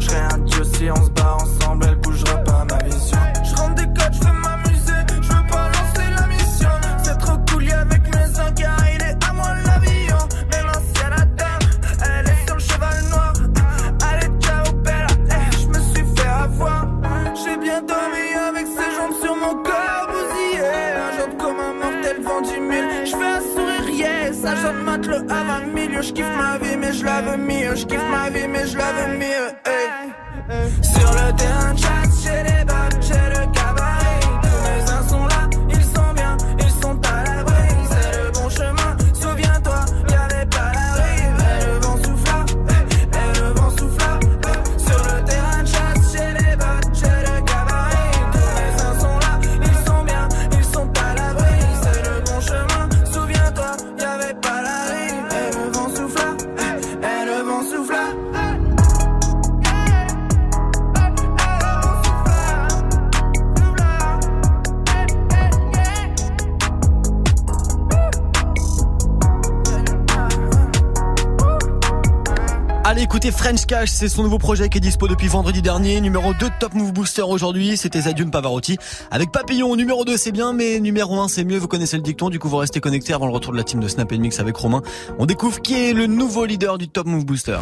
Je 0.00 0.06
serai 0.06 0.20
un 0.32 0.38
dieu 0.38 0.64
si 0.64 0.90
on 0.90 1.04
se 1.04 1.10
bat 1.10 1.36
ensemble, 1.36 1.86
elle 1.88 1.96
bougera 1.96 2.39
20 26.00 26.02
milieu. 26.02 26.02
Je 26.02 26.12
kiffe 26.12 26.36
ma 26.36 26.58
vie, 26.58 26.76
mais 26.76 26.92
je 26.92 27.04
la 27.04 27.36
mieux. 27.36 27.76
Je 27.76 27.86
kiffe 27.86 28.10
ma 28.10 28.30
vie, 28.30 28.48
mais 28.48 28.66
je 28.66 28.76
mieux. 29.18 29.69
French 73.40 73.64
Cash, 73.64 73.88
c'est 73.88 74.10
son 74.10 74.22
nouveau 74.22 74.36
projet 74.36 74.68
qui 74.68 74.76
est 74.76 74.82
dispo 74.82 75.08
depuis 75.08 75.26
vendredi 75.26 75.62
dernier. 75.62 76.02
Numéro 76.02 76.34
2 76.34 76.46
de 76.46 76.52
Top 76.60 76.74
Move 76.74 76.92
Booster 76.92 77.22
aujourd'hui, 77.22 77.78
c'était 77.78 78.02
Zadiune 78.02 78.30
Pavarotti. 78.30 78.76
Avec 79.10 79.32
Papillon, 79.32 79.74
numéro 79.76 80.04
2 80.04 80.18
c'est 80.18 80.30
bien, 80.30 80.52
mais 80.52 80.78
numéro 80.78 81.18
1 81.18 81.28
c'est 81.28 81.44
mieux, 81.44 81.56
vous 81.56 81.66
connaissez 81.66 81.96
le 81.96 82.02
dicton, 82.02 82.28
du 82.28 82.38
coup 82.38 82.50
vous 82.50 82.58
restez 82.58 82.80
connectés 82.80 83.14
avant 83.14 83.24
le 83.26 83.32
retour 83.32 83.52
de 83.52 83.56
la 83.56 83.64
team 83.64 83.80
de 83.80 83.88
Snap 83.88 84.12
Mix 84.12 84.40
avec 84.40 84.54
Romain. 84.56 84.82
On 85.18 85.24
découvre 85.24 85.62
qui 85.62 85.72
est 85.72 85.94
le 85.94 86.06
nouveau 86.06 86.44
leader 86.44 86.76
du 86.76 86.88
Top 86.88 87.06
Move 87.06 87.24
Booster. 87.24 87.56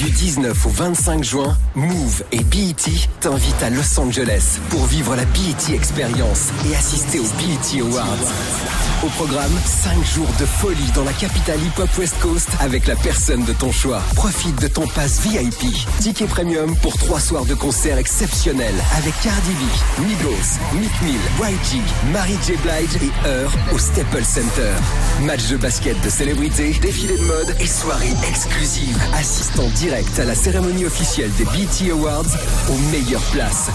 Du 0.00 0.08
19 0.08 0.64
au 0.64 0.70
25 0.70 1.22
juin, 1.22 1.58
Move 1.74 2.24
et 2.32 2.42
BET 2.42 2.74
t'invitent 3.20 3.62
à 3.62 3.68
Los 3.68 4.00
Angeles 4.00 4.58
pour 4.70 4.86
vivre 4.86 5.14
la 5.14 5.26
BET 5.26 5.74
Experience 5.74 6.48
et 6.66 6.74
assister 6.74 7.18
aux 7.18 7.24
BET 7.24 7.82
Awards. 7.82 8.06
Au 9.02 9.08
programme, 9.08 9.52
5 9.64 10.04
jours 10.14 10.28
de 10.38 10.46
folie 10.46 10.90
dans 10.94 11.04
la 11.04 11.12
capitale 11.12 11.58
hip-hop 11.62 11.88
West 11.98 12.14
Coast 12.20 12.48
avec 12.60 12.86
la 12.86 12.96
personne 12.96 13.44
de 13.44 13.52
ton 13.52 13.72
choix. 13.72 14.02
Profite 14.14 14.60
de 14.60 14.68
ton 14.68 14.86
pass 14.86 15.20
VIP. 15.20 15.74
Ticket 16.00 16.26
premium 16.26 16.74
pour 16.76 16.96
3 16.96 17.20
soirs 17.20 17.44
de 17.44 17.54
concert 17.54 17.98
exceptionnels 17.98 18.74
avec 18.96 19.14
Cardi 19.22 19.52
B, 19.52 20.00
Migos, 20.06 20.80
Mick 20.80 21.02
Mill, 21.02 21.20
YG, 21.40 21.82
Mary 22.12 22.38
J. 22.46 22.52
Blige 22.62 23.02
et 23.02 23.28
Heur 23.28 23.52
au 23.74 23.78
Staples 23.78 24.24
Center. 24.24 24.72
Match 25.22 25.46
de 25.48 25.58
basket 25.58 26.00
de 26.02 26.08
célébrités, 26.08 26.72
défilé 26.80 27.16
de 27.18 27.24
mode 27.24 27.56
et 27.58 27.66
soirée 27.66 28.14
exclusive. 28.28 28.98
Assistant 29.14 29.68
direct 29.76 29.89
à 29.92 30.24
la 30.24 30.36
cérémonie 30.36 30.84
officielle 30.84 31.32
des 31.36 31.44
BT 31.44 31.90
Awards 31.90 32.22
aux 32.68 32.78
meilleures 32.92 33.24
places. 33.32 33.70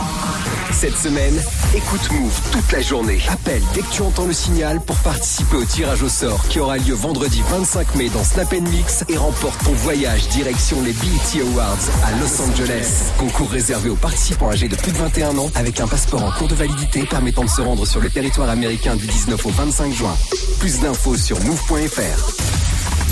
Cette 0.71 0.97
semaine, 0.97 1.33
écoute 1.75 2.09
Move 2.11 2.39
toute 2.51 2.71
la 2.71 2.81
journée. 2.81 3.19
Appelle 3.29 3.61
dès 3.73 3.81
que 3.81 3.91
tu 3.91 4.01
entends 4.01 4.25
le 4.25 4.31
signal 4.31 4.79
pour 4.79 4.95
participer 4.97 5.57
au 5.57 5.65
tirage 5.65 6.03
au 6.03 6.07
sort 6.07 6.47
qui 6.47 6.61
aura 6.61 6.77
lieu 6.77 6.93
vendredi 6.93 7.43
25 7.49 7.95
mai 7.95 8.09
dans 8.09 8.23
Snap 8.23 8.49
Mix 8.53 9.03
et 9.09 9.17
remporte 9.17 9.61
ton 9.65 9.73
voyage 9.73 10.29
direction 10.29 10.81
les 10.83 10.93
BET 10.93 11.41
Awards 11.41 11.89
à 12.05 12.11
Los 12.21 12.41
Angeles. 12.41 13.11
Concours 13.17 13.49
réservé 13.49 13.89
aux 13.89 13.97
participants 13.97 14.51
âgés 14.51 14.69
de 14.69 14.75
plus 14.77 14.93
de 14.93 14.97
21 14.97 15.37
ans 15.37 15.49
avec 15.55 15.81
un 15.81 15.87
passeport 15.87 16.23
en 16.23 16.31
cours 16.31 16.47
de 16.47 16.55
validité 16.55 17.05
permettant 17.05 17.43
de 17.43 17.49
se 17.49 17.61
rendre 17.61 17.85
sur 17.85 17.99
le 17.99 18.09
territoire 18.09 18.49
américain 18.49 18.95
du 18.95 19.05
19 19.05 19.45
au 19.45 19.49
25 19.49 19.91
juin. 19.91 20.15
Plus 20.59 20.79
d'infos 20.79 21.17
sur 21.17 21.37
move.fr. 21.43 22.64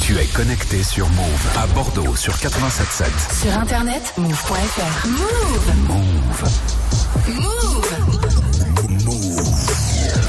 Tu 0.05 0.17
es 0.17 0.25
connecté 0.25 0.83
sur 0.83 1.07
Move 1.11 1.47
à 1.57 1.65
Bordeaux 1.67 2.13
sur 2.17 2.33
87.7. 2.33 3.41
Sur 3.41 3.57
internet, 3.57 4.13
move.fr. 4.17 5.07
Move. 5.07 5.71
Move. 5.87 6.43
Move. 7.29 7.87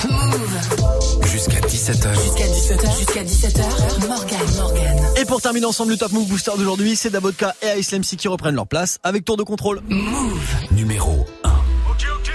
Move. 0.09 1.27
Jusqu'à 1.27 1.59
17h. 1.59 2.15
Jusqu'à 2.23 2.47
17h. 2.47 2.99
Jusqu'à 2.99 3.25
17h. 3.25 4.07
Morgan. 4.07 4.39
Morgan. 4.57 4.97
Et 5.17 5.25
pour 5.25 5.43
terminer 5.43 5.67
ensemble 5.67 5.91
le 5.91 5.97
Top 5.97 6.13
Move 6.13 6.29
Booster 6.29 6.53
d'aujourd'hui, 6.57 6.95
c'est 6.95 7.11
Davodka 7.11 7.57
et 7.61 7.81
Ice 7.81 7.93
MC 7.95 8.15
qui 8.17 8.29
reprennent 8.29 8.55
leur 8.55 8.69
place 8.69 9.01
avec 9.03 9.25
tour 9.25 9.37
de 9.37 9.43
contrôle. 9.43 9.81
Move. 9.89 10.39
Numéro 10.71 11.27
1. 11.43 11.49
Ok, 11.49 12.07
ok. 12.15 12.31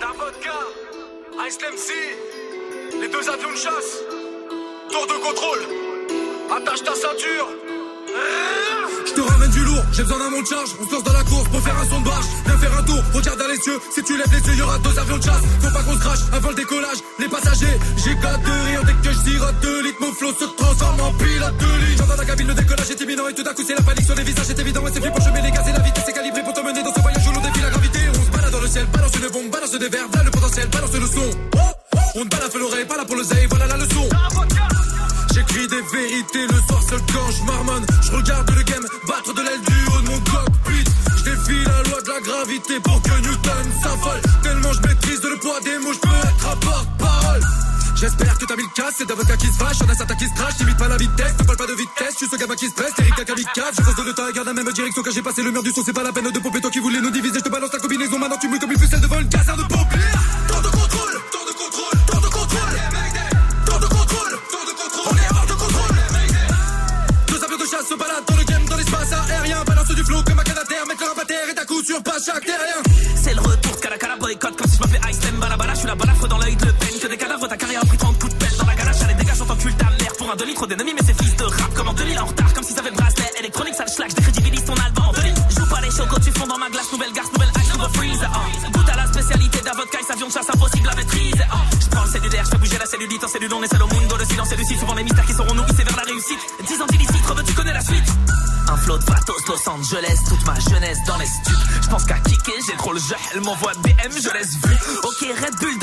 Davodka, 0.00 0.54
Ice 1.48 1.58
MC, 1.58 3.00
les 3.00 3.08
deux 3.08 3.28
avions 3.28 3.50
de 3.50 3.56
chasse. 3.56 3.98
Tour 4.88 5.06
de 5.08 5.20
contrôle. 5.20 5.81
Attache 6.50 6.82
ta 6.82 6.94
ceinture. 6.94 7.48
Je 9.06 9.12
te 9.12 9.20
ramène 9.20 9.50
du 9.50 9.64
lourd, 9.64 9.82
j'ai 9.92 10.02
besoin 10.02 10.18
d'un 10.18 10.30
monde 10.30 10.42
de 10.42 10.48
charge. 10.48 10.70
On 10.80 10.86
se 10.86 10.92
lance 10.92 11.04
dans 11.04 11.12
la 11.12 11.24
course 11.24 11.48
pour 11.48 11.60
faire 11.60 11.76
un 11.78 11.86
son 11.88 12.00
de 12.00 12.04
barge. 12.04 12.24
Viens 12.46 12.58
faire 12.58 12.78
un 12.78 12.82
tour, 12.82 13.02
regarde 13.12 13.38
dans 13.38 13.48
les 13.48 13.60
cieux. 13.60 13.78
Si 13.94 14.02
tu 14.02 14.16
lèves 14.16 14.32
les 14.32 14.48
yeux, 14.48 14.58
y'aura 14.58 14.78
deux 14.78 14.98
avions 14.98 15.18
de 15.18 15.22
chasse. 15.22 15.42
Faut 15.60 15.70
pas 15.70 15.82
qu'on 15.82 15.94
se 15.94 15.98
crache 15.98 16.20
avant 16.32 16.48
le 16.48 16.54
décollage. 16.54 16.98
Les 17.18 17.28
passagers, 17.28 17.78
j'ai 17.96 18.14
quatre 18.16 18.40
de 18.40 18.68
rire 18.68 18.82
dès 18.84 18.94
que 18.94 19.14
je 19.14 19.30
sirote 19.30 19.60
deux 19.60 19.82
litres. 19.82 19.98
Mon 20.00 20.12
flow 20.12 20.32
se 20.32 20.44
transforme 20.44 21.00
en 21.00 21.12
pilote 21.12 21.56
de 21.58 21.86
ligne. 21.86 21.98
J'entends 21.98 22.16
la 22.16 22.24
cabine, 22.24 22.48
le 22.48 22.54
décollage 22.54 22.90
est 22.90 23.00
imminent. 23.00 23.28
Et 23.28 23.34
tout 23.34 23.42
d'un 23.42 23.54
coup, 23.54 23.62
c'est 23.66 23.74
la 23.74 23.82
panique 23.82 24.06
sur 24.06 24.14
les 24.14 24.24
visages, 24.24 24.46
c'est 24.46 24.58
évident. 24.58 24.80
Ouais, 24.82 24.90
c'est 24.92 25.02
fait 25.02 25.10
pour 25.10 25.20
chemin 25.20 25.42
les 25.42 25.50
gaz 25.50 25.68
et 25.68 25.72
la 25.72 25.80
vitesse 25.80 26.08
est 26.08 26.12
calibrée 26.12 26.42
pour 26.42 26.52
t'emmener 26.54 26.82
dans 26.82 26.94
ce 26.94 27.01
balance 28.80 29.12
une 29.16 29.28
bombe, 29.28 29.50
balance 29.50 29.72
des 29.72 29.88
verres. 29.88 30.06
Voilà 30.10 30.24
le 30.24 30.30
potentiel, 30.30 30.68
balance 30.68 30.92
le 30.92 31.06
son. 31.06 31.30
On 32.14 32.24
ne 32.24 32.28
balafre 32.28 32.58
l'oreille, 32.58 32.84
pas 32.86 32.96
là 32.96 33.04
pour 33.04 33.16
le 33.16 33.22
voilà 33.48 33.66
la 33.66 33.76
leçon. 33.76 34.08
J'écris 35.34 35.68
des 35.68 35.82
vérités 35.92 36.46
le 36.46 36.58
soir 36.66 36.82
seul 36.88 37.00
quand 37.12 37.30
je 37.30 37.44
marmonne. 37.44 37.86
Je 38.02 38.12
regarde 38.12 38.50
le 38.50 38.62
game 38.62 38.84
battre 39.06 39.34
de 39.34 39.42
l'aile 39.42 39.60
du 39.60 39.86
haut 39.88 40.00
de 40.00 40.08
mon 40.08 40.20
cockpit. 40.20 40.84
Je 41.16 41.24
défie 41.24 41.64
la 41.64 41.82
loi 41.90 42.00
de 42.02 42.08
la 42.08 42.20
gravité 42.20 42.80
pour 42.80 43.02
que 43.02 43.20
Newton 43.20 43.66
s'affole. 43.82 44.20
Tellement 44.42 44.72
je 44.72 44.88
maîtrise 44.88 45.22
le 45.22 45.38
poids 45.38 45.60
des 45.64 45.78
mots, 45.78 45.92
je 45.92 45.98
peux 45.98 46.28
être 46.28 46.46
à 46.48 46.56
porte-parole. 46.56 47.11
J'espère 48.02 48.36
que 48.36 48.46
t'as 48.46 48.56
mis 48.56 48.64
le 48.64 48.68
casse, 48.74 48.94
c'est 48.98 49.06
d'avocat 49.06 49.36
qui 49.36 49.46
se 49.46 49.52
fâche, 49.52 49.78
y'en 49.78 49.88
a 49.88 49.94
certains 49.94 50.16
qui 50.16 50.26
se 50.26 50.34
crachent, 50.34 50.58
limite 50.58 50.76
pas 50.76 50.88
la 50.88 50.96
vitesse, 50.96 51.38
ne 51.38 51.44
parle 51.44 51.56
pas 51.56 51.66
de 51.68 51.74
vitesse, 51.74 52.16
suis 52.16 52.26
ce 52.26 52.34
gamin 52.34 52.56
qui 52.56 52.66
se 52.66 52.74
presse, 52.74 52.90
Eric 52.98 53.20
un 53.20 53.24
kamikaze, 53.24 53.76
je 53.78 53.82
fonce 53.82 53.94
de 53.94 54.02
le 54.02 54.12
temps. 54.12 54.26
La 54.44 54.52
même 54.52 54.72
direction 54.72 55.02
quand 55.04 55.12
j'ai 55.12 55.22
passé. 55.22 55.40
Le 55.40 55.52
mur 55.52 55.62
du 55.62 55.70
son, 55.70 55.84
c'est 55.84 55.92
pas 55.92 56.02
la 56.02 56.10
peine 56.10 56.28
de 56.32 56.38
pomper, 56.40 56.60
toi 56.60 56.68
qui 56.68 56.80
voulais 56.80 57.00
nous 57.00 57.12
diviser, 57.12 57.38
je 57.38 57.44
te 57.44 57.48
balance 57.48 57.72
la 57.72 57.78
combinaison, 57.78 58.18
maintenant 58.18 58.38
tu 58.38 58.48
mouilles 58.48 58.58
elle 103.34 103.40
m'envoie 103.40 103.72
DM, 103.74 104.12
je 104.20 104.30
laisse 104.32 104.54
vu. 104.56 104.74
Ok, 105.04 105.20
Red 105.20 105.54
Bull 105.60 105.78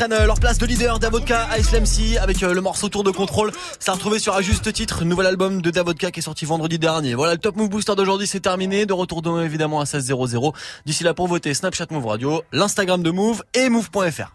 Ils 0.00 0.04
reprennent 0.04 0.22
euh, 0.22 0.26
leur 0.26 0.40
place 0.40 0.56
de 0.56 0.64
leader 0.64 0.98
Davodka, 0.98 1.46
Ice 1.58 1.72
MC 1.72 2.16
avec 2.16 2.42
euh, 2.42 2.54
le 2.54 2.62
morceau 2.62 2.88
Tour 2.88 3.04
de 3.04 3.10
contrôle. 3.10 3.52
Ça 3.78 3.92
a 3.92 3.94
retrouvé 3.96 4.18
sur 4.18 4.34
un 4.34 4.40
juste 4.40 4.72
titre, 4.72 5.04
nouvel 5.04 5.26
album 5.26 5.60
de 5.60 5.70
Davodka 5.70 6.10
qui 6.10 6.20
est 6.20 6.22
sorti 6.22 6.46
vendredi 6.46 6.78
dernier. 6.78 7.14
Voilà, 7.14 7.34
le 7.34 7.38
Top 7.38 7.54
Move 7.56 7.68
Booster 7.68 7.94
d'aujourd'hui 7.96 8.26
c'est 8.26 8.40
terminé. 8.40 8.86
De 8.86 8.94
retour 8.94 9.20
demain 9.20 9.42
évidemment 9.44 9.78
à 9.78 9.84
16 9.84 10.06
00 10.06 10.54
D'ici 10.86 11.04
là 11.04 11.12
pour 11.12 11.28
voter 11.28 11.52
Snapchat 11.52 11.88
Move 11.90 12.06
Radio, 12.06 12.42
l'Instagram 12.50 13.02
de 13.02 13.10
Move 13.10 13.42
et 13.52 13.68
Move.fr. 13.68 14.32